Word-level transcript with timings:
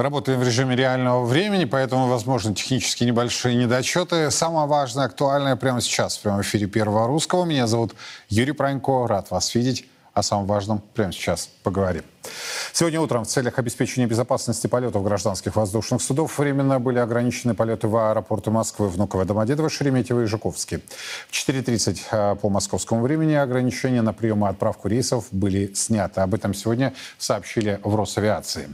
Работаем 0.00 0.40
в 0.40 0.42
режиме 0.42 0.76
реального 0.76 1.26
времени, 1.26 1.66
поэтому, 1.66 2.08
возможно, 2.08 2.54
технические 2.54 3.06
небольшие 3.06 3.54
недочеты. 3.54 4.30
Самое 4.30 4.66
важное, 4.66 5.04
актуальное 5.04 5.56
прямо 5.56 5.82
сейчас 5.82 6.16
в 6.16 6.22
прямом 6.22 6.40
эфире 6.40 6.66
Первого 6.66 7.06
Русского. 7.06 7.44
Меня 7.44 7.66
зовут 7.66 7.94
Юрий 8.30 8.52
Пронько. 8.52 9.06
Рад 9.06 9.30
вас 9.30 9.54
видеть 9.54 9.84
о 10.12 10.22
самом 10.22 10.46
важном 10.46 10.82
прямо 10.94 11.12
сейчас 11.12 11.48
поговорим. 11.62 12.02
Сегодня 12.72 13.00
утром 13.00 13.24
в 13.24 13.28
целях 13.28 13.58
обеспечения 13.58 14.06
безопасности 14.06 14.66
полетов 14.66 15.02
гражданских 15.02 15.56
воздушных 15.56 16.02
судов 16.02 16.38
временно 16.38 16.78
были 16.78 16.98
ограничены 16.98 17.54
полеты 17.54 17.88
в 17.88 17.96
аэропорты 17.96 18.50
Москвы, 18.50 18.88
Внуково, 18.88 19.24
Домодедово, 19.24 19.68
Шереметьево 19.68 20.22
и 20.22 20.26
Жуковский. 20.26 20.82
В 21.28 21.32
4.30 21.32 22.00
э, 22.10 22.36
по 22.36 22.48
московскому 22.48 23.02
времени 23.02 23.34
ограничения 23.34 24.02
на 24.02 24.12
прием 24.12 24.44
и 24.44 24.48
отправку 24.48 24.88
рейсов 24.88 25.26
были 25.30 25.72
сняты. 25.74 26.20
Об 26.20 26.34
этом 26.34 26.54
сегодня 26.54 26.92
сообщили 27.18 27.80
в 27.82 27.94
Росавиации. 27.94 28.68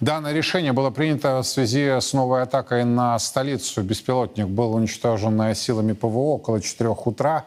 Данное 0.00 0.32
решение 0.32 0.72
было 0.72 0.90
принято 0.90 1.42
в 1.42 1.46
связи 1.46 2.00
с 2.00 2.12
новой 2.12 2.42
атакой 2.42 2.84
на 2.84 3.18
столицу. 3.18 3.82
Беспилотник 3.82 4.46
был 4.46 4.74
уничтожен 4.74 5.54
силами 5.54 5.92
ПВО 5.92 6.34
около 6.34 6.60
4 6.60 6.90
утра. 7.04 7.44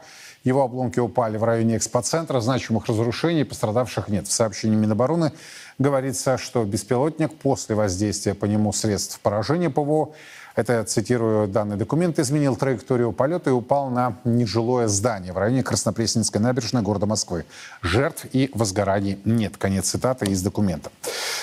Его 0.48 0.64
обломки 0.64 0.98
упали 1.02 1.36
в 1.36 1.44
районе 1.44 1.76
экспоцентра. 1.76 2.40
Значимых 2.40 2.86
разрушений 2.86 3.44
пострадавших 3.44 4.08
нет. 4.08 4.28
В 4.28 4.32
сообщении 4.32 4.78
Минобороны 4.78 5.34
говорится, 5.78 6.38
что 6.38 6.64
беспилотник 6.64 7.34
после 7.36 7.76
воздействия 7.76 8.34
по 8.34 8.46
нему 8.46 8.72
средств 8.72 9.20
поражения 9.20 9.70
ПВО 9.70 10.14
это, 10.58 10.84
цитирую 10.84 11.48
данный 11.48 11.78
документ, 11.78 12.18
изменил 12.18 12.56
траекторию 12.56 13.12
полета 13.12 13.52
и 13.52 13.54
упал 13.54 13.92
на 13.92 14.18
нежилое 14.24 14.88
здание 14.88 15.32
в 15.32 15.38
районе 15.38 15.62
Краснопресненской 15.62 16.42
набережной 16.42 16.82
города 16.82 17.06
Москвы. 17.06 17.46
Жертв 17.84 18.26
и 18.34 18.50
возгораний 18.56 19.20
нет. 19.24 19.56
Конец 19.58 19.90
цитаты 19.90 20.26
из 20.26 20.42
документа. 20.42 20.90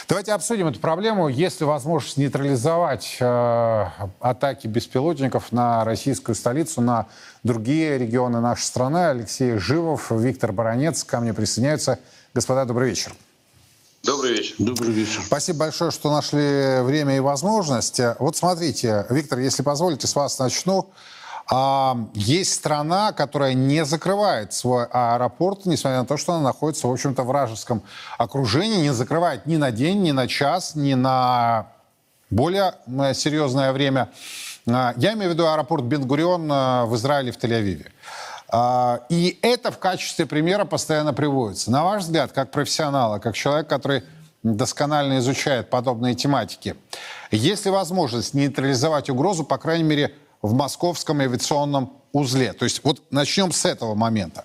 Давайте 0.08 0.32
обсудим 0.32 0.66
эту 0.66 0.80
проблему. 0.80 1.28
Есть 1.28 1.60
ли 1.60 1.66
возможность 1.66 2.16
нейтрализовать 2.16 3.18
э, 3.20 3.86
атаки 4.18 4.66
беспилотников 4.66 5.52
на 5.52 5.84
российскую 5.84 6.34
столицу, 6.34 6.80
на 6.80 7.06
другие 7.44 7.96
регионы 7.98 8.40
нашей 8.40 8.64
страны? 8.64 9.10
Алексей 9.10 9.56
Живов, 9.58 10.10
Виктор 10.10 10.50
Баранец 10.50 11.04
ко 11.04 11.20
мне 11.20 11.32
присоединяются. 11.32 12.00
Господа, 12.34 12.64
добрый 12.64 12.88
вечер. 12.88 13.14
Добрый 14.04 14.34
вечер. 14.34 14.54
Добрый 14.58 14.92
вечер. 14.92 15.22
Спасибо 15.24 15.60
большое, 15.60 15.90
что 15.90 16.12
нашли 16.12 16.82
время 16.82 17.16
и 17.16 17.20
возможность. 17.20 17.98
Вот 18.18 18.36
смотрите, 18.36 19.06
Виктор, 19.08 19.38
если 19.38 19.62
позволите, 19.62 20.06
с 20.06 20.14
вас 20.14 20.38
начну. 20.38 20.90
А, 21.50 21.96
есть 22.12 22.52
страна, 22.52 23.12
которая 23.12 23.54
не 23.54 23.82
закрывает 23.86 24.52
свой 24.52 24.84
аэропорт, 24.90 25.64
несмотря 25.64 26.00
на 26.00 26.06
то, 26.06 26.18
что 26.18 26.34
она 26.34 26.42
находится, 26.42 26.86
в 26.86 26.92
общем-то, 26.92 27.22
в 27.22 27.26
вражеском 27.28 27.82
окружении, 28.18 28.82
не 28.82 28.92
закрывает 28.92 29.46
ни 29.46 29.56
на 29.56 29.70
день, 29.70 30.02
ни 30.02 30.10
на 30.10 30.28
час, 30.28 30.74
ни 30.74 30.92
на 30.92 31.68
более 32.28 32.74
э, 32.86 33.14
серьезное 33.14 33.72
время. 33.72 34.10
А, 34.66 34.92
я 34.98 35.14
имею 35.14 35.30
в 35.30 35.32
виду 35.32 35.46
аэропорт 35.46 35.84
Бенгурион 35.84 36.52
э, 36.52 36.84
в 36.84 36.94
Израиле, 36.96 37.32
в 37.32 37.38
Тель-Авиве. 37.38 37.86
А, 38.48 39.04
и 39.08 39.38
это 39.42 39.70
в 39.70 39.78
качестве 39.78 40.26
примера 40.26 40.64
постоянно 40.64 41.12
приводится. 41.12 41.70
На 41.70 41.84
ваш 41.84 42.02
взгляд, 42.02 42.32
как 42.32 42.50
профессионала, 42.50 43.18
как 43.18 43.34
человек, 43.34 43.68
который 43.68 44.02
досконально 44.42 45.18
изучает 45.18 45.70
подобные 45.70 46.14
тематики, 46.14 46.76
есть 47.30 47.64
ли 47.64 47.70
возможность 47.70 48.34
нейтрализовать 48.34 49.10
угрозу, 49.10 49.44
по 49.44 49.58
крайней 49.58 49.84
мере, 49.84 50.14
в 50.42 50.52
московском 50.52 51.20
авиационном 51.20 51.92
узле? 52.12 52.52
То 52.52 52.64
есть 52.64 52.84
вот 52.84 53.02
начнем 53.10 53.52
с 53.52 53.64
этого 53.64 53.94
момента. 53.94 54.44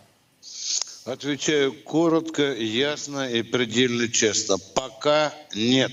Отвечаю 1.05 1.73
коротко, 1.73 2.53
ясно 2.53 3.29
и 3.29 3.41
предельно 3.41 4.07
честно. 4.09 4.57
Пока 4.75 5.33
нет. 5.55 5.91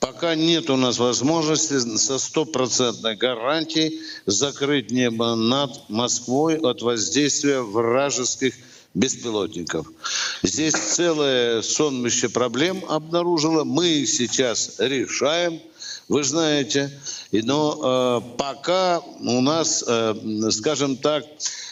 Пока 0.00 0.36
нет 0.36 0.70
у 0.70 0.76
нас 0.76 0.98
возможности 0.98 1.78
со 1.96 2.18
стопроцентной 2.18 3.16
гарантией 3.16 4.00
закрыть 4.26 4.90
небо 4.92 5.34
над 5.34 5.88
Москвой 5.88 6.56
от 6.56 6.82
воздействия 6.82 7.60
вражеских 7.62 8.54
беспилотников. 8.94 9.88
Здесь 10.42 10.74
целое 10.74 11.62
сонмище 11.62 12.28
проблем 12.28 12.84
обнаружило. 12.88 13.64
Мы 13.64 13.88
их 13.88 14.08
сейчас 14.08 14.76
решаем, 14.78 15.60
вы 16.08 16.22
знаете. 16.22 16.90
Но 17.32 18.22
э, 18.22 18.36
пока 18.38 19.00
у 19.00 19.40
нас, 19.40 19.84
э, 19.86 20.14
скажем 20.50 20.96
так, 20.96 21.24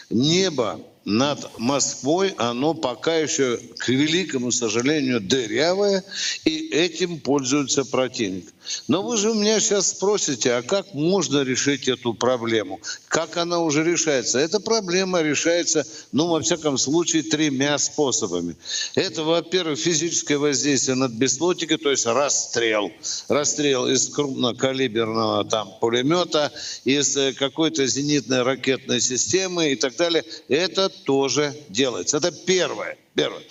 небо 0.09 0.79
над 1.07 1.57
Москвой, 1.57 2.33
оно 2.37 2.73
пока 2.73 3.15
еще, 3.15 3.57
к 3.77 3.87
великому 3.87 4.51
сожалению, 4.51 5.21
дырявое, 5.21 6.03
и 6.43 6.67
этим 6.67 7.21
пользуется 7.21 7.85
противник. 7.85 8.53
Но 8.87 9.01
вы 9.01 9.17
же 9.17 9.31
у 9.31 9.33
меня 9.33 9.59
сейчас 9.59 9.89
спросите, 9.89 10.53
а 10.53 10.61
как 10.61 10.93
можно 10.93 11.43
решить 11.43 11.87
эту 11.87 12.13
проблему? 12.13 12.79
Как 13.07 13.37
она 13.37 13.59
уже 13.59 13.83
решается? 13.83 14.39
Эта 14.39 14.59
проблема 14.59 15.21
решается, 15.21 15.85
ну, 16.11 16.27
во 16.27 16.41
всяком 16.41 16.77
случае, 16.77 17.23
тремя 17.23 17.77
способами. 17.77 18.55
Это, 18.95 19.23
во-первых, 19.23 19.79
физическое 19.79 20.37
воздействие 20.37 20.95
над 20.95 21.11
беспилотником, 21.11 21.77
то 21.79 21.91
есть 21.91 22.05
расстрел. 22.05 22.91
Расстрел 23.27 23.87
из 23.87 24.09
крупнокалиберного 24.09 25.45
там 25.45 25.73
пулемета, 25.79 26.51
из 26.83 27.15
э, 27.17 27.33
какой-то 27.33 27.85
зенитной 27.87 28.43
ракетной 28.43 29.01
системы 29.01 29.71
и 29.71 29.75
так 29.75 29.95
далее. 29.95 30.23
Это 30.47 30.89
тоже 30.89 31.55
делается. 31.69 32.17
Это 32.17 32.31
первое. 32.31 32.97
Первое. 33.15 33.43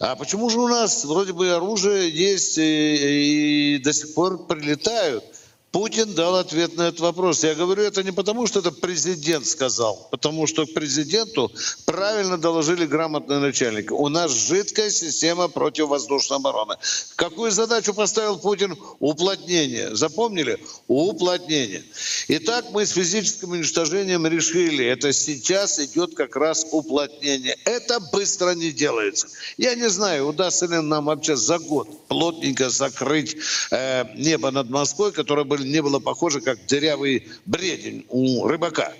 А 0.00 0.14
почему 0.14 0.48
же 0.48 0.60
у 0.60 0.68
нас 0.68 1.04
вроде 1.04 1.32
бы 1.32 1.50
оружие 1.50 2.08
есть 2.08 2.56
и, 2.56 3.74
и 3.74 3.78
до 3.78 3.92
сих 3.92 4.14
пор 4.14 4.46
прилетают? 4.46 5.24
Путин 5.70 6.14
дал 6.14 6.36
ответ 6.36 6.76
на 6.76 6.88
этот 6.88 7.00
вопрос. 7.00 7.44
Я 7.44 7.54
говорю 7.54 7.82
это 7.82 8.02
не 8.02 8.10
потому, 8.10 8.46
что 8.46 8.60
это 8.60 8.70
президент 8.72 9.46
сказал, 9.46 10.08
потому 10.10 10.46
что 10.46 10.64
к 10.64 10.72
президенту 10.72 11.52
правильно 11.84 12.38
доложили 12.38 12.86
грамотные 12.86 13.38
начальники. 13.38 13.92
У 13.92 14.08
нас 14.08 14.32
жидкая 14.32 14.90
система 14.90 15.48
противовоздушной 15.48 16.38
обороны. 16.38 16.76
Какую 17.16 17.50
задачу 17.50 17.92
поставил 17.92 18.38
Путин? 18.38 18.78
Уплотнение. 18.98 19.94
Запомнили? 19.94 20.58
Уплотнение. 20.86 21.84
Итак, 22.28 22.66
мы 22.70 22.86
с 22.86 22.92
физическим 22.92 23.50
уничтожением 23.50 24.26
решили, 24.26 24.86
это 24.86 25.12
сейчас 25.12 25.78
идет 25.80 26.14
как 26.14 26.36
раз 26.36 26.66
уплотнение. 26.70 27.56
Это 27.66 28.00
быстро 28.00 28.54
не 28.54 28.72
делается. 28.72 29.28
Я 29.58 29.74
не 29.74 29.88
знаю, 29.90 30.28
удастся 30.28 30.66
ли 30.66 30.80
нам 30.80 31.06
вообще 31.06 31.36
за 31.36 31.58
год 31.58 31.88
плотненько 32.08 32.70
закрыть 32.70 33.36
э, 33.70 34.04
небо 34.16 34.50
над 34.50 34.70
Москвой, 34.70 35.12
которое 35.12 35.44
бы 35.44 35.57
не 35.64 35.82
было 35.82 35.98
похоже, 35.98 36.40
как 36.40 36.58
дырявый 36.66 37.28
бредень 37.46 38.06
у 38.08 38.46
рыбака. 38.46 38.92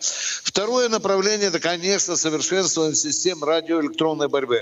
Второе 0.43 0.89
направление– 0.89 1.49
это, 1.49 1.61
конечно, 1.61 2.17
совершенствование 2.17 2.95
систем 2.95 3.45
радиоэлектронной 3.45 4.29
борьбы. 4.29 4.61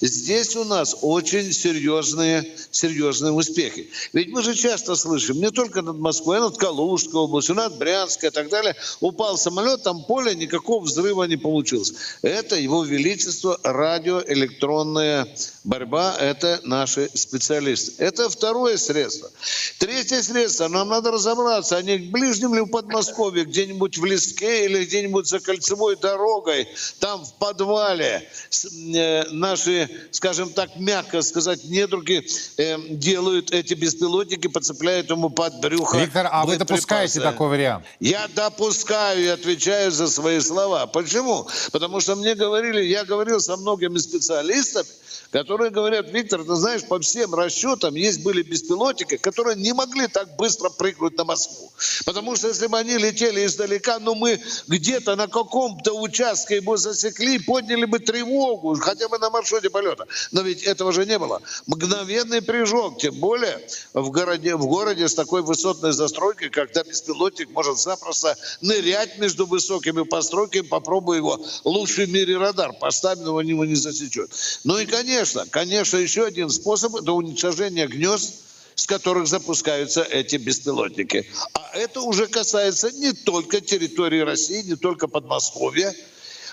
Здесь 0.00 0.56
у 0.56 0.64
нас 0.64 0.96
очень 1.02 1.52
серьезные, 1.52 2.46
серьезные 2.70 3.32
успехи. 3.32 3.90
Ведь 4.12 4.28
мы 4.28 4.42
же 4.42 4.54
часто 4.54 4.94
слышим, 4.94 5.40
не 5.40 5.50
только 5.50 5.82
над 5.82 5.98
Москвой, 5.98 6.38
а 6.38 6.42
над 6.42 6.56
Калужской 6.56 7.20
областью, 7.20 7.54
над 7.54 7.78
Брянской 7.78 8.28
и 8.28 8.32
так 8.32 8.48
далее, 8.48 8.76
упал 9.00 9.38
самолет, 9.38 9.82
там 9.82 10.04
поле, 10.04 10.34
никакого 10.34 10.84
взрыва 10.84 11.24
не 11.24 11.36
получилось. 11.36 11.94
Это 12.22 12.56
его 12.56 12.84
величество 12.84 13.58
радиоэлектронная 13.62 15.28
борьба, 15.64 16.16
это 16.18 16.60
наши 16.64 17.08
специалисты. 17.14 17.92
Это 17.98 18.28
второе 18.28 18.76
средство. 18.76 19.30
Третье 19.78 20.22
средство, 20.22 20.68
нам 20.68 20.88
надо 20.88 21.10
разобраться, 21.10 21.31
а 21.40 21.82
не 21.82 21.98
к 21.98 22.10
ближним 22.10 22.54
ли 22.54 22.60
в 22.60 22.66
Подмосковье, 22.66 23.44
где-нибудь 23.44 23.98
в 23.98 24.04
Леске 24.04 24.66
или 24.66 24.84
где-нибудь 24.84 25.26
за 25.26 25.40
кольцевой 25.40 25.96
дорогой, 25.96 26.68
там 26.98 27.24
в 27.24 27.34
подвале 27.34 28.28
э, 28.94 29.24
наши, 29.30 29.88
скажем 30.10 30.50
так, 30.50 30.76
мягко 30.76 31.22
сказать, 31.22 31.64
недруги 31.64 32.26
э, 32.56 32.78
делают 32.90 33.52
эти 33.52 33.74
беспилотники, 33.74 34.48
подцепляют 34.48 35.10
ему 35.10 35.30
под 35.30 35.60
брюхо. 35.60 35.98
Виктор, 35.98 36.28
а 36.30 36.44
вы 36.44 36.56
допускаете 36.56 37.20
такой 37.20 37.48
вариант? 37.48 37.84
Я 38.00 38.28
допускаю 38.34 39.24
и 39.24 39.28
отвечаю 39.28 39.90
за 39.90 40.08
свои 40.08 40.40
слова. 40.40 40.86
Почему? 40.86 41.48
Потому 41.72 42.00
что 42.00 42.16
мне 42.16 42.34
говорили, 42.34 42.82
я 42.82 43.04
говорил 43.04 43.40
со 43.40 43.56
многими 43.56 43.98
специалистами, 43.98 44.86
которые 45.30 45.70
говорят, 45.70 46.10
Виктор, 46.10 46.44
ты 46.44 46.54
знаешь, 46.54 46.84
по 46.84 46.98
всем 47.00 47.34
расчетам 47.34 47.94
есть 47.94 48.22
были 48.22 48.42
беспилотники, 48.42 49.16
которые 49.16 49.56
не 49.56 49.72
могли 49.72 50.06
так 50.08 50.36
быстро 50.36 50.68
прыгнуть 50.70 51.16
на 51.16 51.24
Москву. 51.24 51.72
Потому 52.04 52.36
что 52.36 52.48
если 52.48 52.66
бы 52.66 52.78
они 52.78 52.96
летели 52.96 53.44
издалека, 53.46 53.98
ну 53.98 54.14
мы 54.14 54.40
где-то 54.68 55.16
на 55.16 55.28
каком-то 55.28 55.92
участке 55.92 56.56
его 56.56 56.76
засекли, 56.76 57.38
подняли 57.38 57.84
бы 57.84 57.98
тревогу, 57.98 58.74
хотя 58.76 59.08
бы 59.08 59.18
на 59.18 59.30
маршруте 59.30 59.70
полета. 59.70 60.06
Но 60.32 60.42
ведь 60.42 60.62
этого 60.62 60.92
же 60.92 61.06
не 61.06 61.18
было. 61.18 61.40
Мгновенный 61.66 62.42
прыжок, 62.42 62.98
тем 62.98 63.14
более 63.14 63.60
в 63.94 64.10
городе, 64.10 64.56
в 64.56 64.66
городе 64.66 65.08
с 65.08 65.14
такой 65.14 65.42
высотной 65.42 65.92
застройкой, 65.92 66.50
когда 66.50 66.82
беспилотник 66.82 67.50
может 67.50 67.78
запросто 67.78 68.36
нырять 68.60 69.18
между 69.18 69.46
высокими 69.46 70.02
постройками, 70.02 70.62
попробуй 70.62 71.16
его 71.18 71.40
лучший 71.64 72.06
в 72.06 72.10
мире 72.10 72.36
радар 72.36 72.72
поставить, 72.72 73.22
но 73.22 73.34
он 73.34 73.46
его 73.46 73.64
не 73.64 73.74
засечет. 73.74 74.30
Ну 74.64 74.78
и, 74.78 74.86
конечно, 74.86 75.01
конечно, 75.50 75.98
еще 75.98 76.24
один 76.24 76.50
способ– 76.50 76.94
это 76.96 77.12
уничтожение 77.12 77.86
гнезд 77.86 78.42
с 78.74 78.86
которых 78.86 79.26
запускаются 79.26 80.02
эти 80.02 80.36
беспилотники. 80.36 81.26
А 81.54 81.76
это 81.76 82.00
уже 82.00 82.26
касается 82.26 82.90
не 82.90 83.12
только 83.12 83.60
территории 83.60 84.20
России, 84.20 84.62
не 84.62 84.76
только 84.76 85.08
Подмосковья, 85.08 85.94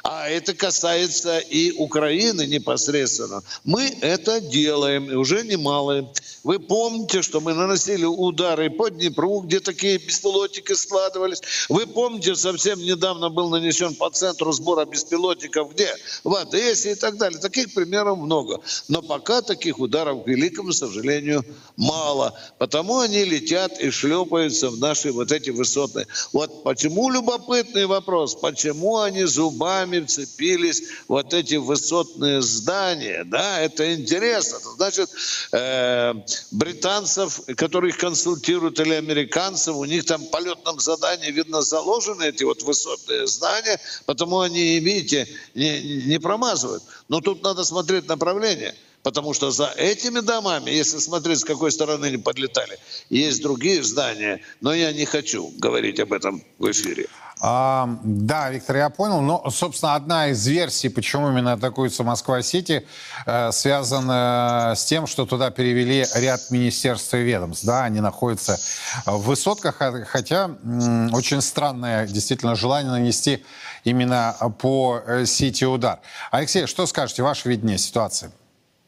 а 0.04 0.30
это 0.30 0.54
касается 0.54 1.40
и 1.40 1.72
Украины 1.72 2.46
непосредственно. 2.46 3.44
Мы 3.64 3.98
это 4.02 4.40
делаем, 4.42 5.10
и 5.12 5.16
уже 5.16 5.44
немало. 5.44 6.14
Вы 6.44 6.60
помните, 6.60 7.22
что 7.22 7.42
мы 7.42 7.54
наносили 7.54 8.06
удары 8.06 8.70
по 8.70 8.90
Днепру, 8.90 9.42
где 9.42 9.60
такие 9.60 9.98
беспилотники 9.98 10.74
складывались. 10.74 11.42
Вы 11.68 11.86
помните, 11.86 12.36
совсем 12.36 12.80
недавно 12.80 13.30
был 13.30 13.50
нанесен 13.50 13.96
по 13.96 14.10
центру 14.10 14.52
сбора 14.52 14.86
беспилотников, 14.86 15.74
где? 15.74 15.94
В 16.24 16.34
Одессе 16.36 16.94
и 16.94 16.96
так 16.96 17.18
далее. 17.18 17.40
Таких 17.40 17.74
примеров 17.74 18.18
много. 18.18 18.62
Но 18.88 19.02
пока 19.02 19.42
таких 19.42 19.80
ударов, 19.80 20.24
к 20.24 20.28
великому 20.28 20.72
сожалению, 20.72 21.44
мало. 21.76 22.34
Потому 22.58 23.00
они 23.00 23.26
летят 23.26 23.80
и 23.80 23.90
шлепаются 23.92 24.70
в 24.70 24.80
наши 24.80 25.12
вот 25.12 25.32
эти 25.32 25.50
высотные. 25.50 26.08
Вот 26.32 26.64
почему 26.64 27.10
любопытный 27.10 27.86
вопрос, 27.86 28.36
почему 28.36 28.98
они 29.00 29.26
зубами 29.26 30.00
вцепились 30.00 30.84
вот 31.08 31.34
эти 31.34 31.56
высотные 31.56 32.42
здания. 32.42 33.24
Да, 33.26 33.60
это 33.60 33.94
интересно. 33.94 34.60
Значит, 34.78 35.10
э, 35.52 36.14
британцев, 36.52 37.42
которых 37.56 37.98
консультируют, 37.98 38.80
или 38.80 38.94
американцев, 38.94 39.76
у 39.76 39.86
них 39.86 40.06
там 40.06 40.24
в 40.24 40.30
полетном 40.30 40.80
задании, 40.80 41.32
видно, 41.32 41.62
заложены 41.62 42.24
эти 42.24 42.44
вот 42.44 42.64
высотные 42.64 43.28
здания, 43.28 43.80
потому 44.06 44.40
они, 44.40 44.80
видите, 44.80 45.28
не, 45.56 46.04
не 46.06 46.20
промазывают. 46.20 46.84
Но 47.08 47.22
тут 47.22 47.44
надо 47.44 47.64
смотреть 47.64 48.08
направление. 48.08 48.76
Потому 49.02 49.34
что 49.34 49.50
за 49.50 49.74
этими 49.78 50.20
домами, 50.20 50.72
если 50.72 50.98
смотреть, 50.98 51.40
с 51.40 51.44
какой 51.46 51.72
стороны 51.72 52.08
они 52.08 52.18
подлетали, 52.18 52.78
есть 53.10 53.42
другие 53.42 53.82
здания, 53.82 54.42
но 54.60 54.74
я 54.74 54.92
не 54.92 55.06
хочу 55.06 55.54
говорить 55.58 56.02
об 56.02 56.12
этом 56.12 56.44
в 56.58 56.70
эфире. 56.70 57.08
А, 57.42 57.90
да, 58.04 58.50
Виктор, 58.50 58.76
я 58.76 58.90
понял. 58.90 59.22
Но, 59.22 59.50
собственно, 59.50 59.96
одна 59.96 60.28
из 60.28 60.46
версий, 60.46 60.90
почему 60.90 61.30
именно 61.30 61.54
атакуется 61.54 62.04
Москва-Сити, 62.04 62.86
э, 63.26 63.52
связана 63.52 64.74
с 64.76 64.84
тем, 64.86 65.08
что 65.08 65.26
туда 65.26 65.50
перевели 65.50 66.06
ряд 66.16 66.42
министерств 66.52 67.14
и 67.14 67.18
ведомств. 67.18 67.66
Да, 67.66 67.86
они 67.86 68.02
находятся 68.02 68.58
в 69.06 69.24
высотках, 69.24 69.82
хотя 70.08 70.52
м, 70.64 71.14
очень 71.14 71.42
странное 71.42 72.08
действительно 72.08 72.56
желание 72.56 72.92
нанести 72.92 73.46
именно 73.86 74.36
по 74.60 75.00
э, 75.06 75.26
Сити 75.26 75.64
удар. 75.64 76.00
Алексей, 76.32 76.68
что 76.68 76.86
скажете, 76.86 77.24
ваше 77.24 77.48
видение 77.48 77.78
ситуации? 77.78 78.32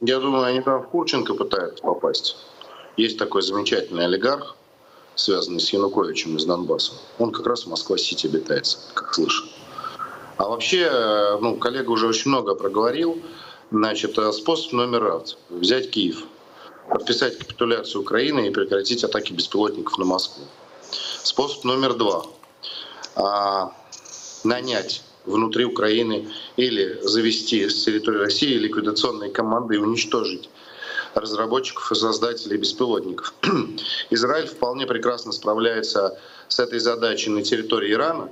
Я 0.01 0.19
думаю, 0.19 0.43
они 0.43 0.61
там 0.61 0.81
в 0.81 0.89
Курченко 0.89 1.35
пытаются 1.35 1.81
попасть. 1.83 2.35
Есть 2.97 3.17
такой 3.17 3.43
замечательный 3.43 4.05
олигарх, 4.05 4.57
связанный 5.15 5.59
с 5.59 5.71
Януковичем 5.71 6.37
из 6.37 6.45
Донбасса. 6.45 6.93
Он 7.19 7.31
как 7.31 7.45
раз 7.47 7.63
в 7.63 7.67
Москва-Сити 7.67 8.27
обитается, 8.27 8.79
как 8.93 9.13
слышу. 9.13 9.45
А 10.37 10.47
вообще, 10.47 11.37
ну, 11.41 11.55
коллега 11.57 11.91
уже 11.91 12.07
очень 12.07 12.29
много 12.31 12.55
проговорил. 12.55 13.21
Значит, 13.71 14.17
э, 14.17 14.31
способ 14.33 14.73
номер 14.73 15.03
раз– 15.03 15.37
взять 15.49 15.91
Киев, 15.91 16.25
подписать 16.89 17.37
капитуляцию 17.37 18.01
Украины 18.01 18.47
и 18.47 18.49
прекратить 18.49 19.03
атаки 19.03 19.31
беспилотников 19.31 19.97
на 19.97 20.05
Москву. 20.05 20.43
Способ 21.23 21.63
номер 21.63 21.93
два 21.93 22.25
а,– 23.15 23.71
нанять 24.43 25.03
внутри 25.25 25.63
Украины 25.65 26.27
или 26.57 26.99
завести 27.01 27.69
с 27.69 27.85
территории 27.85 28.17
России 28.17 28.55
ликвидационные 28.55 29.29
команды 29.29 29.75
и 29.75 29.77
уничтожить 29.77 30.49
разработчиков 31.13 31.91
и 31.91 31.95
создателей 31.95 32.57
беспилотников. 32.57 33.33
Израиль 34.09 34.47
вполне 34.47 34.85
прекрасно 34.85 35.31
справляется 35.31 36.17
с 36.47 36.59
этой 36.59 36.79
задачей 36.79 37.29
на 37.29 37.43
территории 37.43 37.91
Ирана, 37.91 38.29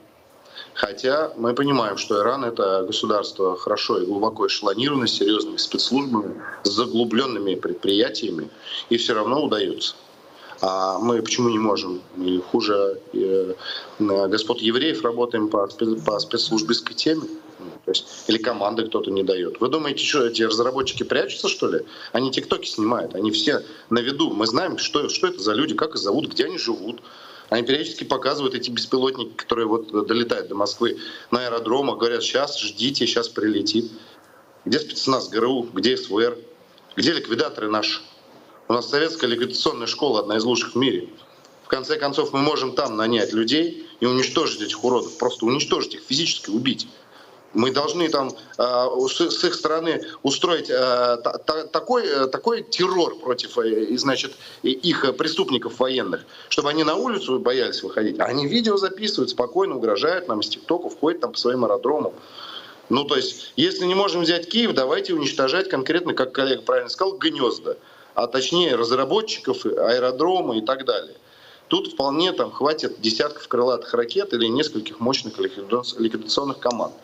хотя 0.74 1.32
мы 1.38 1.54
понимаем, 1.54 1.98
что 1.98 2.20
Иран— 2.22 2.44
это 2.46 2.84
государство 2.86 3.58
хорошо 3.58 4.00
и 4.00 4.06
глубоко 4.06 4.48
эшелонированное, 4.48 5.08
с 5.08 5.14
серьезными 5.14 5.58
спецслужбами, 5.58 6.42
с 6.64 6.70
заглубленными 6.70 7.56
предприятиями, 7.56 8.50
и 8.90 8.98
все 8.98 9.14
равно 9.14 9.44
удается. 9.44 9.96
А 10.62 11.00
мы 11.00 11.22
почему 11.22 11.50
не 11.50 11.60
можем? 11.60 12.02
Мы 12.18 12.42
хуже 12.42 13.00
э, 13.14 13.54
господ 14.00 14.60
евреев 14.60 15.04
работаем 15.04 15.48
по 15.48 16.20
спецслужбистской 16.20 16.96
теме. 16.96 17.24
То 17.90 17.94
есть, 17.94 18.06
или 18.28 18.38
команды 18.38 18.86
кто-то 18.86 19.10
не 19.10 19.24
дает. 19.24 19.60
Вы 19.60 19.68
думаете, 19.68 20.06
что 20.06 20.28
эти 20.28 20.44
разработчики 20.44 21.02
прячутся, 21.02 21.48
что 21.48 21.68
ли? 21.68 21.80
Они 22.12 22.30
тиктоки 22.30 22.68
снимают, 22.68 23.16
они 23.16 23.32
все 23.32 23.64
на 23.90 23.98
виду. 23.98 24.30
Мы 24.30 24.46
знаем, 24.46 24.78
что, 24.78 25.10
что 25.10 25.26
это 25.26 25.40
за 25.40 25.54
люди, 25.54 25.74
как 25.74 25.96
их 25.96 25.98
зовут, 25.98 26.28
где 26.28 26.46
они 26.46 26.60
живут. 26.60 27.02
Они 27.50 27.66
периодически 27.66 28.04
показывают 28.04 28.54
эти 28.54 28.70
беспилотники, 28.70 29.34
которые 29.34 29.66
вот 29.66 30.06
долетают 30.06 30.50
до 30.50 30.54
Москвы 30.54 31.00
на 31.32 31.48
аэродромах, 31.48 31.98
говорят, 31.98 32.22
сейчас 32.22 32.60
ждите, 32.60 33.08
сейчас 33.08 33.28
прилетит. 33.28 33.92
Где 34.66 34.78
спецназ 34.78 35.30
ГРУ, 35.30 35.70
где 35.74 35.98
СВР, 35.98 36.38
где 36.96 37.14
ликвидаторы 37.14 37.72
наши? 37.72 38.02
У 38.68 38.74
нас 38.74 38.88
советская 38.88 39.28
ликвидационная 39.32 39.88
школа, 39.88 40.20
одна 40.20 40.38
из 40.38 40.44
лучших 40.44 40.76
в 40.76 40.78
мире. 40.78 41.10
В 41.64 41.68
конце 41.70 41.96
концов, 41.96 42.34
мы 42.34 42.42
можем 42.42 42.74
там 42.74 42.96
нанять 42.96 43.34
людей 43.34 43.88
и 44.00 44.06
уничтожить 44.06 44.62
этих 44.62 44.84
уродов, 44.84 45.18
просто 45.18 45.48
уничтожить 45.48 45.96
их, 45.96 46.02
физически 46.08 46.52
убить. 46.52 46.88
Мы 47.54 47.72
должны 47.72 48.10
там 48.10 48.32
э, 48.58 49.08
с 49.08 49.44
их 49.44 49.54
стороны 49.54 50.02
устроить 50.22 50.70
э, 50.70 51.18
такой, 51.72 52.06
э, 52.06 52.28
такой 52.28 52.64
террор 52.64 53.18
против 53.18 53.58
значит, 53.98 54.34
их 54.62 55.18
преступников 55.18 55.80
военных, 55.80 56.26
чтобы 56.50 56.70
они 56.70 56.84
на 56.84 56.96
улицу 56.96 57.40
боялись 57.40 57.82
выходить. 57.82 58.20
Они 58.20 58.46
видео 58.46 58.78
записывают, 58.78 59.32
спокойно 59.32 59.78
угрожают 59.78 60.28
нам 60.28 60.42
из 60.42 60.50
ТикТока, 60.50 60.90
входят 60.90 61.22
там 61.22 61.32
по 61.32 61.38
своим 61.38 61.66
аэродромам. 61.66 62.14
Ну, 62.90 63.04
то 63.04 63.16
есть, 63.16 63.54
если 63.56 63.86
не 63.86 63.96
можем 63.96 64.22
взять 64.22 64.50
Киев, 64.50 64.74
давайте 64.74 65.14
уничтожать 65.14 65.70
конкретно, 65.70 66.14
как 66.14 66.32
коллега 66.32 66.62
правильно 66.62 66.90
сказал, 66.90 67.18
гнезда 67.18 67.78
а 68.16 68.28
точнее 68.28 68.76
разработчиков, 68.76 69.66
аэродрома 69.66 70.58
и 70.58 70.62
так 70.62 70.86
далее. 70.86 71.16
Тут 71.70 71.94
вполне 71.94 72.34
там 72.34 72.52
хватит 72.52 73.00
десятков 73.00 73.48
крылатых 73.48 73.94
ракет 73.94 74.34
или 74.34 74.48
нескольких 74.48 75.00
мощных 75.00 75.38
ликвидационных 75.38 76.60
команд. 76.60 76.96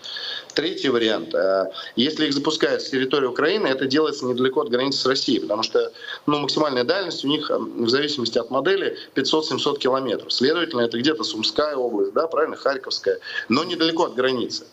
Третий 0.56 0.90
вариант. 0.90 1.36
Э, 1.36 1.72
если 1.96 2.26
их 2.26 2.34
запускают 2.34 2.82
с 2.82 2.90
территории 2.90 3.28
Украины, 3.28 3.68
это 3.68 3.86
делается 3.86 4.26
недалеко 4.26 4.62
от 4.62 4.70
границы 4.70 4.98
с 4.98 5.06
Россией, 5.06 5.40
потому 5.40 5.62
что 5.62 5.92
ну, 6.26 6.40
максимальная 6.40 6.84
дальность 6.84 7.24
у 7.24 7.28
них, 7.28 7.52
э, 7.52 7.58
в 7.58 7.90
зависимости 7.90 8.40
от 8.40 8.50
модели, 8.50 8.98
500-700 9.14 9.78
километров. 9.78 10.34
Следовательно, 10.34 10.82
это 10.82 10.98
где-то 10.98 11.24
Сумская 11.24 11.76
область, 11.76 12.14
да, 12.14 12.26
правильно, 12.26 12.56
Харьковская, 12.56 13.20
но 13.50 13.64
недалеко 13.66 14.06
от 14.06 14.16
границы. 14.16 14.66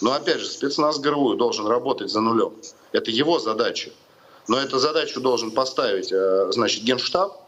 Но 0.00 0.12
опять 0.12 0.40
же, 0.40 0.46
спецназ 0.46 0.98
ГРУ 0.98 1.36
должен 1.36 1.68
работать 1.68 2.10
за 2.10 2.20
нулем. 2.20 2.54
Это 2.90 3.12
его 3.12 3.38
задача. 3.38 3.90
Но 4.48 4.58
эту 4.58 4.80
задачу 4.80 5.20
должен 5.20 5.52
поставить, 5.52 6.10
э, 6.10 6.48
значит, 6.50 6.82
Генштаб, 6.82 7.39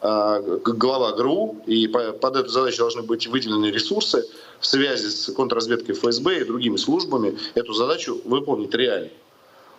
глава 0.00 1.12
ГРУ, 1.12 1.62
и 1.66 1.86
под 1.88 2.36
эту 2.36 2.48
задачу 2.48 2.78
должны 2.78 3.02
быть 3.02 3.26
выделены 3.26 3.66
ресурсы 3.66 4.26
в 4.60 4.66
связи 4.66 5.08
с 5.08 5.32
контрразведкой 5.32 5.94
ФСБ 5.94 6.40
и 6.40 6.44
другими 6.44 6.76
службами. 6.76 7.38
Эту 7.54 7.72
задачу 7.72 8.20
выполнить 8.24 8.74
реально. 8.74 9.10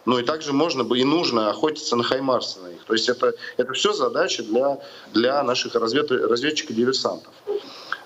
Ну 0.05 0.19
и 0.19 0.23
также 0.23 0.53
можно 0.53 0.83
бы 0.83 0.99
и 0.99 1.03
нужно 1.03 1.49
охотиться 1.49 1.95
на 1.95 2.03
Хаймарсы 2.03 2.59
на 2.59 2.67
них. 2.67 2.83
То 2.85 2.93
есть 2.93 3.09
это, 3.09 3.33
это 3.57 3.73
все 3.73 3.91
задача 3.93 4.43
для, 4.43 4.79
для 5.13 5.41
наших 5.43 5.75
развед, 5.75 6.11
разведчиков-диверсантов. 6.11 7.33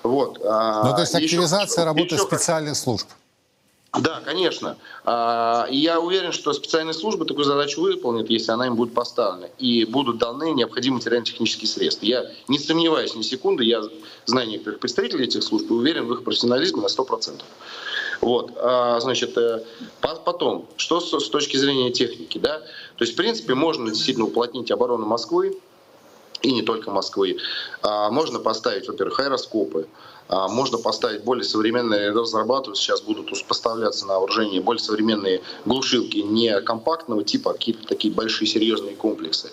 Вот. 0.04 0.40
А, 0.46 0.86
ну, 0.86 0.94
то 0.94 1.02
есть 1.02 1.14
активизация 1.14 1.82
еще, 1.82 1.84
работы 1.84 2.16
еще 2.16 2.24
специальных 2.24 2.78
служб. 2.78 3.08
Да, 3.94 4.22
конечно. 4.24 4.78
А, 5.04 5.68
и 5.70 5.78
я 5.78 6.00
уверен, 6.00 6.32
что 6.32 6.54
специальные 6.54 6.94
службы 6.94 7.26
такую 7.26 7.46
задачу 7.46 7.82
выполнят, 7.82 8.30
если 8.30 8.52
она 8.52 8.68
им 8.68 8.76
будет 8.76 8.94
поставлена. 8.94 9.48
И 9.58 9.86
будут 9.86 10.20
даны 10.20 10.52
необходимые 10.52 10.98
материально-технические 10.98 11.68
средства. 11.68 12.06
Я 12.06 12.30
не 12.48 12.60
сомневаюсь 12.60 13.16
ни 13.16 13.24
секунды, 13.24 13.64
я 13.64 13.82
знаю 14.26 14.48
некоторых 14.48 14.80
представителей 14.80 15.26
этих 15.26 15.44
служб 15.44 15.72
и 15.72 15.74
уверен 15.74 16.06
в 16.06 16.14
их 16.14 16.24
профессионализме 16.24 16.82
на 16.82 16.88
100%. 16.88 17.42
Вот, 18.22 18.52
а, 18.58 19.00
значит, 19.00 19.36
э, 19.38 19.64
потом, 20.02 20.68
что 20.76 21.00
с 21.00 21.30
точки 21.30 21.58
зрения 21.58 21.92
техники, 21.92 22.38
да? 22.38 22.60
То 22.60 23.06
есть, 23.06 23.14
в 23.14 23.16
принципе, 23.16 23.56
можно 23.56 23.90
действительно 23.90 24.28
уплотнить 24.28 24.70
оборону 24.72 25.06
Москвы, 25.06 25.58
и 26.42 26.52
не 26.52 26.62
только 26.62 26.92
Москвы. 26.92 27.38
А, 27.82 28.10
можно 28.12 28.40
поставить, 28.40 28.88
во-первых, 28.88 29.20
аэроскопы, 29.20 29.88
можно 30.30 30.78
поставить 30.78 31.24
более 31.24 31.44
современные, 31.44 32.12
разрабатывают, 32.12 32.78
сейчас 32.78 33.02
будут 33.02 33.32
поставляться 33.48 34.06
на 34.06 34.20
вооружение 34.20 34.62
более 34.62 34.82
современные 34.82 35.42
глушилки 35.66 36.18
не 36.18 36.62
компактного 36.62 37.24
типа, 37.24 37.52
а 37.52 37.54
какие-то 37.54 37.88
такие 37.88 38.14
большие 38.14 38.48
серьезные 38.48 38.96
комплексы. 38.96 39.52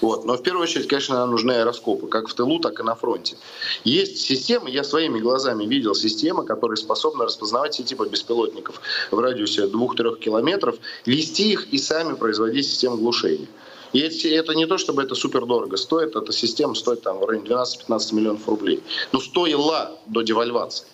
Вот. 0.00 0.24
Но 0.24 0.36
в 0.36 0.42
первую 0.42 0.64
очередь, 0.64 0.86
конечно, 0.86 1.24
нужны 1.26 1.52
аэроскопы, 1.52 2.08
как 2.08 2.28
в 2.28 2.34
тылу, 2.34 2.58
так 2.60 2.78
и 2.80 2.82
на 2.82 2.94
фронте. 2.94 3.36
Есть 3.84 4.18
системы, 4.18 4.70
я 4.70 4.84
своими 4.84 5.18
глазами 5.18 5.64
видел 5.64 5.94
системы, 5.94 6.44
которые 6.44 6.76
способны 6.76 7.24
распознавать 7.24 7.74
все 7.74 7.82
типы 7.82 8.08
беспилотников 8.08 8.80
в 9.10 9.18
радиусе 9.18 9.66
2-3 9.66 10.18
километров, 10.18 10.76
вести 11.06 11.52
их 11.52 11.72
и 11.72 11.78
сами 11.78 12.14
производить 12.14 12.66
систему 12.66 12.96
глушения. 12.96 13.48
И 13.92 14.00
это 14.00 14.54
не 14.54 14.66
то, 14.66 14.78
чтобы 14.78 15.02
это 15.02 15.14
супер 15.14 15.46
дорого 15.46 15.76
стоит, 15.76 16.14
эта 16.14 16.32
система 16.32 16.74
стоит 16.74 17.02
там 17.02 17.18
в 17.18 17.24
районе 17.24 17.48
12-15 17.48 18.14
миллионов 18.14 18.48
рублей. 18.48 18.82
Ну, 19.12 19.20
стоила 19.20 19.98
до 20.06 20.22
девальвации. 20.22 20.86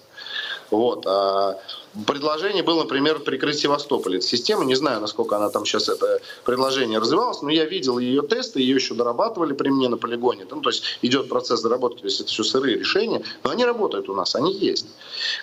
Вот. 0.70 1.04
А 1.06 1.58
предложение 2.06 2.62
было, 2.62 2.82
например, 2.82 3.20
прикрыть 3.20 3.58
Севастополь. 3.58 4.16
Эта 4.16 4.26
система, 4.26 4.64
не 4.64 4.74
знаю, 4.74 5.00
насколько 5.00 5.36
она 5.36 5.50
там 5.50 5.64
сейчас, 5.64 5.88
это 5.88 6.20
предложение 6.44 6.98
развивалось, 6.98 7.42
но 7.42 7.50
я 7.50 7.64
видел 7.64 7.98
ее 7.98 8.22
тесты, 8.22 8.60
ее 8.60 8.76
еще 8.76 8.94
дорабатывали 8.94 9.52
при 9.52 9.68
мне 9.68 9.88
на 9.88 9.96
полигоне. 9.96 10.46
Ну, 10.50 10.60
то 10.60 10.70
есть 10.70 10.98
идет 11.02 11.28
процесс 11.28 11.62
доработки, 11.62 12.00
то 12.00 12.06
есть 12.06 12.20
это 12.20 12.30
все 12.30 12.42
сырые 12.42 12.78
решения, 12.78 13.22
но 13.42 13.50
они 13.50 13.64
работают 13.64 14.08
у 14.08 14.14
нас, 14.14 14.34
они 14.34 14.52
есть. 14.52 14.86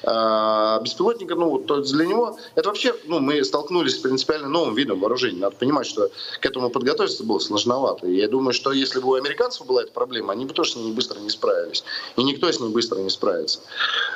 А, 0.03 0.79
беспилотника, 0.81 1.35
ну, 1.35 1.59
то 1.59 1.81
для 1.81 2.05
него, 2.05 2.37
это 2.55 2.69
вообще, 2.69 2.95
ну, 3.05 3.19
мы 3.19 3.43
столкнулись 3.43 3.95
с 3.95 3.99
принципиально 3.99 4.49
новым 4.49 4.75
видом 4.75 4.99
вооружения. 4.99 5.39
Надо 5.39 5.55
понимать, 5.55 5.87
что 5.87 6.09
к 6.39 6.45
этому 6.45 6.69
подготовиться 6.69 7.23
было 7.23 7.39
сложновато. 7.39 8.07
И 8.07 8.15
я 8.15 8.27
думаю, 8.27 8.53
что 8.53 8.71
если 8.71 8.99
бы 8.99 9.09
у 9.09 9.13
американцев 9.13 9.65
была 9.65 9.83
эта 9.83 9.91
проблема, 9.91 10.33
они 10.33 10.45
бы 10.45 10.53
тоже 10.53 10.73
с 10.73 10.75
ней 10.75 10.91
быстро 10.91 11.19
не 11.19 11.29
справились. 11.29 11.83
И 12.17 12.23
никто 12.23 12.51
с 12.51 12.59
ней 12.59 12.69
быстро 12.69 12.99
не 12.99 13.09
справится. 13.09 13.59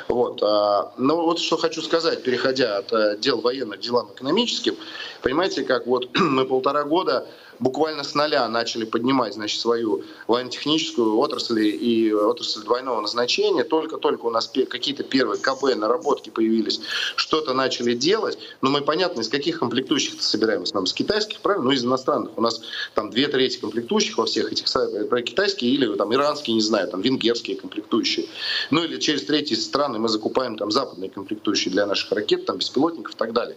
Вот. 0.08 0.42
А, 0.42 0.92
но 0.98 1.22
вот 1.22 1.38
что 1.38 1.56
хочу 1.56 1.82
сказать 1.82 2.25
переходя 2.26 2.78
от 2.78 2.92
э, 2.92 3.16
дел 3.20 3.40
военных 3.40 3.78
к 3.78 3.82
делам 3.82 4.10
экономическим, 4.12 4.74
понимаете, 5.22 5.62
как 5.62 5.86
вот 5.86 6.10
мы 6.18 6.44
полтора 6.44 6.82
года 6.82 7.28
буквально 7.58 8.04
с 8.04 8.14
нуля 8.14 8.48
начали 8.48 8.84
поднимать 8.84 9.34
значит, 9.34 9.60
свою 9.60 10.04
военно-техническую 10.26 11.16
отрасль 11.18 11.60
и 11.60 12.12
отрасль 12.12 12.62
двойного 12.62 13.00
назначения. 13.00 13.64
Только-только 13.64 14.26
у 14.26 14.30
нас 14.30 14.50
какие-то 14.68 15.02
первые 15.02 15.40
КБ, 15.40 15.76
наработки 15.76 16.30
появились, 16.30 16.80
что-то 17.16 17.52
начали 17.54 17.94
делать. 17.94 18.38
Но 18.60 18.70
мы, 18.70 18.80
понятно, 18.80 19.20
из 19.20 19.28
каких 19.28 19.58
комплектующих 19.58 20.20
собираем? 20.22 20.64
Нам 20.74 20.86
с 20.86 20.92
китайских, 20.92 21.40
правильно? 21.40 21.66
Ну, 21.66 21.72
из 21.72 21.84
иностранных. 21.84 22.36
У 22.36 22.40
нас 22.40 22.60
там 22.94 23.10
две 23.10 23.28
трети 23.28 23.58
комплектующих 23.58 24.18
во 24.18 24.26
всех 24.26 24.52
этих 24.52 24.66
про 25.08 25.22
китайские 25.22 25.70
или 25.72 25.94
там 25.96 26.12
иранские, 26.14 26.54
не 26.54 26.60
знаю, 26.60 26.88
там 26.88 27.00
венгерские 27.00 27.56
комплектующие. 27.56 28.26
Ну 28.70 28.84
или 28.84 28.98
через 28.98 29.24
третьи 29.24 29.54
страны 29.54 29.98
мы 29.98 30.08
закупаем 30.08 30.56
там 30.56 30.70
западные 30.70 31.10
комплектующие 31.10 31.72
для 31.72 31.86
наших 31.86 32.12
ракет, 32.12 32.46
там 32.46 32.58
беспилотников 32.58 33.14
и 33.14 33.16
так 33.16 33.32
далее. 33.32 33.56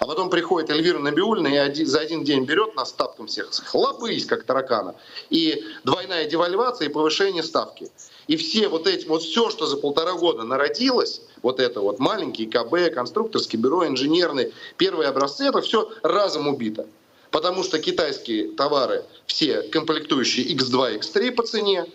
А 0.00 0.06
потом 0.06 0.30
приходит 0.30 0.70
Эльвира 0.70 0.98
Набиульна 0.98 1.48
и 1.48 1.56
один, 1.56 1.86
за 1.86 2.00
один 2.00 2.24
день 2.24 2.44
берет 2.44 2.74
нас 2.76 2.92
тапком 2.92 3.28
всех, 3.30 3.50
хлопысь, 3.64 4.26
как 4.26 4.44
таракана. 4.44 4.94
И 5.30 5.64
двойная 5.84 6.28
девальвация 6.28 6.88
и 6.88 6.92
повышение 6.92 7.42
ставки. 7.42 7.90
И 8.26 8.36
все 8.36 8.68
вот 8.68 8.86
эти, 8.86 9.06
вот 9.06 9.22
все, 9.22 9.50
что 9.50 9.66
за 9.66 9.76
полтора 9.76 10.12
года 10.12 10.44
народилось, 10.44 11.22
вот 11.42 11.58
это 11.58 11.80
вот 11.80 11.98
маленькие 11.98 12.48
КБ, 12.48 12.94
конструкторские 12.94 13.60
бюро, 13.60 13.86
инженерные, 13.86 14.52
первые 14.76 15.08
образцы, 15.08 15.44
это 15.44 15.60
все 15.62 15.90
разом 16.02 16.48
убито. 16.48 16.86
Потому 17.30 17.62
что 17.62 17.78
китайские 17.78 18.52
товары 18.52 19.04
все 19.26 19.62
комплектующие 19.62 20.54
X2, 20.54 21.00
X3 21.00 21.32
по 21.32 21.44
цене, 21.44 21.86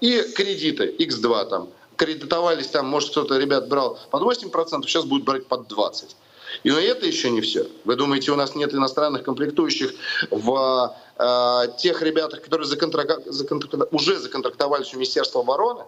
и 0.00 0.22
кредиты 0.34 0.94
X2 0.98 1.48
там, 1.48 1.68
кредитовались 1.96 2.68
там, 2.68 2.86
может 2.86 3.10
кто-то 3.10 3.36
ребят 3.38 3.68
брал 3.68 3.98
под 4.10 4.22
8%, 4.22 4.82
сейчас 4.82 5.04
будут 5.04 5.24
брать 5.24 5.46
под 5.46 5.70
20%. 5.70 6.14
И 6.62 6.70
это 6.70 7.06
еще 7.06 7.30
не 7.30 7.40
все. 7.40 7.66
Вы 7.84 7.96
думаете, 7.96 8.32
у 8.32 8.36
нас 8.36 8.54
нет 8.54 8.74
иностранных 8.74 9.24
комплектующих 9.24 9.92
в 10.30 10.96
э, 11.18 11.78
тех 11.78 12.02
ребятах, 12.02 12.42
которые 12.42 12.66
законтрак... 12.66 13.22
Законтрак... 13.26 13.92
уже 13.92 14.18
законтрактовались 14.18 14.92
у 14.94 14.96
Министерства 14.96 15.40
обороны? 15.40 15.84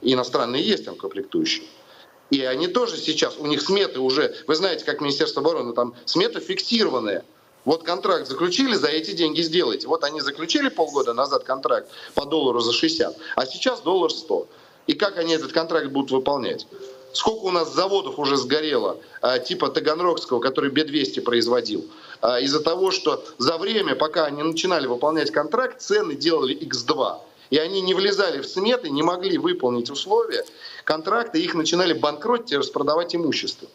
Иностранные 0.00 0.62
есть 0.62 0.84
там 0.84 0.96
комплектующие. 0.96 1.66
И 2.30 2.42
они 2.42 2.68
тоже 2.68 2.96
сейчас, 2.96 3.36
у 3.38 3.46
них 3.46 3.62
сметы 3.62 4.00
уже, 4.00 4.34
вы 4.46 4.54
знаете, 4.54 4.84
как 4.84 5.00
Министерство 5.00 5.40
обороны, 5.40 5.72
там 5.72 5.94
сметы 6.04 6.40
фиксированные. 6.40 7.24
Вот 7.64 7.82
контракт 7.82 8.28
заключили, 8.28 8.74
за 8.74 8.88
эти 8.88 9.12
деньги 9.12 9.42
сделайте. 9.42 9.88
Вот 9.88 10.04
они 10.04 10.20
заключили 10.20 10.68
полгода 10.68 11.12
назад 11.14 11.44
контракт 11.44 11.90
по 12.14 12.24
доллару 12.24 12.60
за 12.60 12.72
60, 12.72 13.16
а 13.36 13.46
сейчас 13.46 13.80
доллар 13.80 14.10
100. 14.10 14.48
И 14.86 14.94
как 14.94 15.18
они 15.18 15.34
этот 15.34 15.52
контракт 15.52 15.88
будут 15.88 16.10
выполнять? 16.10 16.66
Сколько 17.12 17.44
у 17.44 17.50
нас 17.50 17.72
заводов 17.74 18.18
уже 18.18 18.36
сгорело, 18.36 18.98
а, 19.20 19.38
типа 19.38 19.68
Таганрогского, 19.68 20.40
который 20.40 20.70
Б-200 20.70 21.22
производил, 21.22 21.86
а, 22.20 22.40
из-за 22.40 22.60
того, 22.60 22.90
что 22.90 23.24
за 23.38 23.56
время, 23.58 23.94
пока 23.94 24.26
они 24.26 24.42
начинали 24.42 24.86
выполнять 24.86 25.30
контракт, 25.30 25.80
цены 25.80 26.14
делали 26.14 26.56
X2. 26.56 27.18
И 27.50 27.56
они 27.56 27.80
не 27.80 27.94
влезали 27.94 28.40
в 28.40 28.46
сметы, 28.46 28.90
не 28.90 29.02
могли 29.02 29.38
выполнить 29.38 29.90
условия 29.90 30.44
контракта, 30.84 31.38
их 31.38 31.54
начинали 31.54 31.94
банкротить 31.94 32.52
и 32.52 32.56
распродавать 32.56 33.14
имущество. 33.14 33.68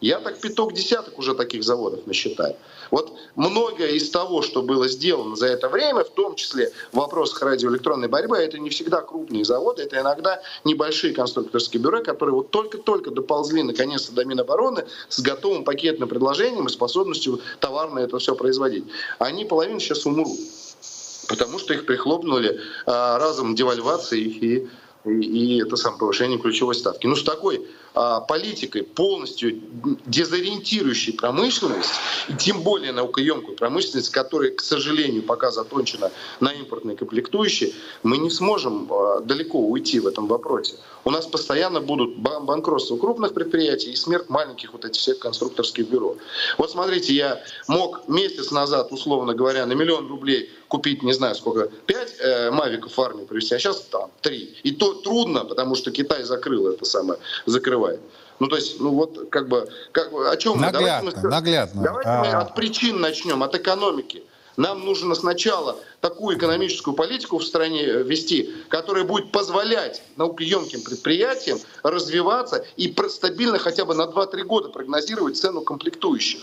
Я 0.00 0.20
так 0.20 0.38
пяток 0.40 0.74
десяток 0.74 1.18
уже 1.18 1.34
таких 1.34 1.64
заводов 1.64 2.06
насчитаю. 2.06 2.56
Вот 2.90 3.12
многое 3.34 3.90
из 3.90 4.10
того, 4.10 4.42
что 4.42 4.62
было 4.62 4.88
сделано 4.88 5.36
за 5.36 5.46
это 5.46 5.68
время, 5.68 6.04
в 6.04 6.10
том 6.10 6.34
числе 6.34 6.72
в 6.92 6.96
вопросах 6.96 7.42
радиоэлектронной 7.42 8.08
борьбы, 8.08 8.36
это 8.36 8.58
не 8.58 8.70
всегда 8.70 9.00
крупные 9.00 9.44
заводы, 9.44 9.82
это 9.82 10.00
иногда 10.00 10.40
небольшие 10.64 11.12
конструкторские 11.12 11.82
бюро, 11.82 12.02
которые 12.02 12.34
вот 12.34 12.50
только-только 12.50 13.10
доползли 13.10 13.62
наконец-то 13.62 14.12
до 14.12 14.24
Минобороны 14.24 14.86
с 15.08 15.20
готовым 15.20 15.64
пакетным 15.64 16.08
предложением 16.08 16.66
и 16.66 16.70
способностью 16.70 17.40
товарно 17.60 18.00
это 18.00 18.18
все 18.18 18.34
производить. 18.34 18.84
Они 19.18 19.44
половину 19.44 19.80
сейчас 19.80 20.06
умрут, 20.06 20.38
потому 21.28 21.58
что 21.58 21.74
их 21.74 21.86
прихлопнули 21.86 22.60
а, 22.86 23.18
разом 23.18 23.54
девальвацией 23.54 24.28
и 24.28 24.68
и, 25.10 25.62
это 25.62 25.76
сам 25.76 25.98
повышение 25.98 26.38
ключевой 26.38 26.74
ставки. 26.74 27.06
Ну, 27.06 27.16
с 27.16 27.22
такой 27.22 27.66
а, 27.94 28.20
политикой, 28.20 28.82
полностью 28.82 29.58
дезориентирующей 30.06 31.14
промышленность, 31.14 31.92
и 32.28 32.34
тем 32.34 32.62
более 32.62 32.92
наукоемкую 32.92 33.56
промышленность, 33.56 34.10
которая, 34.10 34.50
к 34.50 34.60
сожалению, 34.60 35.22
пока 35.22 35.50
затончена 35.50 36.10
на 36.40 36.52
импортные 36.52 36.96
комплектующие, 36.96 37.72
мы 38.02 38.18
не 38.18 38.30
сможем 38.30 38.92
а, 38.92 39.20
далеко 39.20 39.58
уйти 39.58 40.00
в 40.00 40.06
этом 40.06 40.26
вопросе. 40.26 40.74
У 41.04 41.10
нас 41.10 41.24
постоянно 41.24 41.80
будут 41.80 42.18
банкротства 42.18 42.96
крупных 42.96 43.32
предприятий 43.32 43.92
и 43.92 43.96
смерть 43.96 44.28
маленьких 44.28 44.72
вот 44.72 44.84
этих 44.84 45.00
всех 45.00 45.20
конструкторских 45.20 45.88
бюро. 45.88 46.16
Вот 46.58 46.70
смотрите, 46.70 47.14
я 47.14 47.42
мог 47.68 48.08
месяц 48.08 48.50
назад, 48.50 48.88
условно 48.90 49.32
говоря, 49.32 49.66
на 49.66 49.72
миллион 49.72 50.08
рублей 50.08 50.50
купить, 50.68 51.02
не 51.02 51.12
знаю 51.12 51.34
сколько, 51.34 51.68
5 51.68 52.14
э, 52.18 52.50
мавиков 52.50 52.96
в 52.96 53.00
армию 53.00 53.26
привезти, 53.26 53.54
а 53.54 53.58
сейчас 53.58 53.80
там 53.82 54.10
3. 54.22 54.60
И 54.62 54.72
то 54.72 54.94
трудно, 54.94 55.44
потому 55.44 55.74
что 55.74 55.90
Китай 55.90 56.24
закрыл 56.24 56.68
это 56.68 56.84
самое, 56.84 57.18
закрывает. 57.46 58.00
Ну, 58.38 58.48
то 58.48 58.56
есть, 58.56 58.80
ну 58.80 58.90
вот, 58.90 59.28
как 59.30 59.48
бы, 59.48 59.68
как, 59.92 60.12
о 60.12 60.36
чем 60.36 60.60
наглядно, 60.60 61.10
мы? 61.10 61.12
Давайте, 61.12 61.20
мы, 61.20 61.30
наглядно. 61.30 61.82
давайте 61.82 62.08
а... 62.08 62.24
мы 62.24 62.32
от 62.32 62.54
причин 62.54 63.00
начнем, 63.00 63.42
от 63.42 63.54
экономики. 63.54 64.22
Нам 64.56 64.84
нужно 64.84 65.14
сначала 65.14 65.76
такую 66.00 66.38
экономическую 66.38 66.94
политику 66.94 67.38
в 67.38 67.44
стране 67.44 67.84
вести, 68.02 68.54
которая 68.68 69.04
будет 69.04 69.30
позволять 69.30 70.02
наукоемким 70.16 70.82
предприятиям 70.82 71.58
развиваться 71.82 72.64
и 72.76 72.94
стабильно 73.08 73.58
хотя 73.58 73.84
бы 73.84 73.94
на 73.94 74.02
2-3 74.02 74.42
года 74.44 74.68
прогнозировать 74.70 75.36
цену 75.36 75.60
комплектующих. 75.60 76.40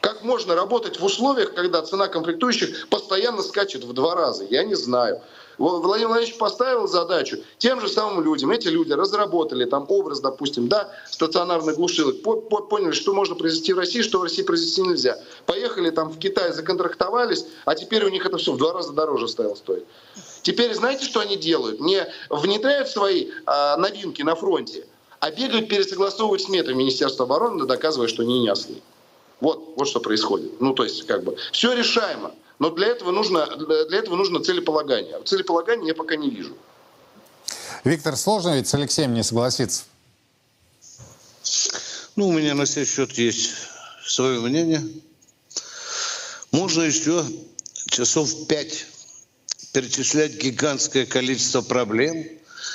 Как 0.00 0.22
можно 0.22 0.54
работать 0.54 1.00
в 1.00 1.04
условиях, 1.04 1.54
когда 1.54 1.82
цена 1.82 2.06
комплектующих 2.08 2.88
постоянно 2.88 3.42
скачет 3.42 3.84
в 3.84 3.92
два 3.92 4.14
раза? 4.14 4.44
Я 4.44 4.62
не 4.62 4.74
знаю. 4.74 5.20
Владимир 5.58 6.06
Владимирович 6.06 6.38
поставил 6.38 6.86
задачу 6.86 7.38
тем 7.58 7.80
же 7.80 7.88
самым 7.88 8.22
людям. 8.22 8.52
Эти 8.52 8.68
люди 8.68 8.92
разработали 8.92 9.64
там 9.64 9.86
образ, 9.88 10.20
допустим, 10.20 10.68
да, 10.68 10.88
стационарных 11.10 11.74
глушилок, 11.74 12.22
поняли, 12.22 12.92
что 12.92 13.12
можно 13.12 13.34
произвести 13.34 13.72
в 13.72 13.78
России, 13.78 14.02
что 14.02 14.20
в 14.20 14.22
России 14.22 14.42
произвести 14.42 14.82
нельзя. 14.82 15.18
Поехали 15.46 15.90
там 15.90 16.10
в 16.10 16.18
Китай, 16.20 16.52
законтрактовались, 16.52 17.44
а 17.64 17.74
теперь 17.74 18.04
у 18.04 18.08
них 18.08 18.24
это 18.24 18.36
все 18.36 18.52
в 18.52 18.56
два 18.56 18.72
раза 18.72 18.92
дороже 18.92 19.26
стало 19.26 19.56
стоить. 19.56 19.84
Теперь 20.42 20.72
знаете, 20.74 21.04
что 21.04 21.18
они 21.18 21.36
делают? 21.36 21.80
Не 21.80 22.06
внедряют 22.30 22.88
свои 22.88 23.30
а, 23.44 23.76
новинки 23.76 24.22
на 24.22 24.36
фронте, 24.36 24.86
а 25.18 25.32
бегают 25.32 25.68
пересогласовывать 25.68 26.42
сметы 26.42 26.72
Министерства 26.72 27.24
обороны, 27.24 27.66
доказывая, 27.66 28.06
что 28.06 28.22
они 28.22 28.38
не 28.38 28.48
ослы. 28.48 28.76
Вот, 29.40 29.74
вот 29.76 29.88
что 29.88 30.00
происходит. 30.00 30.60
Ну, 30.60 30.74
то 30.74 30.84
есть, 30.84 31.06
как 31.06 31.24
бы, 31.24 31.36
все 31.52 31.72
решаемо. 31.72 32.34
Но 32.58 32.70
для 32.70 32.88
этого 32.88 33.12
нужно, 33.12 33.46
для 33.56 33.98
этого 33.98 34.16
нужно 34.16 34.42
целеполагание. 34.42 35.16
А 35.16 35.22
целеполагания 35.22 35.88
я 35.88 35.94
пока 35.94 36.16
не 36.16 36.30
вижу. 36.30 36.56
Виктор, 37.84 38.16
сложно 38.16 38.56
ведь 38.56 38.66
с 38.66 38.74
Алексеем 38.74 39.14
не 39.14 39.22
согласиться? 39.22 39.84
Ну, 42.16 42.28
у 42.28 42.32
меня 42.32 42.54
на 42.54 42.66
сей 42.66 42.84
счет 42.84 43.12
есть 43.12 43.52
свое 44.04 44.40
мнение. 44.40 44.82
Можно 46.50 46.82
еще 46.82 47.24
часов 47.86 48.48
пять 48.48 48.86
перечислять 49.72 50.34
гигантское 50.34 51.06
количество 51.06 51.60
проблем, 51.60 52.26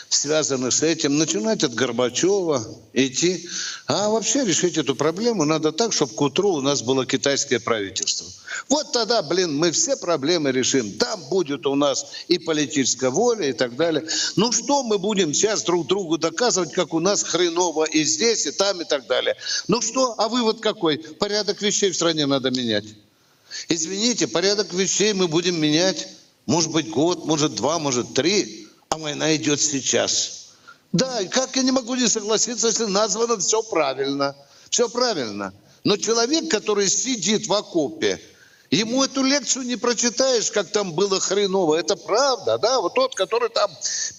связаны 0.10 0.72
с 0.72 0.84
этим, 0.84 1.18
начинать 1.18 1.64
от 1.64 1.74
Горбачева 1.74 2.66
идти. 2.94 3.48
А 3.88 4.10
вообще 4.10 4.46
решить 4.46 4.78
эту 4.78 4.96
проблему 4.96 5.46
надо 5.46 5.72
так, 5.72 5.94
чтобы 5.94 6.14
к 6.14 6.22
утру 6.22 6.54
у 6.54 6.62
нас 6.62 6.82
было 6.82 7.06
китайское 7.06 7.60
правительство. 7.60 8.28
Вот 8.70 8.92
тогда, 8.92 9.22
блин, 9.22 9.56
мы 9.56 9.72
все 9.72 9.98
проблемы 9.98 10.52
решим. 10.52 10.94
Там 10.94 11.22
будет 11.30 11.66
у 11.66 11.76
нас 11.76 12.06
и 12.28 12.38
политическая 12.38 13.10
воля 13.10 13.50
и 13.50 13.54
так 13.54 13.76
далее. 13.76 14.06
Ну 14.36 14.52
что 14.52 14.84
мы 14.84 14.98
будем 14.98 15.34
сейчас 15.34 15.64
друг 15.64 15.88
другу 15.88 16.18
доказывать, 16.18 16.74
как 16.74 16.94
у 16.94 17.00
нас 17.00 17.24
хреново 17.24 17.86
и 17.86 18.04
здесь, 18.04 18.46
и 18.46 18.52
там, 18.52 18.82
и 18.82 18.86
так 18.86 19.08
далее. 19.08 19.36
Ну 19.68 19.82
что, 19.82 20.16
а 20.18 20.30
вывод 20.30 20.60
какой? 20.62 20.98
Порядок 20.98 21.62
вещей 21.62 21.92
в 21.92 21.96
стране 21.96 22.26
надо 22.26 22.52
менять. 22.52 22.86
Извините, 23.70 24.28
порядок 24.28 24.74
вещей 24.74 25.14
мы 25.14 25.28
будем 25.28 25.60
менять. 25.60 26.08
Может 26.46 26.72
быть, 26.72 26.90
год, 26.90 27.26
может, 27.26 27.56
два, 27.56 27.80
может, 27.80 28.14
три. 28.14 28.63
А 28.94 28.98
война 29.00 29.36
идет 29.36 29.60
сейчас. 29.60 30.50
Да, 30.92 31.20
и 31.20 31.28
как 31.28 31.56
я 31.56 31.64
не 31.64 31.72
могу 31.72 31.96
не 31.96 32.08
согласиться, 32.08 32.68
если 32.68 32.86
названо 32.86 33.40
все 33.40 33.64
правильно. 33.64 34.36
Все 34.70 34.88
правильно. 34.88 35.52
Но 35.84 35.98
человек, 35.98 36.52
который 36.52 36.88
сидит 36.88 37.48
в 37.48 37.54
окопе, 37.54 38.22
Ему 38.70 39.04
эту 39.04 39.24
лекцию 39.24 39.66
не 39.66 39.76
прочитаешь, 39.76 40.50
как 40.50 40.72
там 40.72 40.94
было 40.94 41.20
хреново. 41.20 41.76
Это 41.76 41.96
правда, 41.96 42.58
да? 42.58 42.82
Вот 42.82 42.96
тот, 42.96 43.14
который 43.14 43.50
там, 43.50 43.70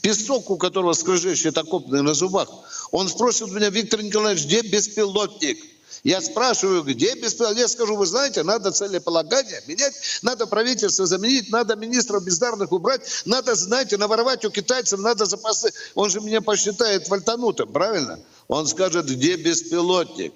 песок, 0.00 0.48
у 0.48 0.56
которого 0.56 0.92
скрежещет 0.92 1.58
окопный 1.58 2.02
на 2.02 2.14
зубах, 2.14 2.48
он 2.92 3.08
спросит 3.08 3.50
меня, 3.50 3.70
Виктор 3.70 4.00
Николаевич, 4.00 4.44
где 4.44 4.60
беспилотник? 4.62 5.58
Я 6.04 6.20
спрашиваю, 6.20 6.82
где 6.82 7.14
беспилотник? 7.14 7.60
Я 7.60 7.68
скажу, 7.68 7.96
вы 7.96 8.04
знаете, 8.04 8.42
надо 8.42 8.70
целеполагание 8.72 9.62
менять, 9.66 9.94
надо 10.20 10.46
правительство 10.46 11.06
заменить, 11.06 11.50
надо 11.50 11.76
министров 11.76 12.22
бездарных 12.22 12.72
убрать, 12.72 13.22
надо, 13.24 13.54
знаете, 13.54 13.96
наворовать 13.96 14.44
у 14.44 14.50
китайцев, 14.50 15.00
надо 15.00 15.24
запасы. 15.24 15.72
Он 15.94 16.10
же 16.10 16.20
меня 16.20 16.42
посчитает 16.42 17.08
вальтанутым, 17.08 17.72
правильно? 17.72 18.20
Он 18.48 18.66
скажет, 18.66 19.06
где 19.06 19.36
беспилотник? 19.36 20.34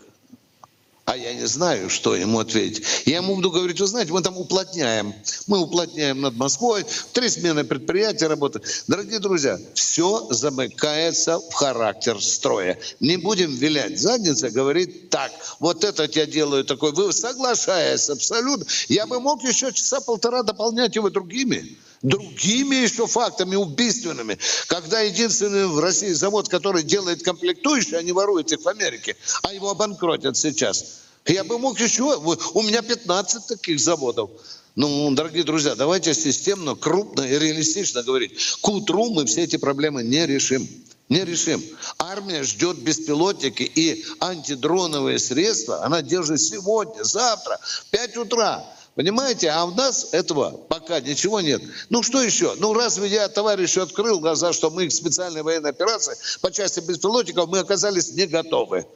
А 1.08 1.16
я 1.16 1.32
не 1.32 1.46
знаю, 1.46 1.88
что 1.88 2.14
ему 2.14 2.38
ответить. 2.38 2.84
Я 3.06 3.16
ему 3.16 3.36
буду 3.36 3.50
говорить, 3.50 3.80
вы 3.80 3.86
знаете, 3.86 4.12
мы 4.12 4.20
там 4.20 4.36
уплотняем. 4.36 5.14
Мы 5.46 5.58
уплотняем 5.58 6.20
над 6.20 6.36
Москвой, 6.36 6.84
три 7.14 7.30
смены 7.30 7.64
предприятия 7.64 8.26
работают. 8.26 8.84
Дорогие 8.88 9.18
друзья, 9.18 9.58
все 9.72 10.26
замыкается 10.28 11.38
в 11.38 11.54
характер 11.54 12.22
строя. 12.22 12.78
Не 13.00 13.16
будем 13.16 13.54
вилять 13.54 13.98
задница, 13.98 14.50
говорить 14.50 15.08
так, 15.08 15.32
вот 15.60 15.82
это 15.82 16.06
я 16.12 16.26
делаю 16.26 16.66
такой. 16.66 16.92
Вы 16.92 17.10
соглашаясь 17.14 18.10
абсолютно, 18.10 18.66
я 18.88 19.06
бы 19.06 19.18
мог 19.18 19.42
еще 19.44 19.72
часа 19.72 20.00
полтора 20.00 20.42
дополнять 20.42 20.94
его 20.94 21.08
другими 21.08 21.78
другими 22.02 22.76
еще 22.76 23.06
фактами 23.06 23.56
убийственными. 23.56 24.38
Когда 24.66 25.00
единственный 25.00 25.66
в 25.66 25.78
России 25.78 26.12
завод, 26.12 26.48
который 26.48 26.82
делает 26.82 27.22
комплектующие, 27.22 27.98
они 27.98 28.12
воруют 28.12 28.52
их 28.52 28.60
в 28.60 28.68
Америке, 28.68 29.16
а 29.42 29.52
его 29.52 29.70
обанкротят 29.70 30.36
сейчас. 30.36 31.00
Я 31.26 31.44
бы 31.44 31.58
мог 31.58 31.78
еще, 31.78 32.16
у 32.16 32.62
меня 32.62 32.82
15 32.82 33.46
таких 33.46 33.80
заводов. 33.80 34.30
Ну, 34.76 35.10
дорогие 35.10 35.42
друзья, 35.42 35.74
давайте 35.74 36.14
системно, 36.14 36.76
крупно 36.76 37.22
и 37.22 37.38
реалистично 37.38 38.02
говорить. 38.02 38.38
К 38.60 38.68
утру 38.68 39.10
мы 39.10 39.26
все 39.26 39.42
эти 39.42 39.56
проблемы 39.56 40.04
не 40.04 40.24
решим. 40.24 40.68
Не 41.08 41.24
решим. 41.24 41.62
Армия 41.98 42.42
ждет 42.42 42.78
беспилотники 42.78 43.62
и 43.62 44.04
антидроновые 44.20 45.18
средства. 45.18 45.82
Она 45.84 46.02
держит 46.02 46.40
сегодня, 46.40 47.02
завтра, 47.02 47.58
в 47.62 47.90
5 47.90 48.16
утра. 48.18 48.64
Понимаете? 48.98 49.50
А 49.50 49.64
у 49.64 49.70
нас 49.70 50.08
этого 50.10 50.50
пока 50.50 50.98
ничего 50.98 51.40
нет. 51.40 51.62
Ну 51.88 52.02
что 52.02 52.20
еще? 52.20 52.56
Ну 52.58 52.74
разве 52.74 53.06
я 53.06 53.28
товарищу 53.28 53.80
открыл 53.80 54.18
глаза, 54.18 54.52
что 54.52 54.70
мы 54.70 54.88
к 54.88 54.92
специальной 54.92 55.44
военной 55.44 55.70
операции 55.70 56.16
по 56.40 56.50
части 56.50 56.80
беспилотников 56.80 57.48
мы 57.48 57.61
оказались 57.61 58.11
не 58.14 58.26
готовы. 58.26 58.87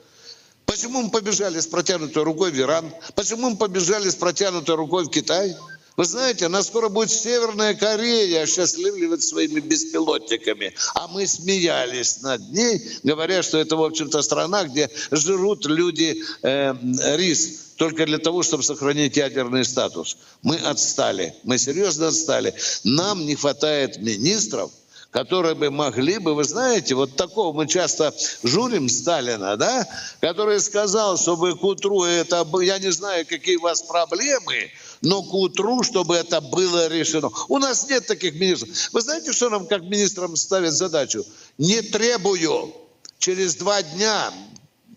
Почему 0.67 1.03
мы 1.03 1.11
побежали 1.13 1.61
с 1.61 1.69
протянутой 1.69 2.25
рукой 2.25 2.51
в 2.51 2.59
Иран? 2.59 2.93
Почему 3.15 3.51
мы 3.51 3.57
побежали 3.57 4.11
с 4.11 4.17
протянутой 4.17 4.75
рукой 4.75 5.05
в 5.05 5.09
Китай? 5.09 5.57
Вы 5.97 6.05
знаете, 6.05 6.49
нас 6.49 6.67
скоро 6.67 6.89
будет 6.89 7.13
Северная 7.13 7.75
Корея 7.75 8.43
осчастливливать 8.43 9.23
своими 9.23 9.61
беспилотниками. 9.61 10.75
А 10.95 11.07
мы 11.07 11.29
смеялись 11.29 12.23
над 12.23 12.41
ней, 12.51 12.83
говоря, 13.05 13.45
что 13.45 13.59
это, 13.59 13.77
в 13.77 13.85
общем-то, 13.85 14.21
страна, 14.23 14.65
где 14.65 14.91
жрут 15.13 15.65
люди 15.67 16.25
э, 16.43 16.75
рис 17.17 17.72
только 17.83 18.07
для 18.07 18.19
того, 18.19 18.45
чтобы 18.45 18.63
сохранить 18.63 19.17
ядерный 19.17 19.65
статус. 19.65 20.17
Мы 20.43 20.55
отстали, 20.55 21.35
мы 21.43 21.59
серьезно 21.59 22.09
отстали. 22.09 22.55
Нам 22.85 23.27
не 23.27 23.35
хватает 23.35 23.99
министров, 23.99 24.71
которые 25.11 25.57
бы 25.57 25.69
могли 25.69 26.19
бы, 26.19 26.37
вы 26.37 26.45
знаете, 26.45 26.95
вот 26.95 27.17
такого 27.17 27.53
мы 27.53 27.67
часто 27.67 28.15
журим 28.45 28.89
Сталина, 28.89 29.57
да, 29.57 29.85
который 30.21 30.61
сказал, 30.61 31.19
чтобы 31.19 31.57
к 31.59 31.65
утру 31.65 32.05
это, 32.05 32.47
я 32.61 32.79
не 32.79 32.93
знаю, 32.93 33.27
какие 33.27 33.57
у 33.57 33.63
вас 33.63 33.83
проблемы, 33.83 34.71
но 35.01 35.25
к 35.25 35.35
утру, 35.35 35.83
чтобы 35.83 36.15
это 36.15 36.41
было 36.41 36.87
решено. 36.87 37.31
У 37.49 37.59
нас 37.59 37.89
нет 37.89 38.07
таких 38.07 38.35
министров. 38.35 38.71
Вы 38.93 39.01
знаете, 39.01 39.33
что 39.33 39.51
нам 39.51 39.67
как 39.67 39.83
министрам 39.83 40.37
ставят 40.37 40.73
задачу? 40.73 41.27
Не 41.59 41.83
требую 41.83 42.73
через 43.19 43.57
два 43.57 43.83
дня 43.83 44.33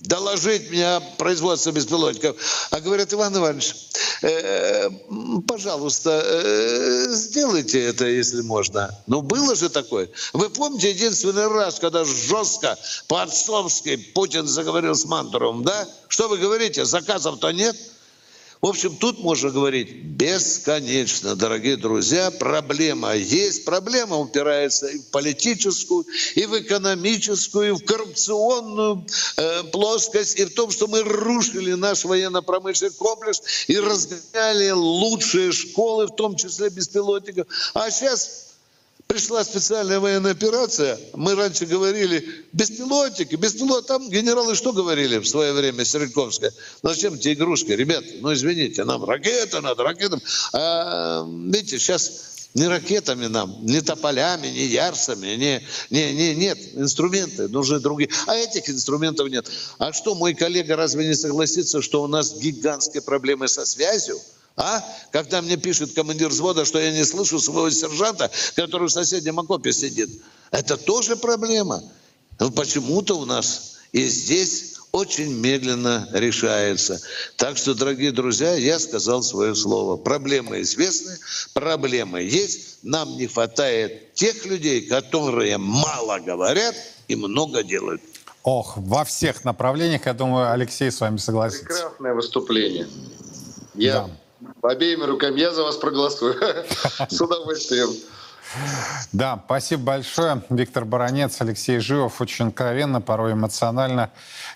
доложить 0.07 0.71
меня 0.71 1.01
производство 1.17 1.71
беспилотников. 1.71 2.35
А 2.71 2.79
говорят, 2.79 3.13
Иван 3.13 3.35
Иванович, 3.35 3.75
э, 4.21 4.89
пожалуйста, 5.47 6.21
э, 6.23 7.05
сделайте 7.09 7.83
это, 7.83 8.05
если 8.05 8.41
можно. 8.41 8.95
Ну, 9.07 9.21
было 9.21 9.55
же 9.55 9.69
такое. 9.69 10.09
Вы 10.33 10.49
помните 10.49 10.91
единственный 10.91 11.47
раз, 11.47 11.79
когда 11.79 12.05
жестко, 12.05 12.77
по-отцовски 13.07 13.97
Путин 13.97 14.47
заговорил 14.47 14.95
с 14.95 15.05
Мантуровым, 15.05 15.63
да? 15.63 15.87
Что 16.07 16.27
вы 16.27 16.37
говорите, 16.37 16.85
заказов-то 16.85 17.51
нет? 17.51 17.75
В 18.65 18.67
общем, 18.67 18.97
тут 18.97 19.19
можно 19.19 19.51
говорить 19.51 19.91
бесконечно, 20.03 21.35
дорогие 21.35 21.77
друзья. 21.77 22.31
Проблема 22.31 23.13
есть. 23.13 23.63
Проблема 23.63 24.17
упирается 24.17 24.87
и 24.87 24.97
в 24.97 25.11
политическую, 25.11 26.03
и 26.33 26.47
в 26.47 26.59
экономическую, 26.59 27.67
и 27.67 27.71
в 27.73 27.85
коррупционную 27.85 29.05
э, 29.37 29.63
плоскость, 29.65 30.39
и 30.39 30.45
в 30.45 30.55
том, 30.55 30.71
что 30.71 30.87
мы 30.87 31.03
рушили 31.03 31.73
наш 31.73 32.05
военно-промышленный 32.05 32.95
комплекс 32.95 33.43
и 33.67 33.77
разгоняли 33.77 34.71
лучшие 34.71 35.51
школы, 35.51 36.07
в 36.07 36.15
том 36.15 36.35
числе 36.35 36.71
беспилотников. 36.71 37.45
А 37.75 37.91
сейчас 37.91 38.54
Пришла 39.07 39.43
специальная 39.43 39.99
военная 39.99 40.31
операция. 40.31 40.99
Мы 41.13 41.35
раньше 41.35 41.67
говорили, 41.67 42.27
беспилотники, 42.53 43.35
беспилот. 43.35 43.85
Там 43.85 44.09
генералы 44.09 44.55
что 44.55 44.73
говорили 44.73 45.19
в 45.19 45.27
свое 45.27 45.53
время, 45.53 45.85
Серенковская? 45.85 46.51
Ну, 46.81 46.89
зачем 46.89 47.13
эти 47.13 47.33
игрушки? 47.33 47.71
Ребят, 47.71 48.03
ну 48.21 48.33
извините, 48.33 48.83
нам 48.83 49.05
ракеты 49.05 49.61
надо, 49.61 49.83
ракетам. 49.83 50.21
А, 50.53 51.23
видите, 51.27 51.77
сейчас 51.77 52.35
не 52.55 52.67
ракетами 52.67 53.27
нам, 53.27 53.63
не 53.63 53.81
тополями, 53.81 54.47
не 54.47 54.65
ярсами, 54.65 55.35
не, 55.35 55.61
не, 55.91 56.13
не, 56.13 56.35
нет, 56.35 56.57
инструменты 56.73 57.47
нужны 57.47 57.79
другие. 57.79 58.09
А 58.25 58.35
этих 58.35 58.69
инструментов 58.69 59.29
нет. 59.29 59.47
А 59.77 59.93
что, 59.93 60.15
мой 60.15 60.33
коллега 60.33 60.75
разве 60.75 61.05
не 61.05 61.15
согласится, 61.15 61.81
что 61.81 62.01
у 62.01 62.07
нас 62.07 62.33
гигантские 62.39 63.03
проблемы 63.03 63.49
со 63.49 63.65
связью? 63.65 64.19
А? 64.57 64.81
Когда 65.11 65.41
мне 65.41 65.57
пишет 65.57 65.93
командир 65.93 66.29
взвода, 66.29 66.65
что 66.65 66.79
я 66.79 66.91
не 66.91 67.03
слышу 67.03 67.39
своего 67.39 67.69
сержанта, 67.69 68.31
который 68.55 68.87
в 68.87 68.91
соседнем 68.91 69.39
окопе 69.39 69.73
сидит. 69.73 70.09
Это 70.51 70.77
тоже 70.77 71.15
проблема. 71.15 71.83
Но 72.39 72.51
почему-то 72.51 73.17
у 73.17 73.25
нас 73.25 73.77
и 73.91 74.03
здесь 74.07 74.75
очень 74.91 75.33
медленно 75.33 76.07
решается. 76.13 77.01
Так 77.35 77.57
что, 77.57 77.73
дорогие 77.73 78.13
друзья, 78.13 78.53
я 78.55 78.79
сказал 78.79 79.23
свое 79.23 79.53
слово. 79.55 79.97
Проблемы 79.97 80.61
известны, 80.61 81.17
проблемы 81.53 82.21
есть. 82.21 82.79
Нам 82.83 83.17
не 83.17 83.27
хватает 83.27 84.13
тех 84.13 84.45
людей, 84.45 84.81
которые 84.87 85.57
мало 85.57 86.19
говорят 86.19 86.75
и 87.09 87.15
много 87.15 87.61
делают. 87.61 88.01
Ох, 88.43 88.77
во 88.77 89.03
всех 89.03 89.43
направлениях, 89.43 90.05
я 90.05 90.13
думаю, 90.13 90.51
Алексей 90.51 90.91
с 90.91 91.01
вами 91.01 91.17
согласится. 91.17 91.65
Прекрасное 91.65 92.13
выступление. 92.13 92.87
Я 93.73 93.93
да 93.93 94.09
Обеими 94.61 95.03
руками. 95.03 95.39
Я 95.39 95.51
за 95.51 95.63
вас 95.63 95.77
проголосую. 95.77 96.35
С 97.09 97.21
удовольствием. 97.21 97.89
Да, 99.11 99.41
спасибо 99.45 99.83
большое. 99.83 100.41
Виктор 100.49 100.85
Баранец, 100.85 101.41
Алексей 101.41 101.79
Живов. 101.79 102.21
Очень 102.21 102.49
откровенно, 102.49 103.01
порой 103.01 103.33
эмоционально. 103.33 104.11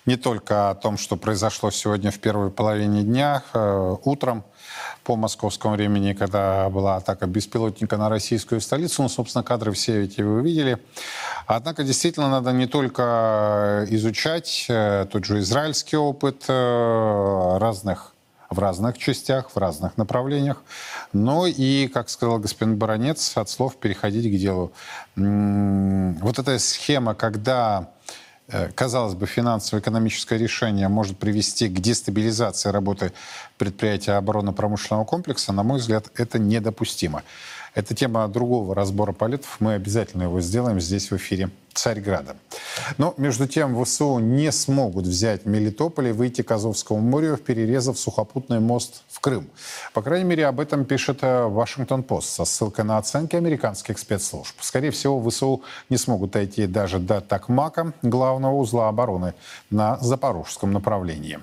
Не 0.06 0.16
только 0.16 0.70
о 0.70 0.74
том, 0.74 0.96
что 0.96 1.16
произошло 1.16 1.70
сегодня 1.70 2.10
в 2.10 2.18
первой 2.18 2.50
половине 2.50 3.02
дня, 3.02 3.42
э, 3.52 3.96
утром 4.04 4.44
по 5.04 5.16
московскому 5.16 5.74
времени, 5.74 6.12
когда 6.12 6.68
была 6.68 6.96
атака 6.96 7.26
беспилотника 7.26 7.96
на 7.96 8.08
российскую 8.08 8.60
столицу. 8.60 9.02
Ну, 9.02 9.08
собственно, 9.08 9.42
кадры 9.42 9.72
все 9.72 10.04
эти 10.04 10.22
вы 10.22 10.42
видели. 10.42 10.78
Однако, 11.46 11.82
действительно, 11.82 12.28
надо 12.28 12.52
не 12.52 12.66
только 12.66 13.86
изучать 13.88 14.66
э, 14.68 15.06
тот 15.10 15.24
же 15.24 15.40
израильский 15.40 15.96
опыт 15.96 16.44
э, 16.48 17.58
разных 17.58 18.09
в 18.50 18.58
разных 18.58 18.98
частях, 18.98 19.50
в 19.50 19.56
разных 19.56 19.96
направлениях. 19.96 20.62
Но 21.12 21.46
и, 21.46 21.86
как 21.88 22.10
сказал 22.10 22.38
господин 22.38 22.76
Баранец, 22.76 23.36
от 23.36 23.48
слов 23.48 23.76
переходить 23.76 24.26
к 24.26 24.38
делу. 24.38 24.72
Вот 25.16 26.38
эта 26.38 26.58
схема, 26.58 27.14
когда 27.14 27.90
э, 28.48 28.70
казалось 28.74 29.14
бы, 29.14 29.26
финансово-экономическое 29.26 30.36
решение 30.36 30.88
может 30.88 31.16
привести 31.16 31.68
к 31.68 31.78
дестабилизации 31.78 32.70
работы 32.70 33.12
предприятия 33.56 34.12
оборонно-промышленного 34.12 35.04
комплекса, 35.04 35.52
на 35.52 35.62
мой 35.62 35.78
взгляд, 35.78 36.10
это 36.16 36.40
недопустимо. 36.40 37.22
Это 37.74 37.94
тема 37.94 38.26
другого 38.26 38.74
разбора 38.74 39.12
полетов. 39.12 39.58
Мы 39.60 39.74
обязательно 39.74 40.24
его 40.24 40.40
сделаем 40.40 40.80
здесь 40.80 41.12
в 41.12 41.16
эфире 41.16 41.50
Царьграда. 41.74 42.36
Но, 42.98 43.14
между 43.16 43.46
тем, 43.46 43.82
ВСУ 43.84 44.18
не 44.18 44.52
смогут 44.52 45.06
взять 45.06 45.46
Мелитополь 45.46 46.08
и 46.08 46.12
выйти 46.12 46.42
к 46.42 46.50
Азовскому 46.50 47.00
морю, 47.00 47.36
перерезав 47.36 47.98
сухопутный 47.98 48.60
мост 48.60 49.02
в 49.08 49.20
Крым. 49.20 49.48
По 49.92 50.02
крайней 50.02 50.24
мере, 50.24 50.46
об 50.46 50.60
этом 50.60 50.84
пишет 50.84 51.18
э, 51.22 51.44
Вашингтон-Пост 51.44 52.28
со 52.28 52.44
ссылкой 52.44 52.84
на 52.84 52.98
оценки 52.98 53.36
американских 53.36 53.98
спецслужб. 53.98 54.56
Скорее 54.60 54.90
всего, 54.90 55.22
ВСУ 55.30 55.62
не 55.88 55.96
смогут 55.96 56.32
дойти 56.32 56.66
даже 56.66 56.98
до 56.98 57.20
Такмака, 57.20 57.92
главного 58.02 58.54
узла 58.54 58.88
обороны 58.88 59.34
на 59.70 59.98
запорожском 60.00 60.72
направлении. 60.72 61.38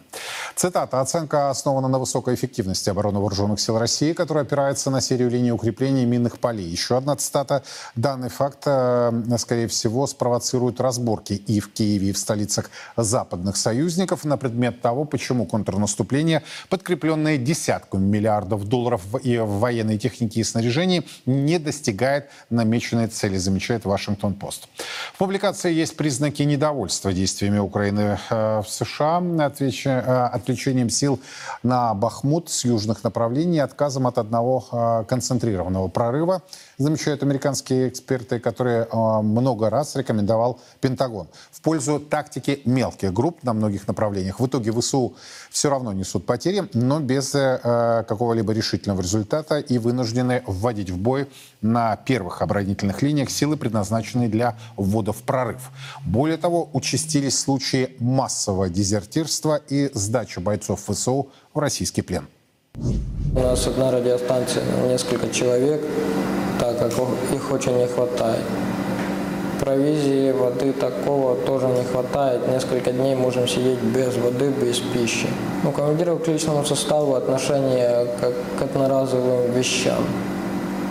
Цитата. 0.55 1.01
«Оценка 1.01 1.49
основана 1.49 1.87
на 1.87 1.99
высокой 1.99 2.35
эффективности 2.35 2.89
обороны 2.89 3.19
вооруженных 3.19 3.59
сил 3.59 3.77
России, 3.77 4.13
которая 4.13 4.43
опирается 4.43 4.89
на 4.89 5.01
серию 5.01 5.29
линий 5.29 5.51
укрепления 5.51 6.05
минных 6.05 6.39
полей». 6.39 6.67
Еще 6.67 6.97
одна 6.97 7.15
цитата. 7.15 7.63
Данный 7.95 8.29
факт, 8.29 8.63
э, 8.65 9.37
скорее 9.37 9.67
всего, 9.67 10.07
спровоцирует 10.17 10.81
разборки 10.81 11.33
и 11.33 11.59
в 11.59 11.71
Киеве, 11.71 12.09
и 12.09 12.11
в 12.11 12.17
столицах 12.17 12.71
западных 12.95 13.55
союзников 13.55 14.25
на 14.25 14.35
предмет 14.35 14.81
того, 14.81 15.05
почему 15.05 15.45
контрнаступление, 15.45 16.41
подкрепленное 16.69 17.37
десятками 17.37 18.03
миллиардов 18.03 18.67
долларов 18.67 19.03
и 19.23 19.37
в 19.37 19.59
военной 19.59 19.99
технике 19.99 20.39
и 20.39 20.43
снаряжении, 20.43 21.03
не 21.27 21.59
достигает 21.59 22.29
намеченной 22.49 23.07
цели, 23.07 23.37
замечает 23.37 23.85
Вашингтон-Пост. 23.85 24.67
В 25.13 25.17
публикации 25.19 25.71
есть 25.71 25.95
признаки 25.95 26.41
недовольства 26.41 27.13
действиями 27.13 27.59
Украины 27.59 28.17
э, 28.31 28.61
в 28.61 28.67
США, 28.67 29.21
э, 29.21 30.29
отвлечением 30.33 30.89
сил 30.89 31.19
на 31.61 31.93
Бахмут 31.93 32.49
с 32.49 32.65
южных 32.65 33.03
направлений 33.03 33.59
отказом 33.59 34.07
от 34.07 34.17
одного 34.17 34.65
а, 34.71 35.03
концентрированного 35.03 35.87
прорыва, 35.89 36.41
замечают 36.77 37.23
американские 37.23 37.89
эксперты, 37.89 38.39
которые 38.39 38.87
а, 38.91 39.21
много 39.21 39.69
раз 39.69 39.95
рекомендовал 39.95 40.59
Пентагон 40.79 41.27
в 41.51 41.61
пользу 41.61 41.99
тактики 41.99 42.61
мелких 42.65 43.13
групп 43.13 43.43
на 43.43 43.53
многих 43.53 43.87
направлениях. 43.87 44.39
В 44.39 44.47
итоге 44.47 44.71
ВСУ 44.71 45.15
все 45.49 45.69
равно 45.69 45.91
несут 45.91 46.25
потери, 46.25 46.67
но 46.73 46.99
без 46.99 47.33
э, 47.33 48.03
какого-либо 48.07 48.53
решительного 48.53 49.01
результата 49.01 49.59
и 49.59 49.77
вынуждены 49.77 50.43
вводить 50.45 50.89
в 50.89 50.97
бой 50.97 51.27
на 51.61 51.95
первых 51.95 52.41
оборонительных 52.41 53.01
линиях 53.01 53.29
силы, 53.29 53.57
предназначенные 53.57 54.29
для 54.29 54.55
ввода 54.75 55.13
в 55.13 55.23
прорыв. 55.23 55.71
Более 56.05 56.37
того, 56.37 56.69
участились 56.73 57.39
случаи 57.39 57.95
массового 57.99 58.69
дезертирства 58.69 59.59
и 59.69 59.89
сдачи 59.93 60.39
бойцов 60.39 60.83
ВСУ 60.87 61.29
в 61.53 61.59
российский 61.59 62.03
плен. 62.03 62.27
У 62.75 63.39
нас 63.39 63.65
одна 63.65 63.91
радиостанция, 63.91 64.63
несколько 64.87 65.29
человек, 65.29 65.81
так 66.59 66.77
как 66.79 66.91
их 67.33 67.51
очень 67.51 67.77
не 67.77 67.87
хватает. 67.87 68.43
Провизии, 69.59 70.31
воды 70.31 70.71
такого 70.71 71.35
тоже 71.35 71.67
не 71.67 71.83
хватает. 71.83 72.47
Несколько 72.47 72.91
дней 72.91 73.15
можем 73.15 73.47
сидеть 73.47 73.79
без 73.79 74.15
воды, 74.15 74.49
без 74.49 74.79
пищи. 74.79 75.27
У 75.63 75.71
командиров 75.71 76.23
к 76.23 76.27
личному 76.27 76.63
составу 76.63 77.15
отношение 77.15 78.07
как 78.21 78.33
к 78.59 78.61
одноразовым 78.61 79.51
вещам. 79.51 80.03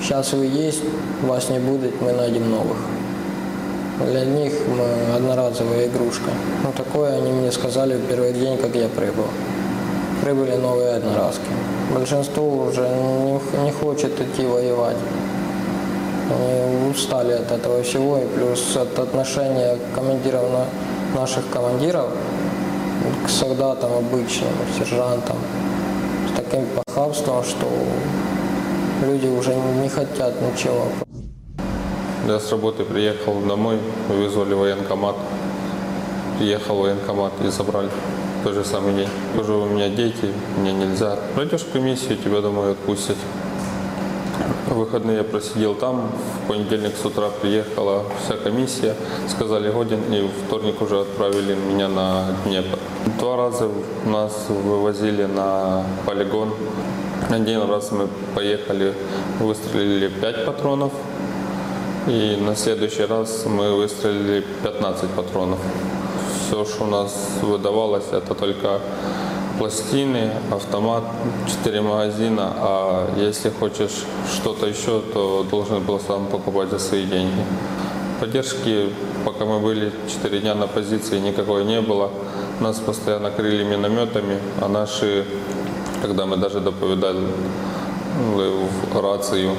Сейчас 0.03 0.33
вы 0.33 0.47
есть, 0.47 0.83
вас 1.23 1.49
не 1.49 1.59
будет, 1.59 2.01
мы 2.03 2.13
найдем 2.13 2.51
новых. 2.51 2.77
Для 4.05 4.25
них 4.25 4.53
мы 4.69 5.17
одноразовая 5.17 5.87
игрушка. 5.87 6.31
Ну, 6.63 6.71
такое 6.77 7.17
они 7.17 7.33
мне 7.33 7.51
сказали 7.51 7.95
в 7.95 8.07
первый 8.07 8.33
день, 8.35 8.59
как 8.59 8.75
я 8.75 8.89
прибыл. 8.89 9.25
Прибыли 10.23 10.57
новые 10.57 10.97
одноразки. 10.97 11.49
Большинство 11.95 12.65
уже 12.65 12.83
не, 12.83 13.65
не 13.65 13.71
хочет 13.71 14.21
идти 14.21 14.45
воевать. 14.45 14.97
Они 16.31 16.91
устали 16.91 17.33
от 17.33 17.51
этого 17.53 17.83
всего, 17.83 18.19
и 18.19 18.27
плюс 18.27 18.77
от 18.77 18.99
отношения 18.99 19.79
командиров 19.95 20.43
на 20.51 21.21
наших 21.21 21.49
командиров 21.51 22.07
к 23.25 23.29
солдатам 23.29 23.93
обычным, 23.93 24.53
сержантам, 24.79 25.37
с 26.29 26.37
таким 26.37 26.67
похабством, 26.85 27.45
что 27.45 27.69
люди 29.05 29.27
уже 29.27 29.55
не 29.55 29.89
хотят 29.89 30.35
ничего. 30.41 30.87
Я 32.27 32.41
с 32.41 32.51
работы 32.51 32.85
приехал 32.85 33.41
домой, 33.41 33.79
вызвали 34.09 34.55
военкомат. 34.55 35.15
Приехал 36.39 36.77
в 36.77 36.81
военкомат 36.83 37.33
и 37.45 37.49
забрали 37.49 37.89
тот 38.43 38.55
же 38.55 38.65
самый 38.65 38.95
день. 38.95 39.09
Уже 39.39 39.53
у 39.53 39.67
меня 39.67 39.89
дети, 39.89 40.33
мне 40.59 40.73
нельзя. 40.73 41.17
Пройдешь 41.35 41.65
комиссию, 41.73 42.19
тебя 42.19 42.41
домой 42.41 42.73
отпустят. 42.73 43.17
В 44.67 44.75
выходные 44.75 45.19
я 45.19 45.25
просидел 45.25 45.77
там, 45.77 46.11
в 46.43 46.49
понедельник 46.49 46.97
с 47.01 47.05
утра 47.05 47.29
приехала 47.41 48.03
вся 48.25 48.37
комиссия, 48.37 48.97
сказали 49.29 49.71
годен, 49.71 50.01
и 50.13 50.23
в 50.23 50.47
вторник 50.47 50.83
уже 50.83 51.03
отправили 51.03 51.55
меня 51.55 51.89
на 51.89 52.25
Днепр. 52.45 52.77
Два 53.21 53.37
раза 53.37 53.69
нас 54.07 54.47
вывозили 54.49 55.25
на 55.25 55.85
полигон. 56.05 56.53
Один 57.31 57.63
раз 57.71 57.93
мы 57.93 58.09
поехали, 58.35 58.93
выстрелили 59.39 60.09
5 60.09 60.47
патронов, 60.47 60.93
и 62.09 62.37
на 62.41 62.57
следующий 62.57 63.05
раз 63.05 63.45
мы 63.47 63.73
выстрелили 63.73 64.45
15 64.65 65.11
патронов. 65.11 65.61
Все, 66.41 66.65
что 66.65 66.85
у 66.85 66.87
нас 66.89 67.15
выдавалось, 67.41 68.07
это 68.11 68.35
только 68.35 68.81
пластины, 69.59 70.31
автомат, 70.51 71.05
4 71.49 71.81
магазина, 71.81 72.53
а 72.57 73.09
если 73.17 73.51
хочешь 73.51 74.05
что-то 74.33 74.67
еще, 74.67 75.01
то 75.01 75.47
должен 75.51 75.83
был 75.83 76.01
сам 76.01 76.27
покупать 76.27 76.71
за 76.71 76.79
свои 76.79 77.05
деньги. 77.05 77.45
Поддержки, 78.21 78.91
пока 79.25 79.45
мы 79.45 79.61
были 79.61 79.93
4 80.09 80.39
дня 80.41 80.55
на 80.55 80.67
позиции, 80.67 81.19
никакой 81.21 81.65
не 81.65 81.81
было. 81.81 82.11
Нас 82.61 82.79
постоянно 82.79 83.31
крыли 83.31 83.65
минометами, 83.65 84.39
а 84.61 84.69
наши, 84.69 85.25
когда 86.03 86.27
мы 86.27 86.37
даже 86.37 86.61
доповедали 86.61 87.27
в 88.35 89.01
рацию, 89.01 89.51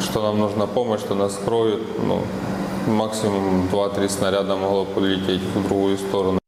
что 0.00 0.22
нам 0.22 0.38
нужна 0.38 0.66
помощь, 0.66 1.00
что 1.00 1.14
нас 1.14 1.38
кроют. 1.44 1.82
Ну, 2.02 2.22
максимум 2.86 3.68
2-3 3.70 4.08
снаряда 4.08 4.56
могло 4.56 4.84
полететь 4.84 5.42
в 5.42 5.68
другую 5.68 5.98
сторону. 5.98 6.39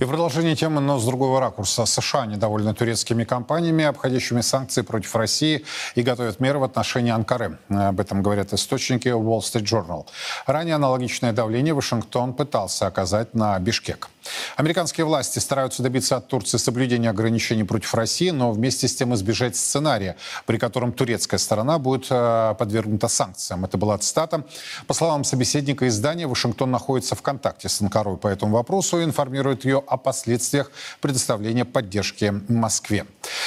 И 0.00 0.04
в 0.04 0.08
продолжение 0.08 0.54
темы, 0.54 0.80
но 0.80 1.00
с 1.00 1.04
другого 1.04 1.40
ракурса. 1.40 1.84
США 1.84 2.26
недовольны 2.26 2.72
турецкими 2.72 3.24
компаниями, 3.24 3.84
обходящими 3.84 4.42
санкции 4.42 4.82
против 4.82 5.16
России 5.16 5.64
и 5.96 6.02
готовят 6.02 6.38
меры 6.38 6.60
в 6.60 6.62
отношении 6.62 7.10
Анкары. 7.10 7.58
Об 7.68 7.98
этом 7.98 8.22
говорят 8.22 8.52
источники 8.52 9.08
Wall 9.08 9.40
Street 9.40 9.64
Journal. 9.64 10.06
Ранее 10.46 10.76
аналогичное 10.76 11.32
давление 11.32 11.74
Вашингтон 11.74 12.32
пытался 12.32 12.86
оказать 12.86 13.34
на 13.34 13.58
Бишкек. 13.58 14.08
Американские 14.56 15.04
власти 15.06 15.38
стараются 15.38 15.82
добиться 15.82 16.16
от 16.16 16.28
Турции 16.28 16.58
соблюдения 16.58 17.10
ограничений 17.10 17.64
против 17.64 17.94
России, 17.94 18.30
но 18.30 18.52
вместе 18.52 18.88
с 18.88 18.94
тем 18.94 19.14
избежать 19.14 19.56
сценария, 19.56 20.16
при 20.46 20.58
котором 20.58 20.92
турецкая 20.92 21.38
сторона 21.38 21.78
будет 21.78 22.06
э, 22.10 22.54
подвергнута 22.58 23.08
санкциям. 23.08 23.64
Это 23.64 23.78
была 23.78 23.98
цитата. 23.98 24.44
По 24.86 24.94
словам 24.94 25.24
собеседника 25.24 25.86
издания, 25.88 26.26
Вашингтон 26.26 26.70
находится 26.70 27.14
в 27.14 27.22
контакте 27.22 27.68
с 27.68 27.80
Анкарой 27.80 28.16
по 28.16 28.28
этому 28.28 28.56
вопросу 28.56 29.00
и 29.00 29.04
информирует 29.04 29.64
ее 29.64 29.82
о 29.86 29.96
последствиях 29.96 30.70
предоставления 31.00 31.64
поддержки 31.64 32.34
Москве. 32.48 33.06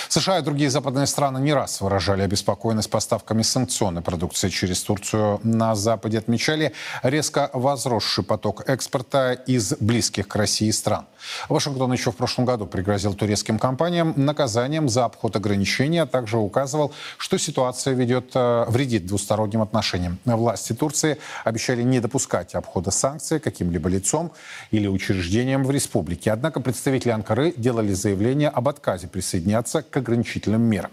США 0.10 0.40
и 0.40 0.42
другие 0.42 0.70
западные 0.70 1.08
страны 1.08 1.40
не 1.40 1.54
раз 1.54 1.82
выражали 1.82 2.22
обеспокоенность 2.22 2.90
поставками 2.90 3.42
санкционной 3.42 4.02
продукции 4.02 4.50
через 4.50 4.82
Турцию. 4.82 5.40
На 5.44 5.76
Западе 5.76 6.18
отмечали 6.18 6.74
резко 7.04 7.50
возросший 7.54 8.24
поток 8.24 8.68
экспорта 8.68 9.34
из 9.34 9.74
близких 9.80 10.28
к 10.28 10.36
России 10.36 10.71
стран. 10.72 11.06
Вашингтон 11.50 11.92
еще 11.94 12.12
в 12.12 12.16
прошлом 12.16 12.46
году 12.46 12.66
пригрозил 12.66 13.14
турецким 13.14 13.60
компаниям 13.60 14.14
наказанием 14.16 14.90
за 14.90 15.06
обход 15.06 15.36
ограничений, 15.36 16.00
а 16.00 16.06
также 16.06 16.38
указывал, 16.38 16.94
что 17.18 17.38
ситуация 17.38 17.94
ведет, 17.94 18.32
э, 18.36 18.66
вредит 18.68 19.06
двусторонним 19.06 19.62
отношениям. 19.62 20.20
Власти 20.26 20.74
Турции 20.74 21.18
обещали 21.44 21.84
не 21.84 22.00
допускать 22.00 22.56
обхода 22.56 22.92
санкций 22.92 23.40
каким-либо 23.40 23.90
лицом 23.90 24.32
или 24.72 24.88
учреждением 24.88 25.64
в 25.64 25.72
республике. 25.72 26.32
Однако 26.32 26.60
представители 26.60 27.12
Анкары 27.12 27.54
делали 27.58 27.94
заявление 27.94 28.50
об 28.50 28.68
отказе 28.68 29.08
присоединяться 29.08 29.82
к 29.82 29.98
ограничительным 29.98 30.62
мерам. 30.62 30.92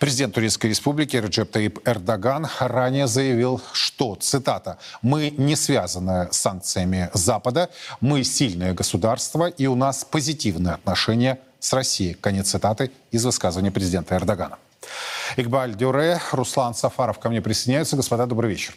Президент 0.00 0.34
Турецкой 0.34 0.68
республики 0.68 1.16
Реджеп 1.16 1.50
Таип 1.50 1.78
Эрдоган 1.88 2.48
ранее 2.58 3.06
заявил, 3.06 3.60
что, 3.72 4.14
цитата, 4.16 4.78
«Мы 5.02 5.30
не 5.30 5.56
связаны 5.56 6.28
с 6.30 6.36
санкциями 6.36 7.10
Запада, 7.12 7.68
мы 8.00 8.24
сильное 8.24 8.72
государство 8.74 9.05
и 9.58 9.66
у 9.66 9.74
нас 9.74 10.04
позитивные 10.04 10.74
отношения 10.74 11.38
с 11.58 11.72
Россией». 11.72 12.14
Конец 12.14 12.50
цитаты 12.50 12.90
из 13.10 13.24
высказывания 13.24 13.70
президента 13.70 14.14
Эрдогана. 14.16 14.58
Игбаль 15.36 15.74
Дюре, 15.74 16.20
Руслан 16.32 16.74
Сафаров 16.74 17.18
ко 17.18 17.28
мне 17.28 17.40
присоединяются. 17.40 17.96
Господа, 17.96 18.26
добрый 18.26 18.50
вечер. 18.50 18.74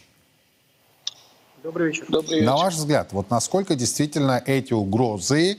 Добрый 1.61 1.87
вечер. 1.89 2.05
Добрый 2.07 2.35
вечер. 2.35 2.45
На 2.45 2.55
ваш 2.55 2.75
взгляд, 2.75 3.11
вот 3.11 3.29
насколько 3.29 3.75
действительно 3.75 4.41
эти 4.45 4.71
угрозы, 4.71 5.57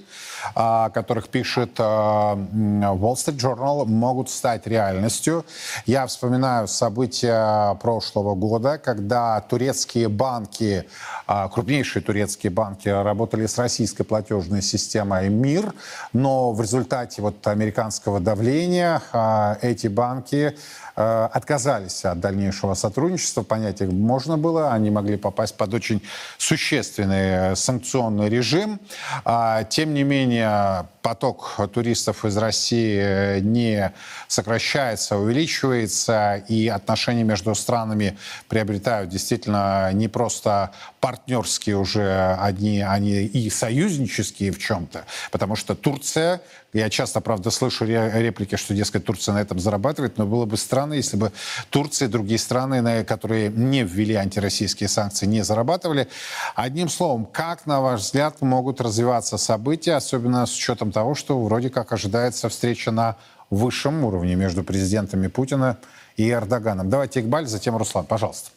о 0.55 0.89
которых 0.89 1.29
пишет 1.29 1.79
Wall 1.79 3.15
Street 3.15 3.37
Journal, 3.37 3.85
могут 3.85 4.31
стать 4.31 4.67
реальностью? 4.67 5.45
Я 5.85 6.07
вспоминаю 6.07 6.69
события 6.69 7.75
прошлого 7.83 8.35
года, 8.35 8.79
когда 8.79 9.43
турецкие 9.43 10.09
банки, 10.09 10.87
крупнейшие 11.27 12.03
турецкие 12.03 12.51
банки 12.51 12.89
работали 12.89 13.45
с 13.45 13.59
российской 13.59 14.05
платежной 14.05 14.63
системой 14.63 15.29
МИР, 15.29 15.75
но 16.15 16.53
в 16.53 16.63
результате 16.63 17.21
вот 17.21 17.47
американского 17.47 18.21
давления 18.21 19.03
эти 19.61 19.89
банки 19.89 20.57
отказались 21.27 22.05
от 22.05 22.21
дальнейшего 22.21 22.75
сотрудничества. 22.75 23.43
Понять 23.43 23.81
их 23.81 23.91
можно 23.91 24.37
было. 24.37 24.73
Они 24.73 24.91
могли 24.91 25.17
попасть 25.17 25.57
под 25.57 25.75
очень 25.75 26.03
существенный 26.39 27.57
санкционный 27.57 28.29
режим. 28.29 28.81
А, 29.25 29.65
тем 29.65 29.95
не 29.95 30.03
менее, 30.03 30.87
поток 31.03 31.59
туристов 31.73 32.25
из 32.25 32.37
России 32.37 33.41
не 33.41 33.93
сокращается, 34.29 35.17
увеличивается, 35.17 36.43
и 36.49 36.69
отношения 36.69 37.25
между 37.25 37.55
странами 37.55 38.19
приобретают 38.49 39.11
действительно 39.11 39.91
не 39.93 40.09
просто 40.09 40.73
партнерские 41.01 41.77
уже 41.79 42.37
одни, 42.41 42.81
они 42.81 43.23
и 43.25 43.51
союзнические 43.51 44.53
в 44.53 44.59
чем-то, 44.59 45.05
потому 45.31 45.57
что 45.57 45.75
Турция 45.75 46.41
я 46.73 46.89
часто, 46.89 47.21
правда, 47.21 47.51
слышу 47.51 47.85
реплики, 47.85 48.55
что, 48.55 48.75
дескать, 48.75 49.05
Турция 49.05 49.35
на 49.35 49.41
этом 49.41 49.59
зарабатывает, 49.59 50.19
но 50.19 50.27
было 50.27 50.47
бы 50.47 50.57
странно, 50.57 50.95
если 50.95 51.17
бы 51.17 51.33
Турция 51.71 52.07
и 52.07 52.11
другие 52.11 52.39
страны, 52.39 53.05
которые 53.05 53.49
не 53.49 53.83
ввели 53.83 54.15
антироссийские 54.15 54.89
санкции, 54.89 55.27
не 55.27 55.43
зарабатывали. 55.43 56.07
Одним 56.55 56.89
словом, 56.89 57.27
как, 57.27 57.67
на 57.67 57.81
ваш 57.81 58.03
взгляд, 58.03 58.41
могут 58.41 58.81
развиваться 58.81 59.37
события, 59.37 59.95
особенно 59.95 60.47
с 60.47 60.55
учетом 60.55 60.90
того, 60.93 61.15
что 61.15 61.41
вроде 61.41 61.71
как 61.71 61.93
ожидается 61.93 62.49
встреча 62.49 62.91
на 62.91 63.17
высшем 63.51 64.05
уровне 64.05 64.35
между 64.35 64.63
президентами 64.63 65.29
Путина 65.29 65.79
и 66.17 66.31
Эрдоганом. 66.31 66.91
Давайте 66.91 67.21
Игбаль, 67.21 67.47
затем 67.47 67.77
Руслан, 67.77 68.07
пожалуйста. 68.07 68.51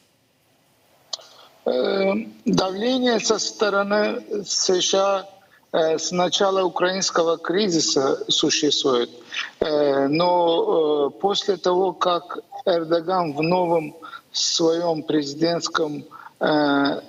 Э, 1.65 2.13
давление 2.45 3.19
со 3.19 3.39
стороны 3.39 4.21
США 4.45 5.25
Э, 5.73 5.97
с 5.97 6.11
начала 6.11 6.63
украинского 6.63 7.37
кризиса 7.37 8.23
существует. 8.29 9.09
Э, 9.59 10.07
но 10.07 11.09
после 11.09 11.57
того, 11.57 11.93
как 11.93 12.37
Эрдоган 12.65 13.33
в 13.33 13.41
новом 13.41 13.95
своем 14.31 15.01
президентском 15.01 16.05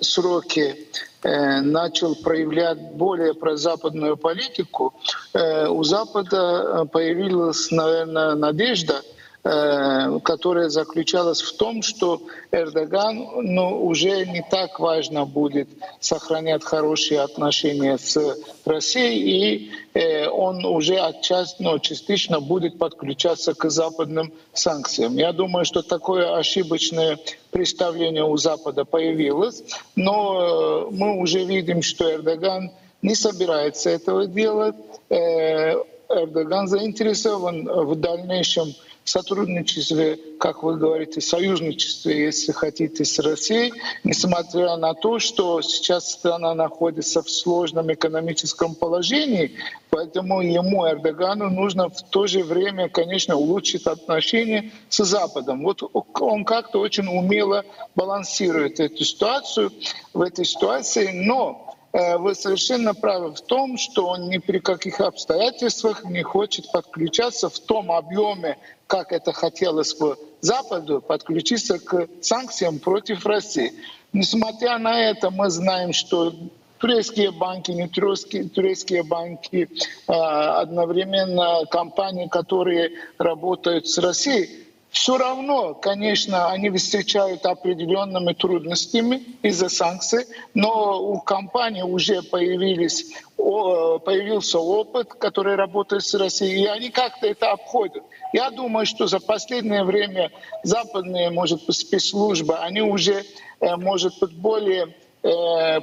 сроке 0.01 0.77
начал 1.23 2.15
проявлять 2.15 2.79
более 2.93 3.33
прозападную 3.33 4.15
политику, 4.15 4.93
у 5.33 5.83
Запада 5.83 6.87
появилась, 6.91 7.71
наверное, 7.71 8.35
надежда– 8.35 9.01
Э, 9.14 9.14
которая 9.45 10.69
заключалась 10.69 11.43
в 11.43 11.55
том, 11.55 11.83
что 11.83 12.19
Эрдоган 12.51 13.27
ну, 13.43 13.85
уже 13.85 14.25
не 14.25 14.43
так 14.49 14.79
важно 14.79 15.25
будет 15.25 15.67
сохранять 15.99 16.63
хорошие 16.63 17.21
отношения 17.21 17.99
с 17.99 18.17
Россией, 18.65 19.69
и 19.93 19.99
э, 19.99 20.27
он 20.27 20.65
уже 20.65 20.95
отчасти, 20.95 21.61
ну, 21.61 21.77
частично 21.77 22.39
будет 22.39 22.79
подключаться 22.79 23.53
к 23.53 23.69
западным 23.69 24.33
санкциям. 24.53 25.15
Я 25.15 25.31
думаю, 25.31 25.65
что 25.65 25.83
такое 25.83 26.35
ошибочное 26.35 27.19
представление 27.51 28.23
у 28.23 28.37
Запада 28.37 28.83
появилось, 28.83 29.63
но 29.95 30.87
э, 30.89 30.95
мы 30.95 31.19
уже 31.19 31.43
видим, 31.43 31.83
что 31.83 32.11
Эрдоган 32.11 32.71
не 33.03 33.13
собирается 33.13 33.91
этого 33.91 34.25
делать. 34.25 34.75
Э, 35.09 35.75
Эрдоган 36.09 36.67
заинтересован 36.67 37.67
в 37.67 37.95
дальнейшем 37.95 38.73
сотрудничестве, 39.09 40.19
как 40.39 40.63
вы 40.63 40.77
говорите, 40.77 41.21
союзничестве, 41.21 42.25
если 42.25 42.51
хотите, 42.51 43.05
с 43.05 43.19
Россией, 43.19 43.73
несмотря 44.03 44.75
на 44.77 44.93
то, 44.93 45.19
что 45.19 45.61
сейчас 45.61 46.11
страна 46.11 46.53
находится 46.55 47.21
в 47.21 47.29
сложном 47.29 47.93
экономическом 47.93 48.75
положении, 48.75 49.51
поэтому 49.89 50.41
ему, 50.41 50.87
Эрдогану, 50.87 51.49
нужно 51.49 51.89
в 51.89 52.01
то 52.09 52.27
же 52.27 52.43
время, 52.43 52.89
конечно, 52.89 53.35
улучшить 53.35 53.85
отношения 53.85 54.71
с 54.89 55.03
Западом. 55.03 55.63
Вот 55.63 55.83
он 55.93 56.43
как-то 56.43 56.79
очень 56.79 57.07
умело 57.07 57.63
балансирует 57.95 58.79
эту 58.79 59.03
ситуацию 59.03 59.71
в 60.13 60.21
этой 60.21 60.45
ситуации, 60.45 61.11
но 61.13 61.75
Э, 61.95 62.17
вы 62.17 62.35
совершенно 62.35 62.93
правы 62.93 63.33
в 63.33 63.39
том, 63.39 63.77
что 63.77 64.07
он 64.07 64.27
ни 64.27 64.37
при 64.39 64.59
каких 64.59 64.99
обстоятельствах 64.99 66.03
не 66.03 66.23
хочет 66.23 66.69
подключаться 66.69 67.47
в 67.47 67.57
том 67.59 67.89
объеме, 67.89 68.57
как 68.87 69.11
это 69.11 69.33
хотелось 69.33 69.93
бы 69.95 70.17
Западу, 70.41 71.01
подключиться 71.01 71.79
к 71.79 72.07
санкциям 72.21 72.79
против 72.79 73.25
России. 73.25 73.73
Несмотря 74.13 74.77
на 74.77 75.09
это, 75.09 75.31
мы 75.31 75.49
знаем, 75.49 75.91
что 75.91 76.33
турецкие 76.77 77.31
банки, 77.31 77.71
не 77.71 77.87
турецкие, 77.87 78.47
турецкие 78.47 79.03
банки, 79.03 79.69
а, 80.07 80.61
одновременно 80.61 81.65
компании, 81.69 82.27
которые 82.27 82.91
работают 83.17 83.87
с 83.87 83.97
Россией, 83.97 84.65
все 84.95 85.17
равно, 85.17 85.73
конечно, 85.73 86.49
они 86.51 86.69
встречают 86.69 87.45
определенными 87.45 88.31
трудностями 88.31 89.23
из-за 89.41 89.67
санкций, 89.67 90.25
но 90.53 91.01
у 91.01 91.19
компании 91.19 91.81
уже 91.81 92.21
появились, 92.23 93.13
появился 93.35 94.57
опыт, 94.57 95.13
который 95.13 95.55
работает 95.55 96.05
с 96.05 96.13
Россией, 96.13 96.63
и 96.63 96.67
они 96.67 96.91
как-то 96.91 97.27
это 97.27 97.51
обходят. 97.51 98.03
Я 98.31 98.51
думаю, 98.51 98.85
что 98.85 99.05
за 99.05 99.19
последнее 99.19 99.83
время 99.83 100.31
западные, 100.63 101.29
может 101.29 101.65
быть, 101.65 101.75
спецслужбы, 101.75 102.55
они 102.55 102.81
уже, 102.81 103.25
э, 103.59 103.75
может 103.75 104.17
быть, 104.21 104.31
более 104.31 104.95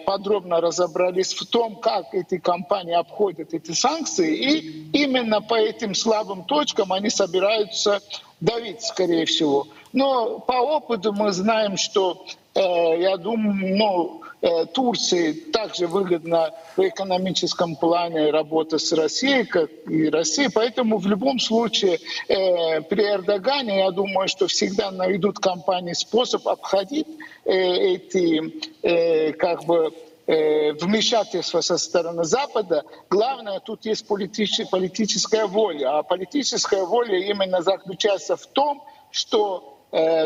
подробно 0.06 0.60
разобрались 0.60 1.34
в 1.34 1.46
том, 1.46 1.76
как 1.76 2.14
эти 2.14 2.38
компании 2.38 2.94
обходят 2.94 3.52
эти 3.54 3.72
санкции, 3.72 4.36
и 4.36 4.90
именно 4.92 5.40
по 5.40 5.56
этим 5.56 5.94
слабым 5.94 6.44
точкам 6.44 6.92
они 6.92 7.10
собираются 7.10 8.00
давить, 8.40 8.82
скорее 8.82 9.24
всего. 9.24 9.66
Но 9.92 10.38
по 10.40 10.52
опыту 10.52 11.12
мы 11.12 11.32
знаем, 11.32 11.76
что, 11.76 12.24
э, 12.54 12.60
я 13.00 13.16
думаю, 13.16 13.76
ну, 13.76 14.22
э, 14.24 14.31
Турции 14.74 15.32
также 15.32 15.86
выгодно 15.86 16.52
в 16.76 16.88
экономическом 16.88 17.76
плане 17.76 18.30
работа 18.30 18.78
с 18.78 18.92
Россией, 18.92 19.44
как 19.44 19.70
и 19.88 20.08
Россия. 20.08 20.50
Поэтому 20.52 20.98
в 20.98 21.06
любом 21.06 21.38
случае 21.38 22.00
э, 22.28 22.80
при 22.82 23.04
Эрдогане, 23.04 23.78
я 23.78 23.90
думаю, 23.90 24.28
что 24.28 24.46
всегда 24.46 24.90
найдут 24.90 25.38
компании 25.38 25.92
способ 25.92 26.48
обходить 26.48 27.06
э, 27.44 27.52
эти 27.52 28.52
э, 28.82 29.32
как 29.32 29.64
бы 29.64 29.92
Э, 30.24 30.72
вмешательства 30.74 31.62
со 31.62 31.76
стороны 31.78 32.22
Запада. 32.22 32.84
Главное, 33.10 33.58
тут 33.58 33.84
есть 33.84 34.06
политическая, 34.06 35.46
воля. 35.46 35.98
А 35.98 36.02
политическая 36.04 36.84
воля 36.84 37.18
именно 37.18 37.60
заключается 37.60 38.36
в 38.36 38.46
том, 38.46 38.84
что 39.10 39.58
э, 39.58 39.71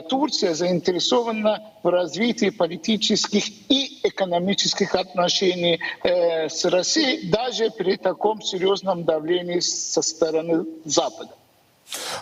Турция 0.09 0.55
заинтересована 0.55 1.61
в 1.83 1.89
развитии 1.89 2.51
политических 2.51 3.49
и 3.69 4.01
экономических 4.05 4.95
отношений 4.95 5.81
э, 6.05 6.49
с 6.49 6.65
Россией, 6.67 7.29
даже 7.31 7.71
при 7.71 7.97
таком 7.97 8.43
серьезном 8.43 9.05
давлении 9.05 9.59
со 9.59 10.03
стороны 10.03 10.67
Запада. 10.85 11.33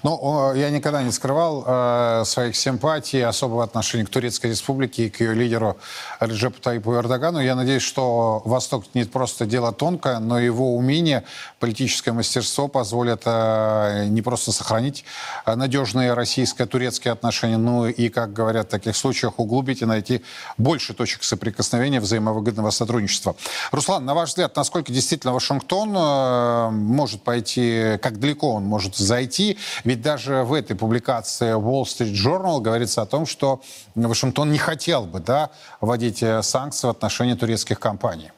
Ну, 0.03 0.53
я 0.55 0.71
никогда 0.71 1.03
не 1.03 1.11
скрывал 1.11 1.65
э, 1.67 2.23
своих 2.27 2.57
симпатий, 2.57 3.25
особого 3.25 3.65
отношения 3.65 4.05
к 4.05 4.11
Турецкой 4.11 4.51
Республике 4.51 5.07
и 5.07 5.11
к 5.11 5.21
ее 5.21 5.35
лидеру 5.35 5.79
Реджепу 6.21 6.61
Таипу 6.61 6.95
Эрдогану. 6.95 7.41
Я 7.41 7.55
надеюсь, 7.55 7.83
что 7.83 8.43
Восток 8.45 8.85
не 8.95 9.05
просто 9.05 9.47
дело 9.47 9.73
тонкое, 9.73 10.19
но 10.19 10.39
его 10.39 10.77
умение, 10.77 11.25
политическое 11.61 12.13
мастерство 12.13 12.69
позволят 12.69 13.23
э, 13.25 14.07
не 14.09 14.21
просто 14.21 14.53
сохранить 14.53 15.05
надежные 15.47 16.13
российско-турецкие 16.13 17.13
отношения, 17.13 17.57
но 17.57 17.89
и, 17.89 18.09
как 18.09 18.33
говорят 18.33 18.67
в 18.67 18.71
таких 18.71 18.97
случаях, 18.97 19.39
углубить 19.39 19.83
и 19.83 19.87
найти 19.87 20.23
больше 20.59 20.93
точек 20.93 21.25
соприкосновения 21.25 22.01
взаимовыгодного 22.01 22.71
сотрудничества. 22.71 23.37
Руслан, 23.73 24.05
на 24.05 24.15
ваш 24.15 24.31
взгляд, 24.31 24.55
насколько 24.57 24.93
действительно 24.93 25.33
Вашингтон 25.33 25.95
э, 25.97 26.71
может 26.71 27.23
пойти, 27.23 27.99
как 28.03 28.21
далеко 28.21 28.53
он 28.53 28.65
может 28.65 28.97
зайти 28.97 29.54
ведь 29.85 30.03
даже 30.03 30.43
в 30.43 30.53
этой 30.53 30.77
публикации 30.77 31.55
Wall 31.55 31.85
Street 31.85 32.13
Journal 32.13 32.61
говорится 32.61 33.03
о 33.03 33.07
том, 33.07 33.27
что 33.27 33.61
Вашингтон 33.95 34.53
не 34.53 34.59
хотел 34.59 35.05
бы 35.05 35.21
да, 35.21 35.51
вводить 35.81 36.23
э, 36.23 36.43
санкции 36.43 36.87
в 36.87 36.91
отношении 36.91 37.35
турецких 37.35 37.79
компаний. 37.81 38.31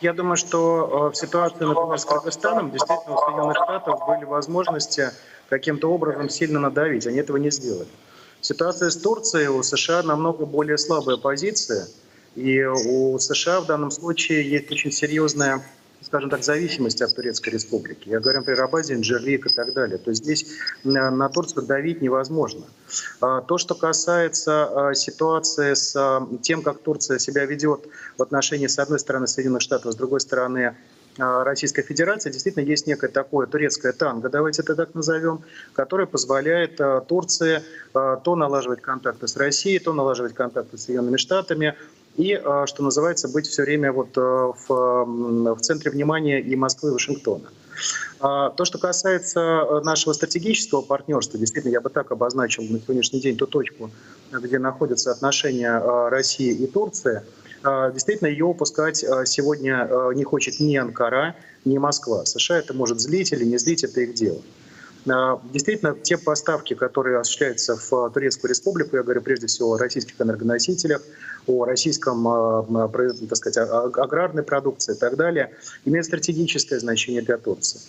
Я 0.00 0.12
думаю, 0.12 0.36
что 0.36 1.08
э, 1.08 1.12
в 1.12 1.16
ситуации, 1.16 1.64
например, 1.64 1.98
с 1.98 2.04
Кыргызстаном, 2.04 2.70
действительно 2.70 3.16
у 3.16 3.18
Соединенных 3.18 3.56
Штатов 3.56 4.00
были 4.06 4.24
возможности 4.24 5.10
каким-то 5.48 5.90
образом 5.90 6.28
сильно 6.28 6.60
надавить. 6.60 7.06
Они 7.06 7.18
этого 7.18 7.38
не 7.38 7.50
сделали. 7.50 7.88
Ситуация 8.40 8.90
с 8.90 8.96
Турцией 8.96 9.48
у 9.48 9.62
США 9.62 10.02
намного 10.02 10.44
более 10.44 10.76
слабая 10.76 11.16
позиция, 11.16 11.86
и 12.34 12.62
у 12.62 13.18
США 13.18 13.62
в 13.62 13.66
данном 13.66 13.90
случае 13.90 14.48
есть 14.48 14.70
очень 14.70 14.92
серьезная 14.92 15.62
скажем 16.02 16.30
так, 16.30 16.44
зависимость 16.44 17.02
от 17.02 17.14
Турецкой 17.14 17.50
Республики. 17.50 18.08
Я 18.08 18.20
говорю, 18.20 18.40
например, 18.40 18.62
о 18.62 18.68
базе 18.68 18.94
Инжерлик 18.94 19.46
и 19.46 19.48
так 19.48 19.72
далее. 19.72 19.98
То 19.98 20.10
есть 20.10 20.22
здесь 20.22 20.46
на 20.84 21.28
Турцию 21.28 21.66
давить 21.66 22.00
невозможно. 22.00 22.66
А, 23.20 23.40
то, 23.40 23.58
что 23.58 23.74
касается 23.74 24.88
а, 24.90 24.94
ситуации 24.94 25.74
с 25.74 25.94
а, 25.96 26.26
тем, 26.42 26.62
как 26.62 26.78
Турция 26.80 27.18
себя 27.18 27.44
ведет 27.44 27.86
в 28.16 28.22
отношении, 28.22 28.66
с 28.66 28.78
одной 28.78 28.98
стороны, 28.98 29.26
Соединенных 29.26 29.62
Штатов, 29.62 29.92
с 29.92 29.96
другой 29.96 30.20
стороны, 30.20 30.76
Российской 31.18 31.80
Федерации 31.80 32.30
действительно 32.30 32.62
есть 32.62 32.86
некое 32.86 33.08
такое 33.08 33.46
турецкое 33.46 33.94
танго, 33.94 34.28
давайте 34.28 34.60
это 34.60 34.76
так 34.76 34.94
назовем, 34.94 35.40
которое 35.72 36.06
позволяет 36.06 36.78
Турции 37.08 37.62
то 37.94 38.36
налаживать 38.36 38.82
контакты 38.82 39.26
с 39.26 39.34
Россией, 39.34 39.78
то 39.78 39.94
налаживать 39.94 40.34
контакты 40.34 40.76
с 40.76 40.82
Соединенными 40.82 41.16
Штатами, 41.16 41.74
и, 42.16 42.32
а, 42.32 42.66
что 42.66 42.82
называется, 42.82 43.28
быть 43.28 43.46
все 43.46 43.62
время 43.62 43.92
вот 43.92 44.16
э, 44.16 44.20
в, 44.20 45.54
в 45.54 45.60
центре 45.60 45.90
внимания 45.90 46.40
и 46.40 46.56
Москвы, 46.56 46.90
и 46.90 46.92
Вашингтона. 46.92 47.50
А, 48.20 48.50
то, 48.50 48.64
что 48.64 48.78
касается 48.78 49.40
э, 49.40 49.80
нашего 49.84 50.14
стратегического 50.14 50.80
партнерства, 50.80 51.38
действительно, 51.38 51.72
я 51.72 51.80
бы 51.80 51.90
так 51.90 52.10
обозначил 52.12 52.62
на 52.64 52.80
сегодняшний 52.80 53.20
день 53.20 53.36
ту 53.36 53.46
точку, 53.46 53.90
где 54.32 54.58
находятся 54.58 55.10
отношения 55.10 55.72
а, 55.72 56.08
России 56.08 56.52
и 56.52 56.66
Турции, 56.66 57.22
действительно, 57.92 58.28
ее 58.28 58.44
упускать 58.44 58.98
сегодня 58.98 59.88
не 60.14 60.22
хочет 60.22 60.60
ни 60.60 60.76
Анкара, 60.76 61.34
ни 61.64 61.78
Москва. 61.78 62.24
США 62.24 62.58
это 62.58 62.74
может 62.74 63.00
злить 63.00 63.32
или 63.32 63.44
не 63.44 63.58
злить, 63.58 63.82
это 63.82 64.02
их 64.02 64.14
дело. 64.14 64.40
Действительно, 65.52 65.96
те 66.00 66.16
поставки, 66.16 66.74
которые 66.74 67.18
осуществляются 67.18 67.76
в 67.76 68.10
Турецкую 68.10 68.50
республику, 68.50 68.94
я 68.96 69.02
говорю 69.02 69.20
прежде 69.20 69.48
всего 69.48 69.74
о 69.74 69.78
российских 69.78 70.20
энергоносителях, 70.20 71.02
о 71.46 71.64
российском, 71.64 72.26
а, 72.26 72.62
так 72.88 73.36
сказать, 73.36 73.56
аграрной 73.58 74.42
продукции 74.42 74.94
и 74.94 74.98
так 74.98 75.16
далее, 75.16 75.52
имеют 75.84 76.06
стратегическое 76.06 76.78
значение 76.78 77.22
для 77.22 77.38
Турции. 77.38 77.80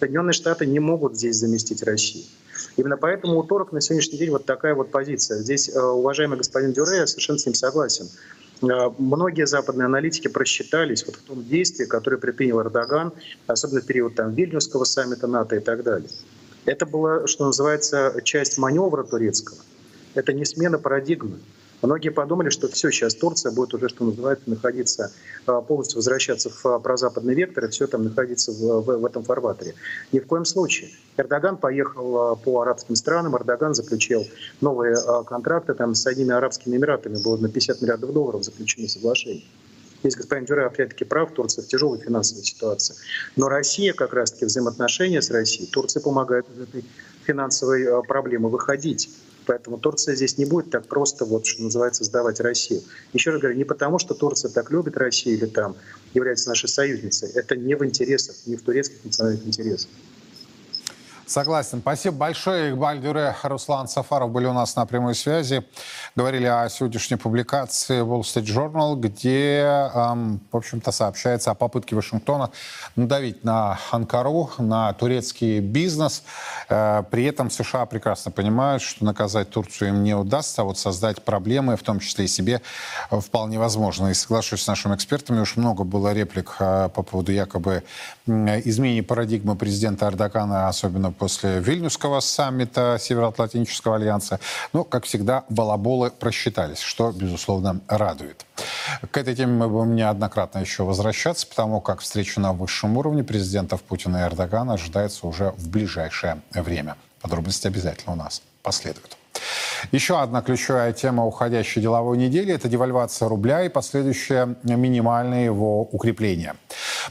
Соединенные 0.00 0.32
Штаты 0.32 0.66
не 0.66 0.80
могут 0.80 1.16
здесь 1.16 1.36
заместить 1.36 1.82
Россию. 1.82 2.24
Именно 2.76 2.96
поэтому 2.96 3.38
у 3.38 3.42
турок 3.42 3.72
на 3.72 3.80
сегодняшний 3.80 4.18
день 4.18 4.30
вот 4.30 4.44
такая 4.44 4.74
вот 4.74 4.90
позиция. 4.90 5.38
Здесь, 5.38 5.68
э, 5.68 5.80
уважаемый 5.80 6.36
господин 6.36 6.72
Дюре, 6.72 6.98
я 6.98 7.06
совершенно 7.06 7.38
с 7.38 7.46
ним 7.46 7.54
согласен. 7.54 8.08
Э, 8.62 8.90
многие 8.98 9.46
западные 9.46 9.86
аналитики 9.86 10.28
просчитались 10.28 11.06
вот 11.06 11.16
в 11.16 11.22
том 11.22 11.44
действии, 11.44 11.84
которое 11.84 12.18
предпринял 12.18 12.60
Эрдоган, 12.60 13.12
особенно 13.46 13.80
в 13.80 13.86
период 13.86 14.14
там, 14.14 14.34
Вильнюсского 14.34 14.84
саммита 14.84 15.26
НАТО 15.26 15.56
и 15.56 15.60
так 15.60 15.82
далее. 15.82 16.10
Это 16.64 16.86
была, 16.86 17.26
что 17.26 17.46
называется, 17.46 18.14
часть 18.24 18.58
маневра 18.58 19.04
турецкого. 19.04 19.58
Это 20.14 20.32
не 20.32 20.44
смена 20.44 20.78
парадигмы. 20.78 21.38
Многие 21.84 22.08
подумали, 22.08 22.48
что 22.48 22.68
все, 22.68 22.90
сейчас 22.90 23.14
Турция 23.14 23.52
будет 23.52 23.74
уже, 23.74 23.88
что 23.88 24.04
называется, 24.04 24.48
находиться, 24.48 25.12
а, 25.46 25.60
полностью 25.60 25.98
возвращаться 25.98 26.48
в 26.48 26.66
а, 26.66 26.78
прозападный 26.78 27.34
вектор, 27.34 27.66
и 27.66 27.68
все 27.68 27.86
там 27.86 28.04
находиться 28.04 28.52
в, 28.52 28.80
в, 28.80 29.00
в 29.00 29.04
этом 29.04 29.22
фарватере. 29.22 29.74
Ни 30.10 30.18
в 30.18 30.26
коем 30.26 30.46
случае. 30.46 30.90
Эрдоган 31.16 31.58
поехал 31.58 32.16
а, 32.16 32.36
по 32.36 32.62
арабским 32.62 32.96
странам, 32.96 33.36
Эрдоган 33.36 33.74
заключил 33.74 34.26
новые 34.60 34.96
контракты 35.26 35.74
там, 35.74 35.94
с 35.94 36.06
одними 36.06 36.32
Арабскими 36.32 36.76
Эмиратами, 36.76 37.22
было 37.22 37.36
на 37.36 37.48
50 37.48 37.82
миллиардов 37.82 38.12
долларов 38.12 38.44
заключено 38.44 38.88
соглашение. 38.88 39.44
Здесь 40.00 40.16
господин 40.16 40.44
Дюре 40.46 40.66
опять-таки 40.66 41.04
прав, 41.04 41.32
Турция 41.32 41.64
в 41.64 41.66
тяжелой 41.66 41.98
финансовой 41.98 42.44
ситуации. 42.44 42.94
Но 43.36 43.48
Россия, 43.48 43.94
как 43.94 44.12
раз-таки 44.12 44.44
взаимоотношения 44.44 45.22
с 45.22 45.30
Россией, 45.30 45.70
Турция 45.70 46.02
помогает 46.02 46.46
из 46.54 46.60
этой 46.60 46.84
финансовой 47.24 48.02
проблемы 48.04 48.50
выходить. 48.50 49.08
Поэтому 49.46 49.78
Турция 49.78 50.14
здесь 50.14 50.38
не 50.38 50.44
будет 50.44 50.70
так 50.70 50.86
просто, 50.86 51.24
вот, 51.24 51.46
что 51.46 51.62
называется, 51.62 52.04
сдавать 52.04 52.40
Россию. 52.40 52.82
Еще 53.12 53.30
раз 53.30 53.40
говорю, 53.40 53.56
не 53.56 53.64
потому, 53.64 53.98
что 53.98 54.14
Турция 54.14 54.50
так 54.50 54.70
любит 54.70 54.96
Россию 54.96 55.38
или 55.38 55.46
там 55.46 55.76
является 56.14 56.48
нашей 56.48 56.68
союзницей. 56.68 57.30
Это 57.34 57.56
не 57.56 57.74
в 57.74 57.84
интересах, 57.84 58.36
не 58.46 58.56
в 58.56 58.62
турецких 58.62 59.04
национальных 59.04 59.46
интересах. 59.46 59.90
Согласен. 61.26 61.80
Спасибо 61.80 62.16
большое. 62.16 62.70
Игбаль 62.70 63.00
Дюре, 63.00 63.34
Руслан 63.42 63.88
Сафаров 63.88 64.30
были 64.30 64.44
у 64.44 64.52
нас 64.52 64.76
на 64.76 64.84
прямой 64.84 65.14
связи. 65.14 65.64
Говорили 66.14 66.44
о 66.44 66.68
сегодняшней 66.68 67.16
публикации 67.16 68.02
Wall 68.02 68.20
Street 68.20 68.44
Journal, 68.44 68.96
где, 68.96 69.60
эм, 69.94 70.40
в 70.52 70.56
общем-то, 70.56 70.92
сообщается 70.92 71.50
о 71.50 71.54
попытке 71.54 71.96
Вашингтона 71.96 72.50
надавить 72.94 73.42
на 73.42 73.78
Анкару, 73.90 74.50
на 74.58 74.92
турецкий 74.92 75.60
бизнес. 75.60 76.24
Э, 76.68 77.02
при 77.10 77.24
этом 77.24 77.50
США 77.50 77.86
прекрасно 77.86 78.30
понимают, 78.30 78.82
что 78.82 79.04
наказать 79.06 79.48
Турцию 79.48 79.88
им 79.90 80.04
не 80.04 80.14
удастся, 80.14 80.60
а 80.60 80.64
вот 80.66 80.76
создать 80.76 81.24
проблемы, 81.24 81.76
в 81.76 81.82
том 81.82 82.00
числе 82.00 82.26
и 82.26 82.28
себе, 82.28 82.60
вполне 83.10 83.58
возможно. 83.58 84.08
И 84.08 84.14
соглашусь 84.14 84.62
с 84.62 84.66
нашими 84.66 84.94
экспертами, 84.94 85.40
уж 85.40 85.56
много 85.56 85.84
было 85.84 86.12
реплик 86.12 86.56
э, 86.58 86.90
по 86.94 87.02
поводу 87.02 87.32
якобы 87.32 87.82
изменения 88.26 89.02
парадигмы 89.02 89.56
президента 89.56 90.06
Эрдогана, 90.06 90.68
особенно 90.68 91.13
после 91.14 91.60
Вильнюсского 91.60 92.20
саммита 92.20 92.98
Североатлантического 93.00 93.96
альянса. 93.96 94.40
Но, 94.72 94.84
как 94.84 95.04
всегда, 95.04 95.44
балаболы 95.48 96.10
просчитались, 96.10 96.80
что, 96.80 97.12
безусловно, 97.12 97.80
радует. 97.88 98.44
К 99.10 99.16
этой 99.18 99.34
теме 99.34 99.52
мы 99.52 99.68
будем 99.68 99.94
неоднократно 99.94 100.58
еще 100.58 100.84
возвращаться, 100.84 101.46
потому 101.46 101.80
как 101.80 102.00
встреча 102.00 102.40
на 102.40 102.52
высшем 102.52 102.96
уровне 102.96 103.24
президентов 103.24 103.82
Путина 103.82 104.18
и 104.18 104.22
Эрдогана 104.22 104.74
ожидается 104.74 105.26
уже 105.26 105.52
в 105.56 105.68
ближайшее 105.68 106.40
время. 106.52 106.96
Подробности 107.20 107.66
обязательно 107.66 108.12
у 108.12 108.16
нас 108.16 108.42
последуют. 108.62 109.16
Еще 109.92 110.20
одна 110.20 110.42
ключевая 110.42 110.92
тема 110.92 111.26
уходящей 111.26 111.82
деловой 111.82 112.16
недели– 112.16 112.54
это 112.54 112.68
девальвация 112.68 113.28
рубля 113.28 113.62
и 113.64 113.68
последующее 113.68 114.56
минимальное 114.62 115.44
его 115.44 115.82
укрепление. 115.82 116.54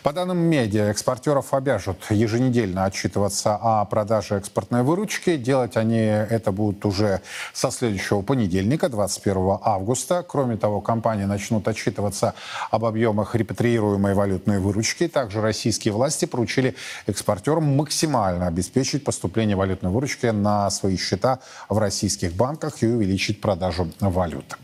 По 0.03 0.11
данным 0.11 0.37
медиа, 0.37 0.89
экспортеров 0.89 1.53
обяжут 1.53 2.11
еженедельно 2.11 2.83
отчитываться 2.83 3.55
о 3.55 3.85
продаже 3.85 4.35
экспортной 4.35 4.83
выручки. 4.83 5.37
Делать 5.37 5.77
они 5.77 5.95
это 5.95 6.51
будут 6.51 6.85
уже 6.85 7.21
со 7.53 7.71
следующего 7.71 8.21
понедельника, 8.21 8.89
21 8.89 9.59
августа. 9.61 10.25
Кроме 10.27 10.57
того, 10.57 10.81
компании 10.81 11.23
начнут 11.23 11.65
отчитываться 11.69 12.33
об 12.69 12.83
объемах 12.83 13.33
репатриируемой 13.33 14.13
валютной 14.13 14.59
выручки. 14.59 15.07
Также 15.07 15.39
российские 15.39 15.93
власти 15.93 16.25
поручили 16.25 16.75
экспортерам 17.07 17.77
максимально 17.77 18.47
обеспечить 18.47 19.05
поступление 19.05 19.55
валютной 19.55 19.89
выручки 19.89 20.25
на 20.25 20.69
свои 20.69 20.97
счета 20.97 21.39
в 21.69 21.77
российских 21.77 22.33
банках 22.33 22.83
и 22.83 22.87
увеличить 22.87 23.39
продажу 23.39 23.89
валюты. 24.01 24.57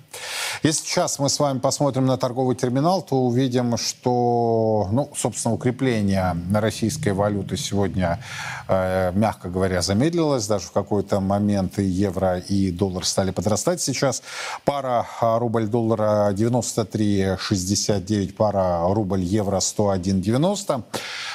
Если 0.63 0.85
сейчас 0.85 1.19
мы 1.19 1.29
с 1.29 1.39
вами 1.39 1.59
посмотрим 1.59 2.05
на 2.05 2.17
торговый 2.17 2.55
терминал, 2.55 3.01
то 3.01 3.15
увидим, 3.15 3.77
что, 3.77 4.89
ну, 4.91 5.11
собственно, 5.15 5.53
укрепление 5.53 6.35
российской 6.53 7.13
валюты 7.13 7.57
сегодня, 7.57 8.19
э, 8.67 9.11
мягко 9.13 9.49
говоря, 9.49 9.81
замедлилось. 9.81 10.47
Даже 10.47 10.67
в 10.67 10.71
какой-то 10.71 11.19
момент 11.19 11.79
и 11.79 11.83
евро, 11.83 12.39
и 12.39 12.71
доллар 12.71 13.05
стали 13.05 13.31
подрастать 13.31 13.81
сейчас. 13.81 14.21
Пара 14.65 15.05
а, 15.21 15.39
рубль-доллара 15.39 16.31
93,69, 16.33 18.33
пара 18.33 18.93
рубль-евро 18.93 19.57
101,90. 19.57 20.83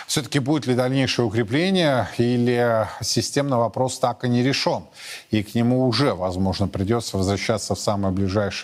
Все-таки 0.07 0.39
будет 0.39 0.67
ли 0.67 0.75
дальнейшее 0.75 1.27
укрепление 1.27 2.09
или 2.19 2.87
системный 3.01 3.57
вопрос 3.57 3.99
так 3.99 4.25
и 4.25 4.29
не 4.29 4.43
решен? 4.43 4.85
И 5.31 5.43
к 5.43 5.55
нему 5.55 5.87
уже, 5.87 6.15
возможно, 6.15 6.69
придется 6.69 7.17
возвращаться 7.17 7.75
в 7.75 7.81
самое 7.81 8.13
ближайшее 8.13 8.64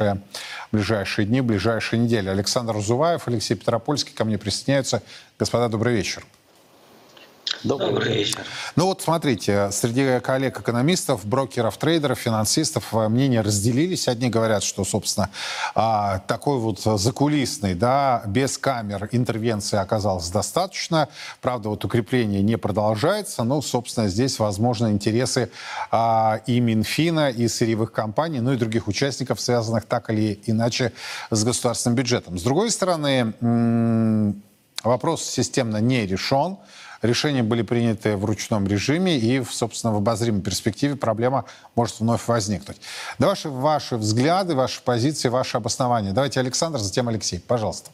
ближайшие 0.73 1.27
дни, 1.27 1.41
ближайшие 1.41 2.01
недели. 2.01 2.29
Александр 2.29 2.79
Зуваев, 2.81 3.29
Алексей 3.29 3.55
Петропольский 3.55 4.13
ко 4.15 4.25
мне 4.25 4.39
присоединяются. 4.39 5.03
Господа, 5.39 5.69
добрый 5.69 5.95
вечер. 5.95 6.25
Добрый 7.63 8.15
вечер. 8.15 8.43
Ну 8.75 8.87
вот 8.87 9.03
смотрите, 9.03 9.71
среди 9.71 10.19
коллег-экономистов, 10.21 11.27
брокеров, 11.27 11.77
трейдеров, 11.77 12.19
финансистов 12.19 12.95
э, 12.95 13.09
мнения 13.09 13.43
разделились. 13.43 14.09
Одни 14.09 14.31
говорят, 14.31 14.63
что, 14.63 14.83
собственно, 14.85 15.29
а, 15.75 16.21
такой 16.21 16.59
вот 16.59 16.81
закулисный, 16.81 17.75
да, 17.75 18.23
без 18.27 18.57
камер 18.57 19.11
интервенции 19.13 19.77
оказалось 19.77 20.31
достаточно. 20.31 21.09
Правда, 21.43 21.69
вот 21.69 21.85
укрепление 21.85 22.41
не 22.41 22.57
продолжается, 22.57 23.45
но, 23.45 23.61
собственно, 23.61 24.09
здесь, 24.09 24.39
возможно, 24.39 24.91
интересы 24.91 25.51
а, 25.91 26.41
и 26.47 26.61
Минфина, 26.61 27.29
и 27.29 27.47
сырьевых 27.47 27.93
компаний, 27.93 28.41
ну 28.41 28.53
и 28.55 28.57
других 28.57 28.89
участников, 28.89 29.39
связанных 29.41 29.85
так 29.85 30.09
или 30.09 30.41
иначе 30.47 30.93
с 31.31 31.45
государственным 31.45 31.97
бюджетом. 31.97 32.39
С 32.39 32.43
другой 32.43 32.71
стороны, 32.71 33.35
вопрос 34.83 35.25
системно 35.25 35.77
не 35.79 36.07
решен. 36.07 36.57
Решения 37.03 37.43
были 37.43 37.63
приняты 37.63 38.17
в 38.17 38.25
ручном 38.27 38.67
режиме, 38.67 39.19
и, 39.19 39.43
собственно, 39.45 39.93
в 39.93 39.97
обозримой 39.97 40.43
перспективе 40.43 40.97
проблема 40.97 41.47
может 41.75 42.01
вновь 42.01 42.29
возникнуть. 42.29 42.77
Да 43.19 43.29
ваши, 43.29 43.49
ваши 43.49 43.97
взгляды, 43.97 44.55
ваши 44.55 44.83
позиции, 44.83 45.29
ваши 45.29 45.57
обоснования. 45.57 46.13
Давайте 46.13 46.41
Александр, 46.41 46.79
затем 46.79 47.09
Алексей. 47.09 47.41
Пожалуйста. 47.41 47.91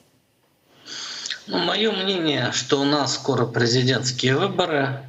Мое 1.46 1.92
мнение, 1.92 2.50
что 2.52 2.80
у 2.80 2.84
нас 2.84 3.14
скоро 3.14 3.46
президентские 3.46 4.36
выборы. 4.36 5.02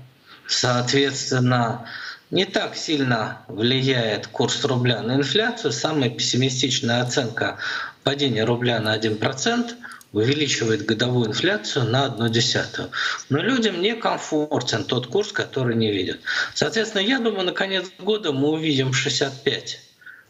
Соответственно, 0.45 1.87
не 2.29 2.45
так 2.45 2.75
сильно 2.75 3.41
влияет 3.47 4.27
курс 4.27 4.63
рубля 4.63 5.01
на 5.01 5.15
инфляцию. 5.15 5.71
Самая 5.71 6.11
пессимистичная 6.11 7.01
оценка 7.01 7.57
падения 8.03 8.43
рубля 8.43 8.79
на 8.79 8.95
1% 8.95 9.71
увеличивает 10.13 10.85
годовую 10.85 11.29
инфляцию 11.29 11.85
на 11.85 12.05
одну 12.05 12.29
десятую. 12.29 12.89
Но 13.29 13.39
людям 13.39 13.81
некомфортен 13.81 14.85
тот 14.85 15.07
курс, 15.07 15.31
который 15.31 15.75
не 15.75 15.91
видят. 15.91 16.19
Соответственно, 16.53 17.01
я 17.01 17.19
думаю, 17.19 17.45
на 17.45 17.51
конец 17.51 17.87
года 17.99 18.31
мы 18.31 18.49
увидим 18.49 18.93
65 18.93 19.81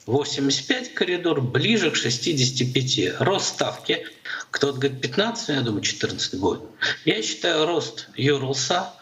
85 0.08 0.94
коридор, 0.94 1.42
ближе 1.42 1.92
к 1.92 1.96
65. 1.96 3.20
Рост 3.20 3.50
ставки, 3.50 4.08
кто-то 4.52 4.80
говорит 4.80 5.02
15, 5.02 5.50
я 5.50 5.62
думаю 5.62 5.82
14 5.82 6.40
будет. 6.40 6.62
Я 7.04 7.22
считаю 7.22 7.66
рост 7.66 8.08
Юрлса, 8.16 8.94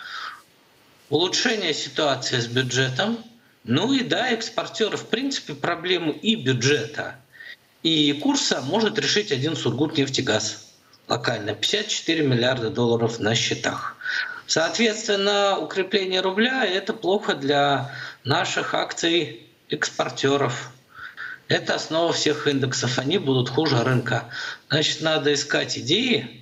улучшение 1.10 1.76
ситуации 1.76 2.40
с 2.40 2.48
бюджетом, 2.48 3.20
ну 3.64 3.94
и 3.94 4.04
да, 4.04 4.30
экспортеры, 4.32 4.98
в 4.98 5.06
принципе, 5.08 5.54
проблему 5.54 6.12
и 6.12 6.36
бюджета, 6.36 7.18
и 7.84 8.12
курса 8.14 8.62
может 8.62 8.98
решить 8.98 9.32
один 9.32 9.56
Сургутнефтегаз 9.56 10.65
локально. 11.08 11.54
54 11.54 12.26
миллиарда 12.26 12.70
долларов 12.70 13.20
на 13.20 13.36
счетах. 13.36 13.96
Соответственно, 14.48 15.58
укрепление 15.58 16.22
рубля– 16.22 16.66
это 16.66 16.94
плохо 16.94 17.34
для 17.34 17.92
наших 18.24 18.74
акций 18.74 19.42
экспортеров. 19.70 20.70
Это 21.48 21.76
основа 21.76 22.14
всех 22.14 22.48
индексов. 22.48 23.00
Они 23.00 23.18
будут 23.18 23.50
хуже 23.50 23.84
рынка. 23.84 24.26
Значит, 24.70 25.02
надо 25.02 25.34
искать 25.34 25.78
идеи 25.78 26.42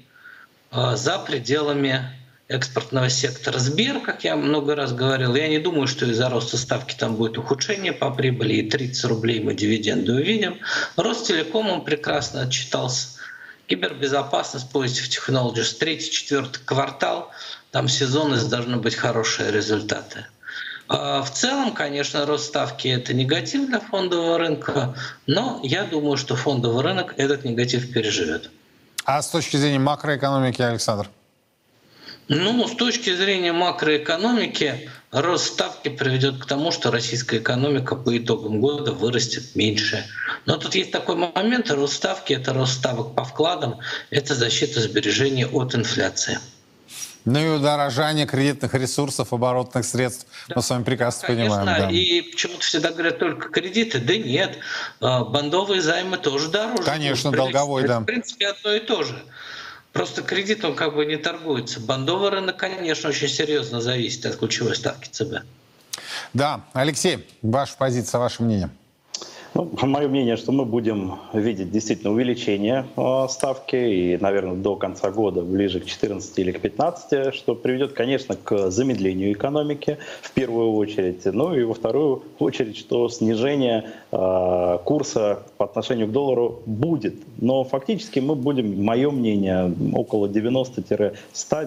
э, 0.71 0.95
за 0.95 1.19
пределами 1.19 2.01
экспортного 2.47 3.09
сектора. 3.09 3.57
Сбер, 3.57 3.99
как 4.01 4.23
я 4.23 4.35
много 4.35 4.75
раз 4.75 4.93
говорил, 4.93 5.35
я 5.35 5.47
не 5.47 5.59
думаю, 5.59 5.87
что 5.87 6.05
из-за 6.05 6.29
роста 6.29 6.57
ставки 6.57 6.95
там 6.95 7.15
будет 7.15 7.37
ухудшение 7.37 7.93
по 7.93 8.11
прибыли, 8.11 8.55
и 8.55 8.69
30 8.69 9.05
рублей 9.05 9.39
мы 9.41 9.53
дивиденды 9.55 10.13
увидим. 10.13 10.59
Ростелеком 10.95 11.69
он 11.69 11.83
прекрасно 11.83 12.41
отчитался. 12.41 13.19
Кибербезопасность, 13.67 14.67
Positive 14.71 15.09
Technologies, 15.09 15.77
третий, 15.77 16.11
четвертый 16.11 16.59
квартал, 16.63 17.31
там 17.71 17.87
сезонность 17.87 18.49
должны 18.49 18.77
быть 18.77 18.95
хорошие 18.95 19.51
результаты. 19.51 20.25
А 20.87 21.21
в 21.21 21.31
целом, 21.31 21.73
конечно, 21.73 22.25
рост 22.25 22.45
ставки– 22.45 22.87
это 22.89 23.13
негатив 23.13 23.67
для 23.67 23.79
фондового 23.79 24.37
рынка, 24.37 24.95
но 25.27 25.59
я 25.63 25.85
думаю, 25.85 26.17
что 26.17 26.35
фондовый 26.35 26.83
рынок 26.83 27.13
этот 27.17 27.45
негатив 27.45 27.91
переживет. 27.91 28.49
А 29.05 29.21
с 29.21 29.29
точки 29.29 29.57
зрения 29.57 29.79
макроэкономики, 29.79 30.61
Александр? 30.61 31.09
Ну, 32.27 32.67
с 32.67 32.75
точки 32.75 33.13
зрения 33.13 33.51
макроэкономики, 33.51 34.89
рост 35.11 35.53
ставки 35.53 35.89
приведет 35.89 36.41
к 36.41 36.45
тому, 36.45 36.71
что 36.71 36.89
российская 36.89 37.37
экономика 37.37 37.95
по 37.95 38.17
итогам 38.17 38.61
года 38.61 38.93
вырастет 38.93 39.55
меньше. 39.55 40.05
Но 40.45 40.57
тут 40.57 40.73
есть 40.75 40.91
такой 40.91 41.15
момент, 41.15 41.69
рост 41.69 41.95
ставки– 41.95 42.33
это 42.33 42.53
рост 42.53 42.79
ставок 42.79 43.13
по 43.15 43.25
вкладам, 43.25 43.79
это 44.09 44.35
защита 44.35 44.79
сбережений 44.79 45.45
от 45.45 45.75
инфляции. 45.75 46.39
Ну 47.25 47.39
и 47.39 47.57
удорожание 47.57 48.25
кредитных 48.25 48.73
ресурсов, 48.73 49.31
оборотных 49.31 49.85
средств. 49.85 50.27
Да. 50.49 50.55
Мы 50.57 50.61
с 50.61 50.69
вами 50.69 50.83
прекрасно 50.83 51.27
Конечно, 51.27 51.57
понимаем. 51.57 51.89
Да. 51.89 51.89
И 51.89 52.21
почему-то 52.21 52.59
всегда 52.59 52.91
говорят 52.91 53.19
только 53.19 53.49
кредиты. 53.49 53.99
Да 53.99 54.17
нет, 54.17 54.57
а, 54.99 55.23
бандовые 55.23 55.81
займы 55.81 56.17
тоже 56.17 56.49
дороже. 56.49 56.83
Конечно, 56.83 57.31
долговой, 57.31 57.87
да. 57.87 58.01
В 58.01 58.05
принципе, 58.05 58.47
одно 58.47 58.73
и 58.73 58.79
то 58.81 59.03
же. 59.03 59.23
Просто 59.93 60.23
кредит, 60.23 60.65
он 60.65 60.75
как 60.75 60.95
бы 60.95 61.05
не 61.05 61.17
торгуется. 61.17 61.79
Бандовый 61.79 62.31
рынок, 62.31 62.57
конечно, 62.57 63.09
очень 63.09 63.27
серьезно 63.27 63.79
зависит 63.79 64.25
от 64.25 64.35
ключевой 64.37 64.75
ставки 64.75 65.07
ЦБ. 65.07 65.43
Да, 66.33 66.65
Алексей, 66.73 67.27
ваша 67.43 67.77
позиция, 67.77 68.17
ваше 68.17 68.41
мнение. 68.41 68.71
Ну, 69.55 69.69
мое 69.83 70.07
мнение, 70.07 70.35
что 70.35 70.51
мы 70.51 70.65
будем 70.65 71.13
видеть 71.31 71.69
действительно 71.69 72.11
увеличение 72.11 72.87
э, 72.97 73.27
ставки 73.29 73.75
и, 73.75 74.17
наверное, 74.19 74.55
до 74.55 74.75
конца 74.75 75.11
года 75.11 75.43
ближе 75.43 75.79
к 75.79 75.85
14 75.85 76.39
или 76.39 76.51
к 76.51 76.59
15, 76.59 77.35
что 77.35 77.53
приведет, 77.53 77.93
конечно, 77.93 78.35
к 78.35 78.71
замедлению 78.71 79.31
экономики 79.31 79.99
в 80.23 80.31
первую 80.31 80.73
очередь, 80.73 81.25
ну 81.25 81.53
и 81.53 81.63
во 81.63 81.75
вторую 81.75 82.23
очередь, 82.39 82.77
что 82.77 83.07
снижение 83.09 83.91
э, 84.11 84.77
курса 84.83 85.43
по 85.57 85.65
отношению 85.65 86.07
к 86.07 86.11
доллару 86.11 86.63
будет. 86.65 87.13
Но 87.37 87.63
фактически 87.63 88.19
мы 88.19 88.33
будем, 88.33 88.83
мое 88.83 89.11
мнение, 89.11 89.71
около 89.93 90.25
90-100 90.25 91.13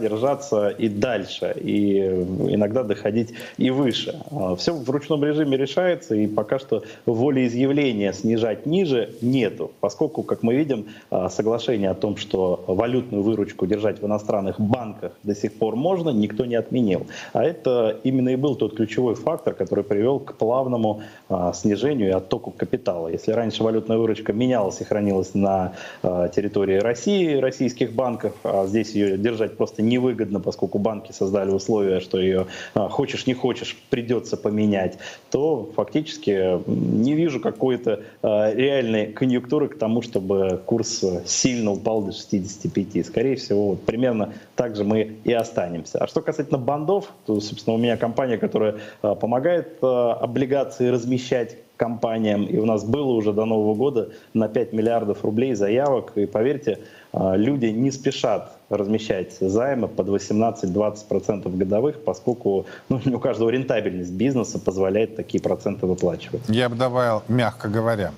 держаться 0.01 0.71
и 0.71 0.89
дальше, 0.89 1.55
и 1.63 2.01
иногда 2.01 2.83
доходить 2.83 3.33
и 3.59 3.71
выше. 3.71 4.19
Все 4.59 4.73
в 4.73 4.91
ручном 4.91 5.23
режиме 5.25 5.57
решается, 5.57 6.17
и 6.17 6.27
пока 6.27 6.59
что 6.59 6.83
волеизъявление 7.07 7.76
стремления 7.77 8.13
снижать 8.15 8.65
ниже 8.65 9.11
нету, 9.21 9.71
поскольку, 9.81 10.23
как 10.23 10.43
мы 10.43 10.55
видим, 10.55 10.87
а, 11.11 11.29
соглашение 11.29 11.91
о 11.91 11.95
том, 11.95 12.17
что 12.17 12.65
валютную 12.67 13.23
выручку 13.23 13.67
держать 13.67 14.01
в 14.01 14.07
иностранных 14.07 14.59
банках 14.59 15.13
до 15.23 15.35
сих 15.35 15.53
пор 15.53 15.77
можно, 15.77 16.09
никто 16.09 16.47
не 16.47 16.55
отменил. 16.55 17.07
А 17.35 17.45
это 17.45 17.99
именно 18.03 18.31
и 18.31 18.37
был 18.37 18.55
тот 18.57 18.77
ключевой 18.77 19.15
фактор, 19.15 19.53
который 19.53 19.85
привел 19.85 20.21
к 20.21 20.35
плавному 20.37 21.03
а, 21.29 21.53
снижению 21.53 22.09
и 22.09 22.13
оттоку 22.13 22.51
капитала. 22.51 23.09
Если 23.09 23.33
раньше 23.33 23.63
валютная 23.63 23.99
выручка 23.99 24.33
менялась 24.33 24.81
и 24.81 24.85
хранилась 24.85 25.35
на 25.35 25.75
а, 26.03 26.29
территории 26.29 26.79
России, 26.79 27.37
российских 27.37 27.93
банков, 27.93 28.33
а 28.43 28.67
здесь 28.67 28.93
ее 28.93 29.19
держать 29.19 29.59
просто 29.59 29.83
невыгодно, 29.83 30.41
поскольку 30.41 30.79
банки 30.79 31.13
создали 31.13 31.51
условия, 31.51 32.01
что 32.01 32.19
ее 32.19 32.47
хочешь 32.75 33.27
не 33.27 33.35
хочешь 33.35 33.77
придется 33.91 34.39
поменять, 34.39 34.97
то 35.31 35.71
фактически 35.77 36.59
не 36.67 37.13
вижу 37.13 37.39
какой 37.41 37.66
какой-то 37.67 38.05
э, 38.23 38.55
реальной 38.55 39.07
конъюнктуры 39.13 39.69
к 39.69 39.77
тому, 39.77 40.01
чтобы 40.01 40.63
курс 40.65 41.05
сильно 41.25 41.73
упал 41.73 42.03
до 42.03 42.13
65. 42.13 43.07
Скорее 43.07 43.35
всего, 43.35 43.71
вот 43.71 43.83
примерно 43.83 44.35
так 44.55 44.77
же 44.77 44.85
мы 44.85 45.17
и 45.25 45.33
останемся. 45.33 45.99
А 45.99 46.07
что 46.07 46.21
касательно 46.21 46.59
бандов, 46.59 47.13
то, 47.27 47.41
собственно, 47.41 47.75
у 47.75 47.79
меня 47.79 47.97
компания, 47.97 48.39
которая 48.39 48.77
э, 49.03 49.15
помогает 49.21 49.79
э, 49.83 49.87
облигации 49.87 50.89
размещать 50.89 51.57
компаниям, 51.77 52.45
и 52.47 52.57
у 52.59 52.65
нас 52.65 52.85
было 52.85 53.13
уже 53.13 53.33
до 53.33 53.45
Нового 53.45 53.75
года 53.75 54.11
на 54.33 54.49
5 54.49 54.73
миллиардов 54.73 55.25
рублей 55.25 55.55
заявок, 55.55 56.13
и 56.15 56.27
поверьте, 56.27 56.79
люди 57.13 57.67
не 57.67 57.91
спешат 57.91 58.57
размещать 58.69 59.37
займы 59.41 59.89
под 59.89 60.09
18-20% 60.09 61.57
годовых, 61.57 62.05
поскольку 62.05 62.67
ну, 62.89 63.01
не 63.05 63.15
у 63.15 63.21
каждого 63.21 63.51
рентабельность 63.51 64.13
бизнеса 64.13 64.59
позволяет 64.59 65.17
такие 65.17 65.41
проценты 65.41 65.87
выплачивать. 65.87 66.43
Я 66.49 66.69
бы 66.69 66.77
добавил, 66.77 67.23
мягко 67.29 67.69
говоря. 67.69 68.13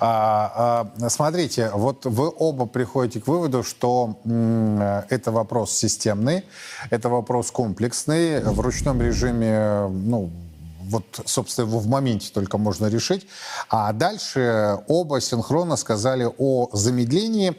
А, 0.00 0.90
а, 1.00 1.08
смотрите, 1.08 1.70
вот 1.74 2.06
вы 2.06 2.32
оба 2.36 2.66
приходите 2.66 3.20
к 3.20 3.28
выводу, 3.28 3.62
что 3.62 4.18
м, 4.24 4.80
это 4.80 5.30
вопрос 5.30 5.72
системный, 5.72 6.44
это 6.90 7.08
вопрос 7.08 7.50
комплексный, 7.50 8.40
в 8.40 8.60
ручном 8.60 9.00
режиме, 9.00 9.88
ну, 9.88 10.30
вот, 10.80 11.04
собственно, 11.24 11.66
его 11.66 11.78
в 11.78 11.86
моменте 11.86 12.30
только 12.32 12.58
можно 12.58 12.86
решить. 12.86 13.26
А 13.70 13.92
дальше 13.92 14.78
оба 14.86 15.20
синхронно 15.20 15.76
сказали 15.76 16.28
о 16.36 16.68
замедлении 16.72 17.54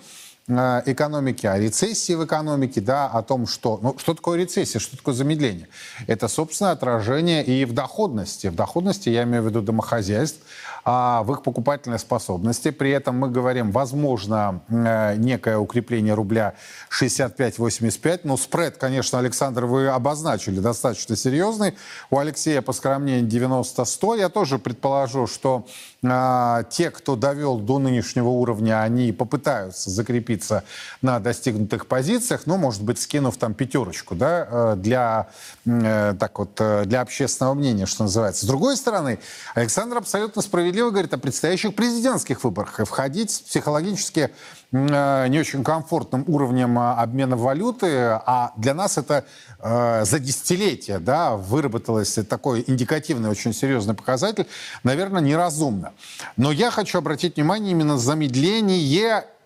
экономики, 0.47 1.47
о 1.47 1.57
рецессии 1.57 2.13
в 2.13 2.23
экономике, 2.23 2.79
да, 2.79 3.07
о 3.07 3.23
том, 3.23 3.47
что... 3.47 3.79
Ну, 3.81 3.95
что 3.97 4.13
такое 4.13 4.37
рецессия, 4.37 4.79
что 4.79 4.95
такое 4.95 5.15
замедление? 5.15 5.67
Это, 6.05 6.27
собственно, 6.27 6.71
отражение 6.71 7.43
и 7.43 7.65
в 7.65 7.73
доходности. 7.73 8.47
В 8.47 8.55
доходности 8.55 9.09
я 9.09 9.23
имею 9.23 9.41
в 9.43 9.47
виду 9.47 9.61
домохозяйств, 9.61 10.39
а 10.87 11.23
в 11.23 11.31
их 11.31 11.41
покупательной 11.41 11.97
способности. 11.97 12.69
При 12.69 12.91
этом 12.91 13.17
мы 13.17 13.31
говорим, 13.31 13.71
возможно, 13.71 14.61
э, 14.69 15.15
некое 15.15 15.57
укрепление 15.57 16.13
рубля 16.13 16.53
65-85. 16.91 18.21
Но 18.23 18.37
спред, 18.37 18.77
конечно, 18.77 19.17
Александр, 19.17 19.65
вы 19.65 19.87
обозначили 19.87 20.59
достаточно 20.59 21.15
серьезный. 21.15 21.73
У 22.11 22.19
Алексея 22.19 22.61
поскромнее 22.61 23.23
90-100. 23.23 24.19
Я 24.19 24.29
тоже 24.29 24.59
предположу, 24.59 25.25
что 25.25 25.65
э, 26.03 26.63
те, 26.69 26.91
кто 26.91 27.15
довел 27.15 27.57
до 27.57 27.79
нынешнего 27.79 28.29
уровня, 28.29 28.83
они 28.83 29.11
попытаются 29.11 29.89
закрепиться 30.35 30.63
на 31.01 31.19
достигнутых 31.19 31.87
позициях, 31.87 32.41
ну, 32.45 32.57
может 32.57 32.83
быть, 32.83 32.99
скинув 32.99 33.37
там 33.37 33.53
пятерочку, 33.53 34.15
да, 34.15 34.47
э, 34.49 34.75
для, 34.77 35.27
э, 35.65 36.15
так 36.19 36.39
вот, 36.39 36.51
э, 36.59 36.85
для 36.85 37.01
общественного 37.01 37.53
мнения, 37.53 37.85
что 37.85 38.03
называется. 38.03 38.45
С 38.45 38.47
другой 38.47 38.77
стороны, 38.77 39.19
Александр 39.55 39.97
абсолютно 39.97 40.41
справедливо 40.41 40.89
говорит 40.89 41.13
о 41.13 41.17
предстоящих 41.17 41.75
президентских 41.75 42.43
выборах. 42.43 42.79
И 42.79 42.85
входить 42.85 43.43
психологически 43.47 44.31
не 44.71 45.39
очень 45.39 45.63
комфортным 45.63 46.25
уровнем 46.27 46.77
э, 46.77 46.93
обмена 46.95 47.37
валюты, 47.37 47.87
а 48.25 48.51
для 48.57 48.73
нас 48.73 48.97
это 48.97 49.25
за 49.61 50.19
десятилетия 50.19 50.99
да, 50.99 51.35
выработалось 51.35 52.19
такой 52.29 52.63
индикативный, 52.67 53.29
очень 53.29 53.51
серьезный 53.51 53.95
показатель, 53.95 54.45
наверное, 54.83 55.21
неразумно. 55.21 55.93
Но 56.37 56.51
я 56.51 56.69
хочу 56.69 56.99
обратить 56.99 57.37
внимание 57.37 57.71
именно 57.71 57.93
на 57.93 57.97
замедление, 57.97 58.79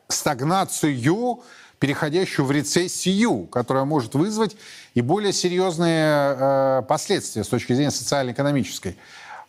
стагнацию 0.10 1.42
переходящую 1.80 2.46
в 2.46 2.52
рецессию, 2.52 3.46
которая 3.48 3.86
может 3.86 4.14
вызвать 4.14 4.58
и 4.96 5.02
более 5.02 5.32
серьезные 5.32 6.36
э, 6.38 6.82
последствия 6.88 7.44
с 7.46 7.48
точки 7.48 7.72
зрения 7.72 7.92
социально-экономической. 7.92 8.98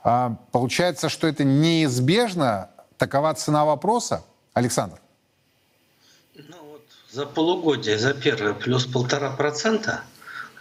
А, 0.05 0.37
получается, 0.53 1.09
что 1.09 1.27
это 1.27 1.43
неизбежно, 1.43 2.71
такова 2.99 3.35
цена 3.35 3.65
вопроса, 3.65 4.23
Александр? 4.55 5.01
Ну 6.37 6.57
вот 6.71 6.83
за 7.11 7.27
полугодие, 7.27 7.99
за 7.99 8.15
первое 8.15 8.55
плюс 8.55 8.87
полтора 8.87 9.31
процента– 9.31 10.03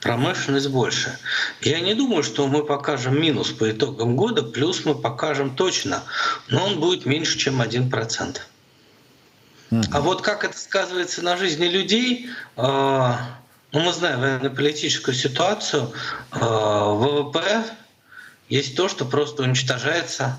промышленность 0.02 0.70
больше. 0.70 1.18
Я 1.62 1.80
не 1.82 1.94
думаю, 1.94 2.24
что 2.24 2.48
мы 2.48 2.64
покажем 2.66 3.20
минус 3.20 3.52
по 3.52 3.70
итогам 3.70 4.16
года, 4.16 4.44
плюс 4.44 4.86
мы 4.86 4.96
покажем 4.96 5.56
точно, 5.56 6.04
но 6.48 6.66
он 6.66 6.80
будет 6.80 7.06
меньше, 7.06 7.38
чем 7.38 7.62
1%. 7.62 8.38
А 9.92 10.02
вот 10.02 10.22
как 10.22 10.44
это 10.44 10.58
сказывается 10.58 11.22
на 11.22 11.38
жизни 11.38 11.68
людей, 11.68 12.30
а, 12.58 13.20
ну, 13.72 13.82
мы 13.82 13.94
знаем 13.94 14.20
военно-политическую 14.20 15.14
ситуацию, 15.14 15.92
а, 16.32 16.94
ВВП 16.94 17.64
есть 18.48 18.76
то, 18.76 18.90
что 18.90 19.06
просто 19.06 19.44
уничтожается 19.44 20.38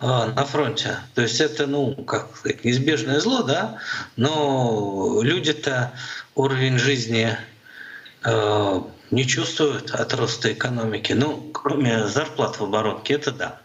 а, 0.00 0.26
на 0.26 0.44
фронте. 0.44 0.98
То 1.14 1.22
есть 1.22 1.40
это, 1.40 1.66
ну, 1.66 1.94
как 2.04 2.36
сказать, 2.36 2.64
неизбежное 2.64 3.20
зло, 3.20 3.42
да, 3.42 3.78
но 4.16 5.20
люди-то 5.22 5.92
уровень 6.34 6.78
жизни 6.78 7.36
Э, 8.26 8.80
не 9.12 9.24
чувствуют 9.24 9.92
от 9.92 10.12
роста 10.14 10.52
экономики. 10.52 11.12
Ну, 11.12 11.50
кроме 11.52 12.08
зарплат 12.08 12.58
в 12.58 12.64
оборотке, 12.64 13.14
это 13.14 13.30
да. 13.30 13.60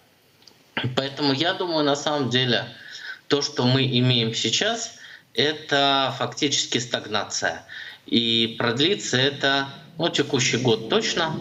Поэтому 0.96 1.34
я 1.34 1.56
думаю, 1.56 1.84
на 1.84 1.96
самом 1.96 2.30
деле, 2.30 2.66
то, 3.32 3.42
что 3.42 3.66
мы 3.66 3.86
имеем 3.86 4.36
сейчас, 4.36 4.96
это 5.34 6.14
фактически 6.18 6.80
стагнация. 6.80 7.64
И 8.06 8.58
продлится 8.60 9.16
это 9.16 9.70
ну, 9.98 10.10
текущий 10.10 10.58
год 10.58 10.90
точно. 10.90 11.34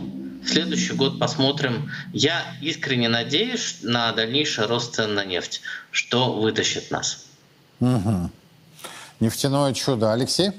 Следующий 0.47 0.93
год 0.93 1.19
посмотрим. 1.19 1.91
Я 2.13 2.45
искренне 2.63 3.09
надеюсь 3.09 3.79
на 3.83 4.13
дальнейший 4.13 4.67
рост 4.67 4.95
цен 4.95 5.15
на 5.17 5.25
нефть, 5.25 5.63
что 5.91 6.33
вытащит 6.33 6.93
нас. 6.93 7.27
Угу. 7.81 8.31
Нефтяное 9.19 9.75
чудо. 9.75 10.13
Алексей? 10.13 10.53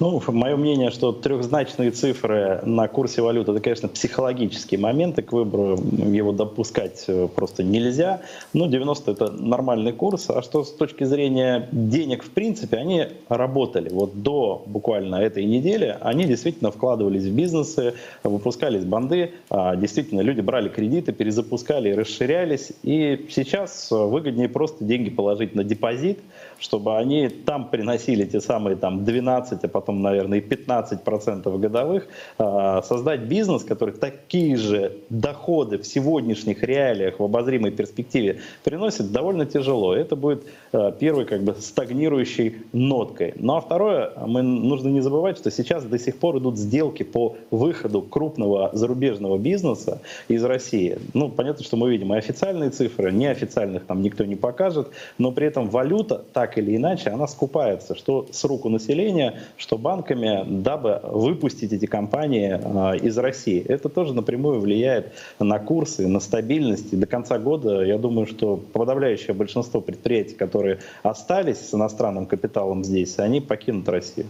Ну, 0.00 0.20
мое 0.26 0.56
мнение, 0.56 0.90
что 0.90 1.12
трехзначные 1.12 1.92
цифры 1.92 2.60
на 2.64 2.88
курсе 2.88 3.22
валюты, 3.22 3.52
это, 3.52 3.60
конечно, 3.60 3.88
психологический 3.88 4.76
момент, 4.76 5.20
и 5.20 5.22
к 5.22 5.32
выбору 5.32 5.76
его 5.76 6.32
допускать 6.32 7.04
э, 7.06 7.28
просто 7.28 7.62
нельзя. 7.62 8.22
Но 8.52 8.66
90 8.66 9.12
это 9.12 9.30
нормальный 9.30 9.92
курс. 9.92 10.30
А 10.30 10.42
что 10.42 10.64
с 10.64 10.72
точки 10.72 11.04
зрения 11.04 11.68
денег, 11.70 12.24
в 12.24 12.30
принципе, 12.30 12.78
они 12.78 13.06
работали. 13.28 13.88
Вот 13.88 14.20
до 14.20 14.64
буквально 14.66 15.16
этой 15.16 15.44
недели 15.44 15.96
они 16.00 16.24
действительно 16.24 16.72
вкладывались 16.72 17.22
в 17.22 17.32
бизнесы, 17.32 17.94
выпускались 18.24 18.84
банды, 18.84 19.30
а 19.48 19.76
действительно 19.76 20.22
люди 20.22 20.40
брали 20.40 20.70
кредиты, 20.70 21.12
перезапускали 21.12 21.90
и 21.90 21.94
расширялись. 21.94 22.72
И 22.82 23.26
сейчас 23.30 23.92
выгоднее 23.92 24.48
просто 24.48 24.82
деньги 24.82 25.10
положить 25.10 25.54
на 25.54 25.62
депозит, 25.62 26.18
чтобы 26.58 26.96
они 26.96 27.28
там 27.28 27.68
приносили 27.68 28.24
те 28.24 28.40
самые 28.40 28.74
там 28.74 29.04
12, 29.04 29.62
а 29.62 29.68
потом, 29.68 29.83
наверное, 29.92 30.38
и 30.38 30.40
15% 30.40 31.58
годовых, 31.58 32.06
а, 32.38 32.82
создать 32.82 33.20
бизнес, 33.20 33.64
который 33.64 33.94
такие 33.94 34.56
же 34.56 34.98
доходы 35.10 35.78
в 35.78 35.86
сегодняшних 35.86 36.62
реалиях 36.62 37.18
в 37.18 37.24
обозримой 37.24 37.70
перспективе 37.70 38.40
приносит, 38.62 39.12
довольно 39.12 39.46
тяжело. 39.46 39.94
Это 39.94 40.16
будет 40.16 40.44
а, 40.72 40.92
первой 40.92 41.24
как 41.24 41.42
бы 41.42 41.54
стагнирующей 41.58 42.56
ноткой. 42.72 43.34
Ну 43.36 43.56
а 43.56 43.60
второе, 43.60 44.12
мы 44.26 44.42
нужно 44.42 44.88
не 44.88 45.00
забывать, 45.00 45.38
что 45.38 45.50
сейчас 45.50 45.84
до 45.84 45.98
сих 45.98 46.16
пор 46.16 46.38
идут 46.38 46.58
сделки 46.58 47.02
по 47.02 47.36
выходу 47.50 48.02
крупного 48.02 48.70
зарубежного 48.72 49.38
бизнеса 49.38 50.00
из 50.28 50.44
России. 50.44 50.98
Ну, 51.12 51.28
понятно, 51.28 51.64
что 51.64 51.76
мы 51.76 51.90
видим 51.90 52.14
и 52.14 52.16
официальные 52.16 52.70
цифры, 52.70 53.12
неофициальных 53.12 53.84
там 53.86 54.02
никто 54.02 54.24
не 54.24 54.36
покажет, 54.36 54.88
но 55.18 55.32
при 55.32 55.46
этом 55.46 55.68
валюта 55.68 56.24
так 56.32 56.58
или 56.58 56.76
иначе, 56.76 57.10
она 57.10 57.26
скупается, 57.26 57.94
что 57.94 58.26
с 58.30 58.44
руку 58.44 58.68
населения, 58.68 59.40
что 59.56 59.73
банками, 59.76 60.44
дабы 60.46 61.00
выпустить 61.02 61.72
эти 61.72 61.86
компании 61.86 62.60
а, 62.62 62.92
из 62.92 63.16
России. 63.18 63.64
Это 63.66 63.88
тоже 63.88 64.14
напрямую 64.14 64.60
влияет 64.60 65.12
на 65.38 65.58
курсы, 65.58 66.06
на 66.06 66.20
стабильность. 66.20 66.92
И 66.92 66.96
до 66.96 67.06
конца 67.06 67.38
года, 67.38 67.82
я 67.82 67.98
думаю, 67.98 68.26
что 68.26 68.56
подавляющее 68.56 69.34
большинство 69.34 69.80
предприятий, 69.80 70.34
которые 70.34 70.80
остались 71.02 71.58
с 71.58 71.74
иностранным 71.74 72.26
капиталом 72.26 72.84
здесь, 72.84 73.18
они 73.18 73.40
покинут 73.40 73.88
Россию. 73.88 74.26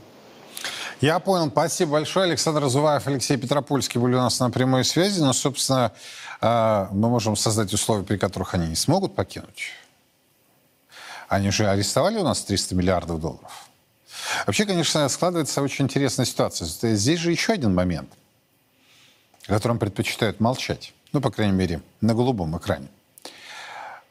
Я 1.01 1.19
понял. 1.19 1.49
Спасибо 1.51 1.93
большое. 1.93 2.27
Александр 2.27 2.63
Разуваев, 2.63 3.07
Алексей 3.07 3.37
Петропольский 3.37 4.01
были 4.01 4.15
у 4.15 4.19
нас 4.19 4.41
на 4.41 4.51
прямой 4.51 4.85
связи. 4.85 5.21
Но, 5.21 5.33
собственно, 5.33 5.93
а, 6.41 6.89
мы 6.93 7.09
можем 7.11 7.37
создать 7.37 7.73
условия, 7.73 8.05
при 8.05 8.17
которых 8.17 8.55
они 8.55 8.69
не 8.69 8.77
смогут 8.77 9.15
покинуть. 9.15 9.71
Они 11.29 11.51
же 11.51 11.69
арестовали 11.69 12.19
у 12.19 12.23
нас 12.23 12.43
300 12.45 12.75
миллиардов 12.75 13.21
долларов. 13.21 13.64
Вообще, 14.47 14.65
конечно, 14.65 15.09
складывается 15.09 15.63
очень 15.63 15.85
интересная 15.85 16.27
ситуация. 16.27 16.67
Здесь 16.67 17.19
же 17.19 17.31
еще 17.31 17.53
один 17.53 17.75
момент, 17.75 18.11
о 19.47 19.53
котором 19.53 19.79
предпочитают 19.79 20.41
молчать. 20.41 20.95
Ну, 21.13 21.21
по 21.21 21.31
крайней 21.31 21.53
мере, 21.53 21.81
на 22.01 22.15
голубом 22.15 22.57
экране. 22.57 22.89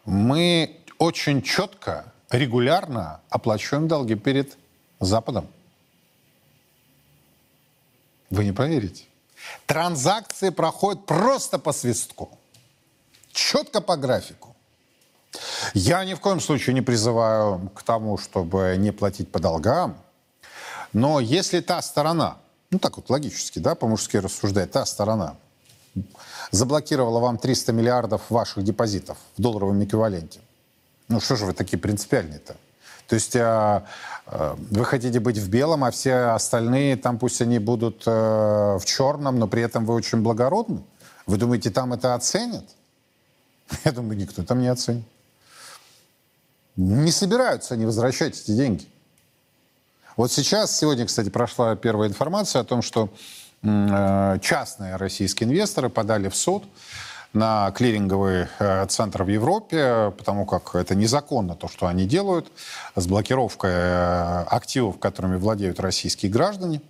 Мы 0.06 0.78
очень 0.98 1.42
четко, 1.42 2.06
регулярно 2.30 3.22
оплачиваем 3.30 3.88
долги 3.88 4.16
перед 4.16 4.58
Западом. 5.00 5.48
Вы 8.30 8.46
не 8.46 8.52
поверите. 8.52 9.06
Транзакции 9.66 10.50
проходят 10.50 11.06
просто 11.06 11.60
по 11.60 11.74
свистку. 11.74 12.38
Четко 13.32 13.82
по 13.82 13.98
графику. 13.98 14.56
Я 15.74 16.06
ни 16.06 16.14
в 16.14 16.20
коем 16.20 16.40
случае 16.40 16.74
не 16.74 16.82
призываю 16.82 17.70
к 17.76 17.84
тому, 17.84 18.18
чтобы 18.18 18.76
не 18.78 18.92
платить 18.92 19.32
по 19.32 19.40
долгам. 19.40 19.98
Но 20.94 21.20
если 21.20 21.60
та 21.60 21.82
сторона, 21.82 22.38
ну 22.70 22.80
так 22.80 22.98
вот 22.98 23.10
логически, 23.10 23.60
да, 23.60 23.76
по-мужски 23.76 24.18
рассуждать, 24.18 24.72
та 24.72 24.86
сторона 24.86 25.36
заблокировала 26.52 27.20
вам 27.20 27.38
300 27.38 27.74
миллиардов 27.74 28.30
ваших 28.30 28.64
депозитов 28.64 29.18
в 29.38 29.42
долларовом 29.42 29.84
эквиваленте, 29.84 30.40
ну 31.08 31.20
что 31.20 31.36
же 31.36 31.46
вы 31.46 31.54
такие 31.54 31.80
принципиальные-то? 31.80 32.56
То 33.08 33.16
есть 33.16 33.36
а, 33.36 33.86
а, 34.26 34.58
вы 34.72 34.86
хотите 34.86 35.20
быть 35.20 35.38
в 35.38 35.50
белом, 35.50 35.84
а 35.84 35.92
все 35.92 36.34
остальные 36.34 36.96
там 36.98 37.20
пусть 37.20 37.42
они 37.42 37.60
будут 37.60 38.04
а, 38.06 38.78
в 38.78 38.86
черном, 38.86 39.40
но 39.40 39.48
при 39.48 39.62
этом 39.62 39.86
вы 39.86 39.94
очень 39.94 40.22
благородны? 40.22 40.84
Вы 41.26 41.38
думаете, 41.38 41.70
там 41.70 41.94
это 41.94 42.16
оценят? 42.16 42.66
Я 43.84 43.92
думаю, 43.92 44.18
никто 44.18 44.44
там 44.44 44.62
не 44.62 44.68
оценит. 44.68 45.06
Не 46.76 47.12
собираются 47.12 47.76
они 47.76 47.86
возвращать 47.86 48.40
эти 48.40 48.52
деньги. 48.52 48.88
Вот 50.16 50.32
сейчас, 50.32 50.78
сегодня, 50.78 51.08
кстати, 51.08 51.30
прошла 51.30 51.76
первая 51.76 52.08
информация 52.08 52.62
о 52.62 52.64
том, 52.64 52.84
что 52.84 53.10
э, 53.64 54.38
частные 54.42 54.96
российские 54.98 55.50
инвесторы 55.50 55.90
подали 55.90 56.30
в 56.30 56.36
суд 56.36 56.66
на 57.34 57.72
клиринговый 57.72 58.46
э, 58.60 58.86
центр 58.88 59.24
в 59.24 59.28
Европе, 59.28 60.14
потому 60.16 60.46
как 60.46 60.76
это 60.76 60.94
незаконно 60.94 61.56
то, 61.56 61.68
что 61.68 61.88
они 61.88 62.06
делают, 62.06 62.52
с 62.96 63.08
блокировкой 63.08 63.72
э, 63.74 64.44
активов, 64.44 65.00
которыми 65.00 65.38
владеют 65.38 65.80
российские 65.80 66.32
граждане. 66.32 66.82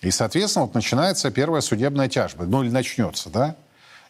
И, 0.00 0.12
соответственно, 0.12 0.66
вот 0.66 0.74
начинается 0.74 1.32
первая 1.32 1.60
судебная 1.60 2.08
тяжба. 2.08 2.44
Ну 2.44 2.62
или 2.62 2.70
начнется, 2.70 3.30
да? 3.30 3.56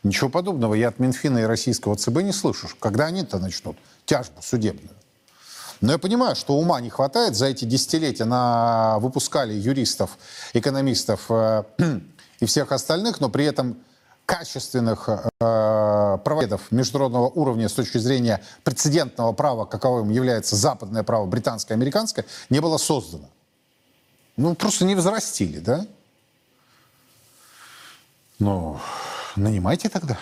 Ничего 0.03 0.29
подобного 0.29 0.75
я 0.75 0.89
от 0.89 0.99
Минфина 0.99 1.39
и 1.39 1.45
российского 1.45 1.97
ЦБ 1.97 2.21
не 2.21 2.33
слышу. 2.33 2.69
Когда 2.79 3.07
они-то 3.07 3.39
начнут 3.39 3.79
тяжбу 4.05 4.43
судебную? 4.43 4.91
Но 5.81 5.93
я 5.93 5.99
понимаю, 5.99 6.37
что 6.37 6.55
ума 6.55 6.81
не 6.81 6.91
хватает. 6.91 7.37
За 7.37 7.47
эти 7.47 7.65
десятилетия 7.65 8.25
на... 8.25 8.99
выпускали 9.01 9.53
юристов, 9.53 10.19
экономистов 10.53 11.27
э, 11.31 11.65
и 12.41 12.47
всех 12.47 12.73
остальных, 12.73 13.21
но 13.21 13.29
при 13.29 13.45
этом 13.45 13.77
качественных 14.27 15.09
э, 15.09 16.19
правоведов 16.25 16.71
международного 16.71 17.29
уровня 17.29 17.69
с 17.69 17.73
точки 17.73 17.99
зрения 17.99 18.43
прецедентного 18.63 19.33
права, 19.33 19.67
каковым 19.67 20.11
является 20.11 20.57
западное 20.57 21.03
право, 21.03 21.27
британское, 21.27 21.77
американское, 21.77 22.25
не 22.49 22.61
было 22.61 22.79
создано. 22.79 23.29
Ну, 24.37 24.55
просто 24.55 24.85
не 24.85 24.95
взрастили, 24.95 25.59
да? 25.59 25.87
Ну, 28.39 28.81
нанимайте 29.37 29.89
тогда. 29.89 30.19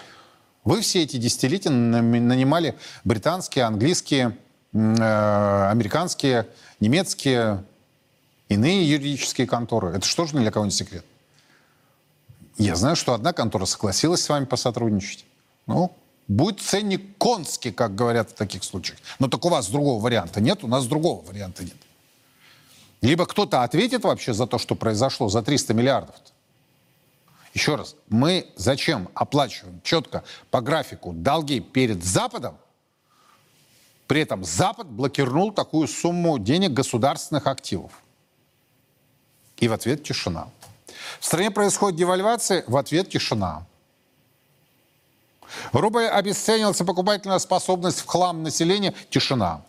Вы 0.64 0.80
все 0.80 1.03
эти 1.03 1.16
десятилетия 1.16 1.70
нанимали 1.70 2.78
британские, 3.05 3.64
английские, 3.64 4.36
американские, 4.73 6.49
немецкие, 6.81 7.64
иные 8.49 8.89
юридические 8.89 9.47
конторы. 9.47 9.91
Это 9.91 10.07
что 10.07 10.27
же 10.27 10.37
для 10.37 10.51
кого-нибудь 10.51 10.77
секрет? 10.77 11.05
Я 12.57 12.77
знаю, 12.77 12.97
что 12.97 13.14
одна 13.14 13.33
контора 13.33 13.64
согласилась 13.64 14.23
с 14.23 14.29
вами 14.29 14.45
посотрудничать. 14.45 15.25
Ну, 15.66 15.95
будет 16.29 16.61
ценник 16.61 17.16
конский, 17.18 17.73
как 17.73 17.95
говорят 17.95 18.31
в 18.31 18.35
таких 18.35 18.64
случаях. 18.64 18.99
Но 19.18 19.29
так 19.29 19.45
у 19.45 19.49
вас 19.49 19.68
другого 19.68 20.03
варианта 20.03 20.41
нет, 20.41 20.64
у 20.64 20.68
нас 20.68 20.87
другого 20.87 21.23
варианта 21.27 21.64
нет. 21.64 21.77
Либо 23.01 23.27
кто-то 23.27 23.62
ответит 23.64 24.05
вообще 24.05 24.33
за 24.33 24.47
то, 24.47 24.59
что 24.59 24.75
произошло, 24.75 25.29
за 25.29 25.43
300 25.43 25.75
миллиардов. 25.75 26.14
-то. 26.16 26.31
Еще 27.55 27.75
раз, 27.75 27.97
мы 28.09 28.47
зачем 28.57 29.09
оплачиваем 29.14 29.81
четко 29.83 30.23
по 30.51 30.61
графику 30.61 31.12
долги 31.12 31.61
перед 31.61 32.03
Западом, 32.05 32.57
при 34.07 34.20
этом 34.20 34.44
Запад 34.44 34.86
блокирнул 34.86 35.53
такую 35.53 35.88
сумму 35.88 36.38
денег 36.38 36.72
государственных 36.72 37.46
активов. 37.46 37.92
И 39.59 39.68
в 39.68 39.72
ответ 39.72 40.03
тишина. 40.03 40.48
В 41.20 41.24
стране 41.24 41.50
происходит 41.50 41.98
девальвация, 41.98 42.64
в 42.66 42.76
ответ 42.76 43.09
тишина. 43.11 43.64
Рубль 45.72 46.07
обесценился, 46.07 46.84
покупательная 46.84 47.38
способность 47.38 48.00
в 48.00 48.07
хлам 48.07 48.42
населения, 48.42 48.94
тишина. 49.11 49.62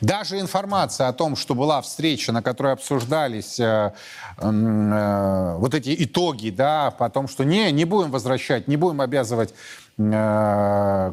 Даже 0.00 0.40
информация 0.40 1.08
о 1.08 1.12
том, 1.12 1.36
что 1.36 1.54
была 1.54 1.82
встреча, 1.82 2.32
на 2.32 2.42
которой 2.42 2.72
обсуждались 2.72 3.60
э, 3.60 3.92
э, 4.38 5.56
вот 5.58 5.74
эти 5.74 5.94
итоги, 6.04 6.48
да, 6.48 6.90
по 6.90 7.10
том, 7.10 7.28
что 7.28 7.44
не, 7.44 7.70
не 7.70 7.84
будем 7.84 8.10
возвращать, 8.10 8.66
не 8.66 8.76
будем 8.76 9.02
обязывать 9.02 9.52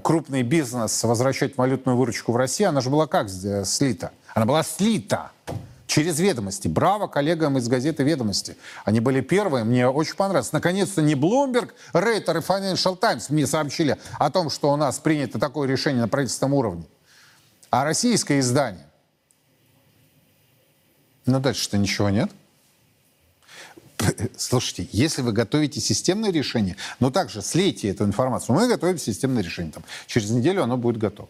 крупный 0.04 0.44
бизнес 0.44 1.04
возвращать 1.04 1.58
валютную 1.58 1.98
выручку 1.98 2.32
в 2.32 2.38
Россию, 2.38 2.70
она 2.70 2.82
же 2.82 2.90
была 2.90 3.08
как 3.08 3.30
слита? 3.30 4.12
Она 4.34 4.46
была 4.46 4.64
слита 4.64 5.32
через 5.88 6.20
ведомости. 6.20 6.68
Браво 6.68 7.08
коллегам 7.08 7.58
из 7.58 7.68
газеты 7.68 8.04
«Ведомости». 8.04 8.56
Они 8.86 9.00
были 9.00 9.22
первые, 9.22 9.64
мне 9.64 9.88
очень 9.88 10.16
понравилось. 10.16 10.52
Наконец-то 10.52 11.02
не 11.02 11.16
Bloomberg, 11.16 11.72
Рейтер 11.94 12.38
и 12.38 12.42
Financial 12.42 12.96
Times 12.96 13.30
мне 13.30 13.48
сообщили 13.48 13.98
о 14.20 14.30
том, 14.30 14.50
что 14.50 14.72
у 14.72 14.76
нас 14.76 15.00
принято 15.00 15.40
такое 15.40 15.68
решение 15.68 16.02
на 16.02 16.08
правительственном 16.08 16.54
уровне 16.54 16.86
а 17.70 17.84
российское 17.84 18.40
издание. 18.40 18.86
Ну, 21.26 21.40
дальше-то 21.40 21.78
ничего 21.78 22.10
нет. 22.10 22.32
Слушайте, 24.38 24.88
если 24.91 25.22
вы 25.22 25.32
готовите 25.32 25.80
системное 25.80 26.32
решение, 26.32 26.76
ну 27.00 27.12
также 27.12 27.41
слейте 27.41 27.89
эту 27.89 28.04
информацию. 28.06 28.56
Мы 28.56 28.68
готовим 28.68 28.98
системное 28.98 29.43
решение. 29.43 29.72
Там, 29.72 29.84
через 30.06 30.30
неделю 30.30 30.64
оно 30.64 30.78
будет 30.78 30.98
готово. 30.98 31.30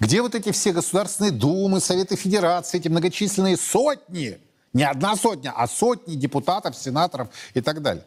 Где 0.00 0.22
вот 0.22 0.34
эти 0.34 0.52
все 0.52 0.72
государственные 0.72 1.32
думы, 1.32 1.80
Советы 1.80 2.16
Федерации, 2.16 2.78
эти 2.78 2.88
многочисленные 2.88 3.56
сотни, 3.56 4.38
не 4.72 4.84
одна 4.84 5.16
сотня, 5.16 5.52
а 5.54 5.68
сотни 5.68 6.14
депутатов, 6.14 6.76
сенаторов 6.76 7.28
и 7.54 7.60
так 7.60 7.82
далее? 7.82 8.04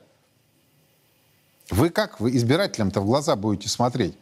Вы 1.70 1.90
как? 1.90 2.20
Вы 2.20 2.36
избирателям-то 2.36 3.02
в 3.02 3.06
глаза 3.06 3.36
будете 3.36 3.70
смотреть? 3.70 4.16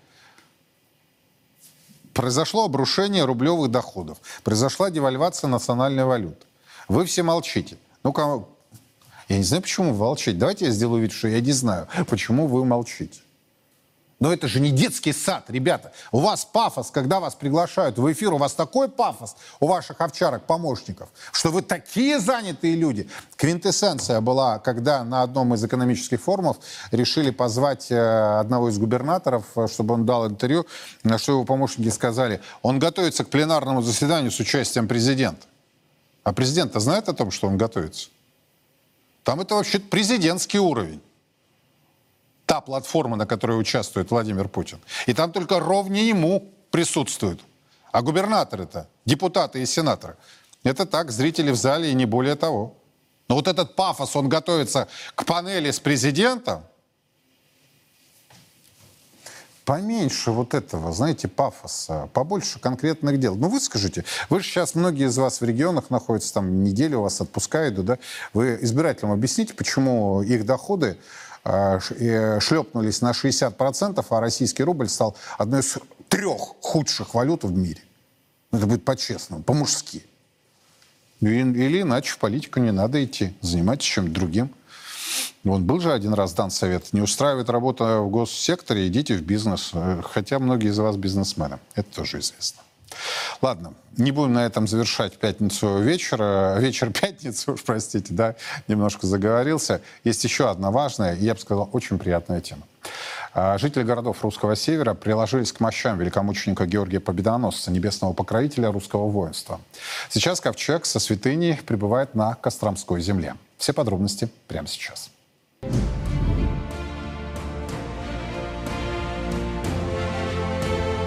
произошло 2.13 2.65
обрушение 2.65 3.25
рублевых 3.25 3.71
доходов, 3.71 4.19
произошла 4.43 4.91
девальвация 4.91 5.47
национальной 5.47 6.05
валюты. 6.05 6.45
Вы 6.87 7.05
все 7.05 7.23
молчите. 7.23 7.77
Ну-ка, 8.03 8.45
я 9.31 9.37
не 9.37 9.43
знаю, 9.43 9.61
почему 9.63 9.93
вы 9.93 9.99
молчите. 9.99 10.37
Давайте 10.37 10.65
я 10.65 10.71
сделаю 10.71 11.01
вид, 11.01 11.11
что 11.11 11.27
я 11.27 11.41
не 11.41 11.51
знаю, 11.51 11.87
почему 12.07 12.47
вы 12.47 12.65
молчите. 12.65 13.19
Но 14.19 14.31
это 14.31 14.47
же 14.47 14.59
не 14.59 14.69
детский 14.69 15.13
сад, 15.13 15.45
ребята. 15.47 15.93
У 16.11 16.19
вас 16.19 16.45
пафос, 16.45 16.91
когда 16.91 17.19
вас 17.19 17.33
приглашают 17.33 17.97
в 17.97 18.11
эфир, 18.11 18.33
у 18.33 18.37
вас 18.37 18.53
такой 18.53 18.87
пафос 18.87 19.35
у 19.59 19.65
ваших 19.65 19.99
овчарок-помощников, 19.99 21.09
что 21.31 21.49
вы 21.49 21.63
такие 21.63 22.19
занятые 22.19 22.75
люди. 22.75 23.09
Квинтэссенция 23.35 24.21
была, 24.21 24.59
когда 24.59 25.03
на 25.03 25.23
одном 25.23 25.55
из 25.55 25.63
экономических 25.63 26.21
форумов 26.21 26.57
решили 26.91 27.31
позвать 27.31 27.89
э, 27.89 28.39
одного 28.39 28.69
из 28.69 28.77
губернаторов, 28.77 29.45
э, 29.55 29.67
чтобы 29.67 29.95
он 29.95 30.05
дал 30.05 30.27
интервью, 30.27 30.67
на 31.03 31.17
что 31.17 31.31
его 31.31 31.43
помощники 31.43 31.89
сказали, 31.89 32.41
он 32.61 32.77
готовится 32.77 33.23
к 33.23 33.29
пленарному 33.29 33.81
заседанию 33.81 34.29
с 34.29 34.39
участием 34.39 34.87
президента. 34.87 35.47
А 36.23 36.31
президент-то 36.31 36.79
знает 36.79 37.09
о 37.09 37.13
том, 37.13 37.31
что 37.31 37.47
он 37.47 37.57
готовится? 37.57 38.09
Там 39.23 39.41
это 39.41 39.55
вообще 39.55 39.79
президентский 39.79 40.59
уровень 40.59 41.01
та 42.45 42.59
платформа, 42.61 43.15
на 43.15 43.25
которой 43.25 43.59
участвует 43.59 44.11
Владимир 44.11 44.49
Путин. 44.49 44.79
И 45.07 45.13
там 45.13 45.31
только 45.31 45.59
ровнее 45.59 46.09
ему 46.09 46.51
присутствуют. 46.69 47.39
А 47.91 48.01
губернаторы-то, 48.01 48.87
депутаты 49.05 49.61
и 49.61 49.65
сенаторы, 49.65 50.17
это 50.63 50.85
так, 50.85 51.11
зрители 51.11 51.51
в 51.51 51.55
зале 51.55 51.91
и 51.91 51.93
не 51.93 52.05
более 52.05 52.35
того. 52.35 52.75
Но 53.27 53.35
вот 53.35 53.47
этот 53.47 53.75
пафос, 53.75 54.15
он 54.15 54.27
готовится 54.27 54.87
к 55.15 55.25
панели 55.25 55.71
с 55.71 55.79
президентом, 55.79 56.63
поменьше 59.65 60.31
вот 60.31 60.53
этого, 60.53 60.91
знаете, 60.91 61.27
пафоса, 61.27 62.09
побольше 62.13 62.59
конкретных 62.59 63.19
дел. 63.19 63.35
Ну, 63.35 63.49
вы 63.49 63.59
скажите, 63.59 64.03
вы 64.29 64.39
же 64.39 64.45
сейчас, 64.45 64.75
многие 64.75 65.07
из 65.07 65.17
вас 65.17 65.41
в 65.41 65.45
регионах 65.45 65.89
находятся, 65.89 66.33
там 66.33 66.63
неделю 66.63 66.99
у 66.99 67.01
вас 67.03 67.21
отпускают, 67.21 67.83
да? 67.85 67.97
Вы 68.33 68.57
избирателям 68.61 69.11
объясните, 69.11 69.53
почему 69.53 70.21
их 70.21 70.45
доходы 70.45 70.97
Э, 71.43 71.79
э, 71.97 72.39
шлепнулись 72.39 73.01
на 73.01 73.13
60%, 73.13 74.05
а 74.07 74.19
российский 74.19 74.63
рубль 74.63 74.87
стал 74.87 75.15
одной 75.37 75.61
из 75.61 75.77
трех 76.07 76.39
худших 76.61 77.15
валют 77.15 77.43
в 77.43 77.55
мире. 77.55 77.81
Ну, 78.51 78.59
это 78.59 78.67
будет 78.67 78.85
по-честному, 78.85 79.41
по-мужски. 79.41 80.05
Или 81.19 81.81
иначе 81.81 82.11
в 82.11 82.17
политику 82.19 82.59
не 82.59 82.71
надо 82.71 83.03
идти, 83.03 83.35
занимайтесь 83.41 83.85
чем-то 83.85 84.11
другим. 84.11 84.51
Вон 85.43 85.63
был 85.63 85.79
же 85.79 85.91
один 85.91 86.13
раз 86.13 86.33
дан 86.33 86.51
совет. 86.51 86.93
Не 86.93 87.01
устраивает 87.01 87.49
работа 87.49 87.99
в 87.99 88.09
госсекторе, 88.09 88.87
идите 88.87 89.15
в 89.15 89.21
бизнес. 89.21 89.71
Э, 89.73 90.01
хотя 90.03 90.39
многие 90.39 90.69
из 90.69 90.77
вас 90.77 90.97
бизнесмены. 90.97 91.59
Это 91.75 91.95
тоже 91.95 92.19
известно. 92.19 92.61
Ладно, 93.41 93.73
не 93.97 94.11
будем 94.11 94.33
на 94.33 94.45
этом 94.45 94.67
завершать 94.67 95.17
пятницу 95.17 95.79
вечера. 95.79 96.57
Вечер 96.59 96.91
пятницы, 97.01 97.53
уж 97.53 97.63
простите, 97.63 98.13
да, 98.13 98.35
немножко 98.67 99.07
заговорился. 99.07 99.81
Есть 100.03 100.23
еще 100.23 100.49
одна 100.49 100.71
важная, 100.71 101.15
я 101.15 101.33
бы 101.33 101.39
сказал, 101.39 101.69
очень 101.71 101.97
приятная 101.97 102.41
тема. 102.41 102.63
А, 103.33 103.57
жители 103.57 103.83
городов 103.83 104.23
русского 104.23 104.55
севера 104.55 104.93
приложились 104.93 105.53
к 105.53 105.59
мощам 105.59 105.97
великомученика 105.97 106.65
Георгия 106.65 106.99
Победоносца, 106.99 107.71
небесного 107.71 108.13
покровителя 108.13 108.71
русского 108.71 109.07
воинства. 109.07 109.61
Сейчас 110.09 110.41
ковчег 110.41 110.85
со 110.85 110.99
святыней 110.99 111.57
прибывает 111.65 112.13
на 112.13 112.35
Костромской 112.35 113.01
земле. 113.01 113.35
Все 113.57 113.73
подробности 113.73 114.29
прямо 114.47 114.67
сейчас. 114.67 115.11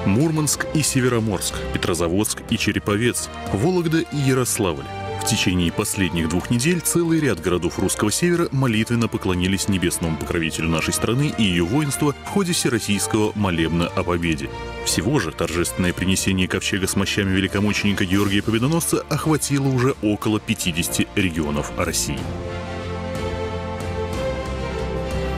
Мурманск 0.06 0.66
и 0.74 0.82
Североморск, 0.82 1.54
Петрозаводск 1.72 2.42
и 2.50 2.58
Череповец, 2.58 3.28
Вологда 3.52 4.00
и 4.00 4.16
Ярославль. 4.16 4.84
В 5.24 5.26
течение 5.26 5.72
последних 5.72 6.28
двух 6.28 6.50
недель 6.50 6.82
целый 6.82 7.18
ряд 7.18 7.40
городов 7.40 7.78
русского 7.78 8.12
севера 8.12 8.46
молитвенно 8.52 9.08
поклонились 9.08 9.70
небесному 9.70 10.18
покровителю 10.18 10.68
нашей 10.68 10.92
страны 10.92 11.32
и 11.38 11.42
ее 11.42 11.64
воинства 11.64 12.14
в 12.26 12.28
ходе 12.28 12.52
всероссийского 12.52 13.32
молебна 13.34 13.86
о 13.86 14.02
победе. 14.04 14.50
Всего 14.84 15.18
же 15.18 15.32
торжественное 15.32 15.94
принесение 15.94 16.46
ковчега 16.46 16.86
с 16.86 16.94
мощами 16.94 17.34
великомученика 17.34 18.04
Георгия 18.04 18.42
Победоносца 18.42 19.02
охватило 19.08 19.66
уже 19.66 19.94
около 20.02 20.40
50 20.40 21.08
регионов 21.16 21.72
России. 21.78 22.18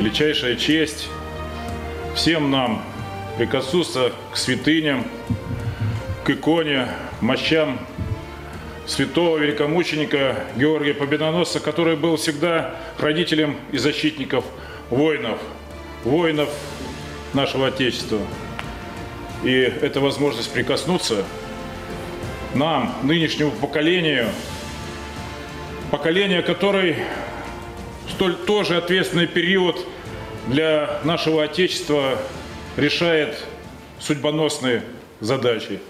Величайшая 0.01 0.57
честь 0.57 1.09
всем 2.17 2.51
нам 2.51 2.83
прикоснуться 3.39 4.13
к 4.33 4.37
святыням, 4.37 5.07
к 6.25 6.31
иконе, 6.31 6.89
мощам 7.21 7.79
святого 8.87 9.39
великомученика 9.39 10.45
Георгия 10.57 10.95
Победоносца, 10.95 11.61
который 11.61 11.97
был 11.97 12.17
всегда 12.17 12.77
хранителем 12.99 13.57
и 13.73 13.79
защитников 13.79 14.45
воинов, 14.91 15.39
воинов 16.05 16.49
нашего 17.35 17.69
Отечества. 17.69 18.21
И 19.45 19.53
эта 19.53 20.01
возможность 20.01 20.53
прикоснуться 20.53 21.25
нам, 22.55 22.95
нынешнему 23.03 23.51
поколению, 23.51 24.29
поколение, 25.91 26.43
которое 26.43 26.97
столь 28.11 28.35
тоже 28.35 28.77
ответственный 28.77 29.27
период 29.27 29.85
для 30.47 31.01
нашего 31.05 31.43
Отечества 31.43 32.19
решает 32.77 33.37
судьбоносные 33.99 34.83
задачи. 35.21 35.81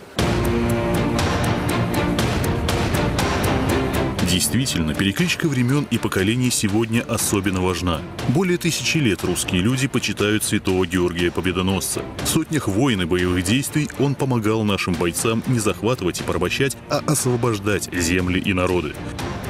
Действительно, 4.37 4.95
перекличка 4.95 5.49
времен 5.49 5.87
и 5.91 5.97
поколений 5.97 6.51
сегодня 6.51 7.01
особенно 7.01 7.63
важна. 7.63 8.03
Более 8.29 8.59
тысячи 8.59 8.99
лет 8.99 9.25
русские 9.25 9.63
люди 9.63 9.89
почитают 9.89 10.45
святого 10.45 10.87
Георгия 10.87 11.31
Победоносца. 11.31 12.03
В 12.23 12.29
сотнях 12.29 12.69
войн 12.69 13.01
и 13.01 13.05
боевых 13.07 13.43
действий 13.43 13.89
он 13.99 14.15
помогал 14.15 14.63
нашим 14.63 14.93
бойцам 14.93 15.43
не 15.47 15.59
захватывать 15.59 16.21
и 16.21 16.23
порабощать, 16.23 16.77
а 16.91 16.99
освобождать 17.07 17.89
земли 17.95 18.39
и 18.39 18.53
народы. 18.53 18.93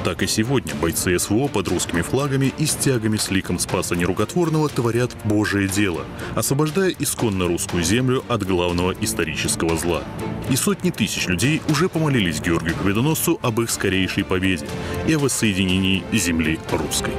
Так 0.06 0.22
и 0.22 0.28
сегодня 0.28 0.72
бойцы 0.76 1.18
СВО 1.18 1.48
под 1.48 1.66
русскими 1.66 2.00
флагами 2.00 2.54
и 2.58 2.66
стягами 2.66 3.16
с 3.16 3.32
ликом 3.32 3.58
Спаса 3.58 3.96
Нерукотворного 3.96 4.68
творят 4.68 5.10
Божие 5.24 5.66
дело, 5.66 6.04
освобождая 6.36 6.94
исконно 6.96 7.48
русскую 7.48 7.82
землю 7.82 8.22
от 8.28 8.46
главного 8.46 8.94
исторического 9.00 9.76
зла. 9.76 10.04
И 10.48 10.54
сотни 10.54 10.90
тысяч 10.90 11.26
людей 11.26 11.60
уже 11.68 11.88
помолились 11.88 12.40
Георгию 12.40 12.76
Победоносцу 12.76 13.40
об 13.42 13.60
их 13.60 13.68
скорейшей 13.68 14.22
победе 14.22 14.64
и 15.08 15.14
о 15.14 15.18
воссоединении 15.18 16.04
земли 16.12 16.60
русской. 16.70 17.12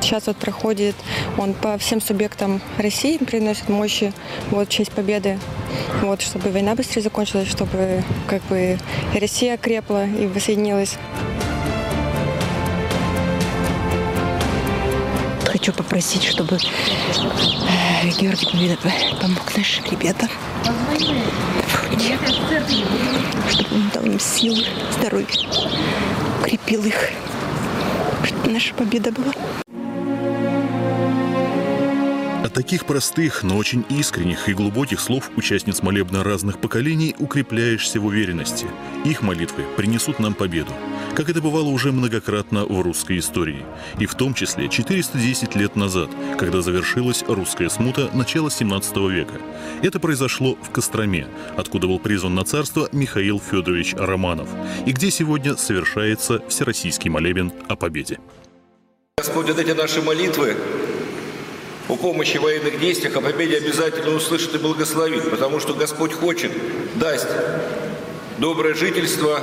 Сейчас 0.00 0.26
вот 0.26 0.36
проходит, 0.36 0.96
он 1.36 1.54
по 1.54 1.78
всем 1.78 2.00
субъектам 2.00 2.60
России 2.78 3.18
приносит 3.18 3.68
мощи, 3.68 4.12
вот, 4.50 4.68
честь 4.68 4.90
победы, 4.90 5.38
вот, 6.02 6.22
чтобы 6.22 6.50
война 6.50 6.74
быстрее 6.74 7.02
закончилась, 7.02 7.48
чтобы 7.48 8.02
как 8.26 8.42
бы 8.46 8.78
Россия 9.14 9.56
крепла 9.56 10.06
и 10.06 10.26
воссоединилась. 10.26 10.96
Хочу 15.58 15.72
попросить, 15.72 16.22
чтобы 16.22 16.54
э, 16.54 18.08
Георгий 18.20 18.46
Победа 18.46 18.76
помог 19.20 19.56
нашим 19.56 19.84
ребятам. 19.86 20.28
Чтобы 23.50 23.74
он 23.74 23.90
дал 23.92 24.04
им 24.04 24.20
силы, 24.20 24.64
здоровье, 24.92 25.26
укрепил 26.38 26.84
их, 26.84 27.10
чтобы 28.22 28.50
наша 28.52 28.72
победа 28.74 29.10
была. 29.10 29.32
От 32.44 32.54
таких 32.54 32.84
простых, 32.84 33.42
но 33.42 33.56
очень 33.56 33.84
искренних 33.88 34.48
и 34.48 34.54
глубоких 34.54 35.00
слов 35.00 35.28
участниц 35.34 35.82
молебна 35.82 36.22
разных 36.22 36.60
поколений 36.60 37.16
укрепляешься 37.18 37.98
в 38.00 38.06
уверенности. 38.06 38.66
Их 39.04 39.22
молитвы 39.22 39.64
принесут 39.76 40.20
нам 40.20 40.34
победу, 40.34 40.72
как 41.14 41.28
это 41.28 41.40
бывало 41.40 41.68
уже 41.68 41.92
многократно 41.92 42.64
в 42.64 42.80
русской 42.80 43.18
истории. 43.18 43.64
И 43.98 44.06
в 44.06 44.14
том 44.14 44.34
числе 44.34 44.68
410 44.68 45.54
лет 45.56 45.76
назад, 45.76 46.10
когда 46.38 46.62
завершилась 46.62 47.24
русская 47.26 47.68
смута 47.68 48.10
начала 48.14 48.50
17 48.50 48.96
века. 49.10 49.34
Это 49.82 50.00
произошло 50.00 50.56
в 50.62 50.70
Костроме, 50.70 51.26
откуда 51.56 51.86
был 51.86 51.98
призван 51.98 52.34
на 52.34 52.44
царство 52.44 52.88
Михаил 52.92 53.40
Федорович 53.40 53.94
Романов, 53.94 54.48
и 54.86 54.92
где 54.92 55.10
сегодня 55.10 55.56
совершается 55.56 56.42
Всероссийский 56.48 57.10
молебен 57.10 57.52
о 57.68 57.76
победе. 57.76 58.18
Господь, 59.18 59.48
вот 59.48 59.58
эти 59.58 59.72
наши 59.72 60.00
молитвы 60.00 60.56
о 61.88 61.96
помощи 61.96 62.36
в 62.36 62.42
военных 62.42 62.78
действиях, 62.78 63.16
о 63.16 63.20
победе 63.20 63.56
обязательно 63.56 64.14
услышит 64.14 64.54
и 64.54 64.58
благословит, 64.58 65.30
потому 65.30 65.58
что 65.58 65.74
Господь 65.74 66.12
хочет 66.12 66.52
даст 66.96 67.28
доброе 68.38 68.74
жительство 68.74 69.40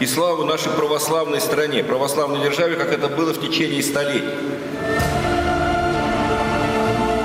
и 0.00 0.06
славу 0.06 0.44
нашей 0.44 0.72
православной 0.72 1.40
стране, 1.40 1.84
православной 1.84 2.42
державе, 2.42 2.76
как 2.76 2.90
это 2.92 3.08
было 3.08 3.32
в 3.32 3.40
течение 3.40 3.82
столетий. 3.82 4.24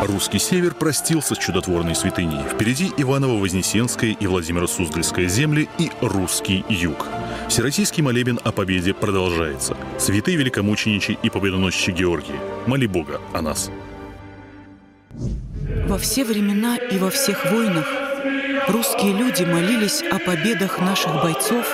Русский 0.04 0.40
север 0.40 0.76
простился 0.76 1.34
с 1.36 1.38
чудотворной 1.38 1.96
святыней. 1.96 2.40
Впереди 2.54 2.92
Иваново-Вознесенская 2.98 4.12
и 4.12 4.28
Владимиро-Суздальская 4.28 5.28
земли 5.28 5.68
и 5.80 5.90
русский 6.02 6.64
юг. 6.70 7.08
Всероссийский 7.50 8.04
молебен 8.04 8.40
о 8.44 8.52
победе 8.52 8.94
продолжается. 8.94 9.76
Святые 9.98 10.38
великомученичи 10.38 11.18
и 11.24 11.30
победоносчи 11.30 11.92
Георгии. 11.92 12.40
Моли 12.68 12.86
Бога 12.86 13.20
о 13.34 13.42
нас. 13.42 13.72
Во 15.88 15.98
все 15.98 16.24
времена 16.24 16.78
и 16.78 16.98
во 16.98 17.10
всех 17.10 17.52
войнах 17.52 17.88
русские 18.68 19.14
люди 19.14 19.44
молились 19.44 20.04
о 20.12 20.20
победах 20.20 20.80
наших 20.80 21.14
бойцов 21.24 21.66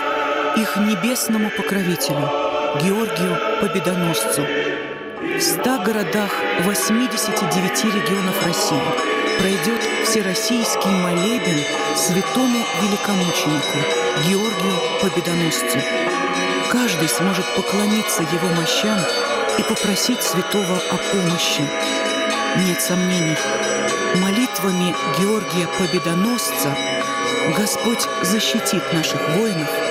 их 0.55 0.77
небесному 0.77 1.49
покровителю, 1.49 2.29
Георгию 2.81 3.37
Победоносцу. 3.61 4.45
В 5.21 5.41
100 5.41 5.83
городах 5.83 6.31
89 6.63 7.85
регионов 7.85 8.45
России 8.45 8.81
пройдет 9.39 9.81
всероссийский 10.03 10.91
молебен 10.91 11.59
святому 11.95 12.59
великомученику 12.81 13.77
Георгию 14.27 14.73
Победоносцу. 15.01 15.79
Каждый 16.71 17.09
сможет 17.09 17.45
поклониться 17.55 18.23
его 18.23 18.47
мощам 18.55 18.99
и 19.57 19.63
попросить 19.63 20.21
святого 20.21 20.77
о 20.91 20.97
помощи. 21.11 21.63
Нет 22.67 22.81
сомнений, 22.81 23.37
молитвами 24.15 24.93
Георгия 25.19 25.67
Победоносца 25.77 26.75
Господь 27.57 28.07
защитит 28.21 28.93
наших 28.93 29.21
воинов 29.29 29.90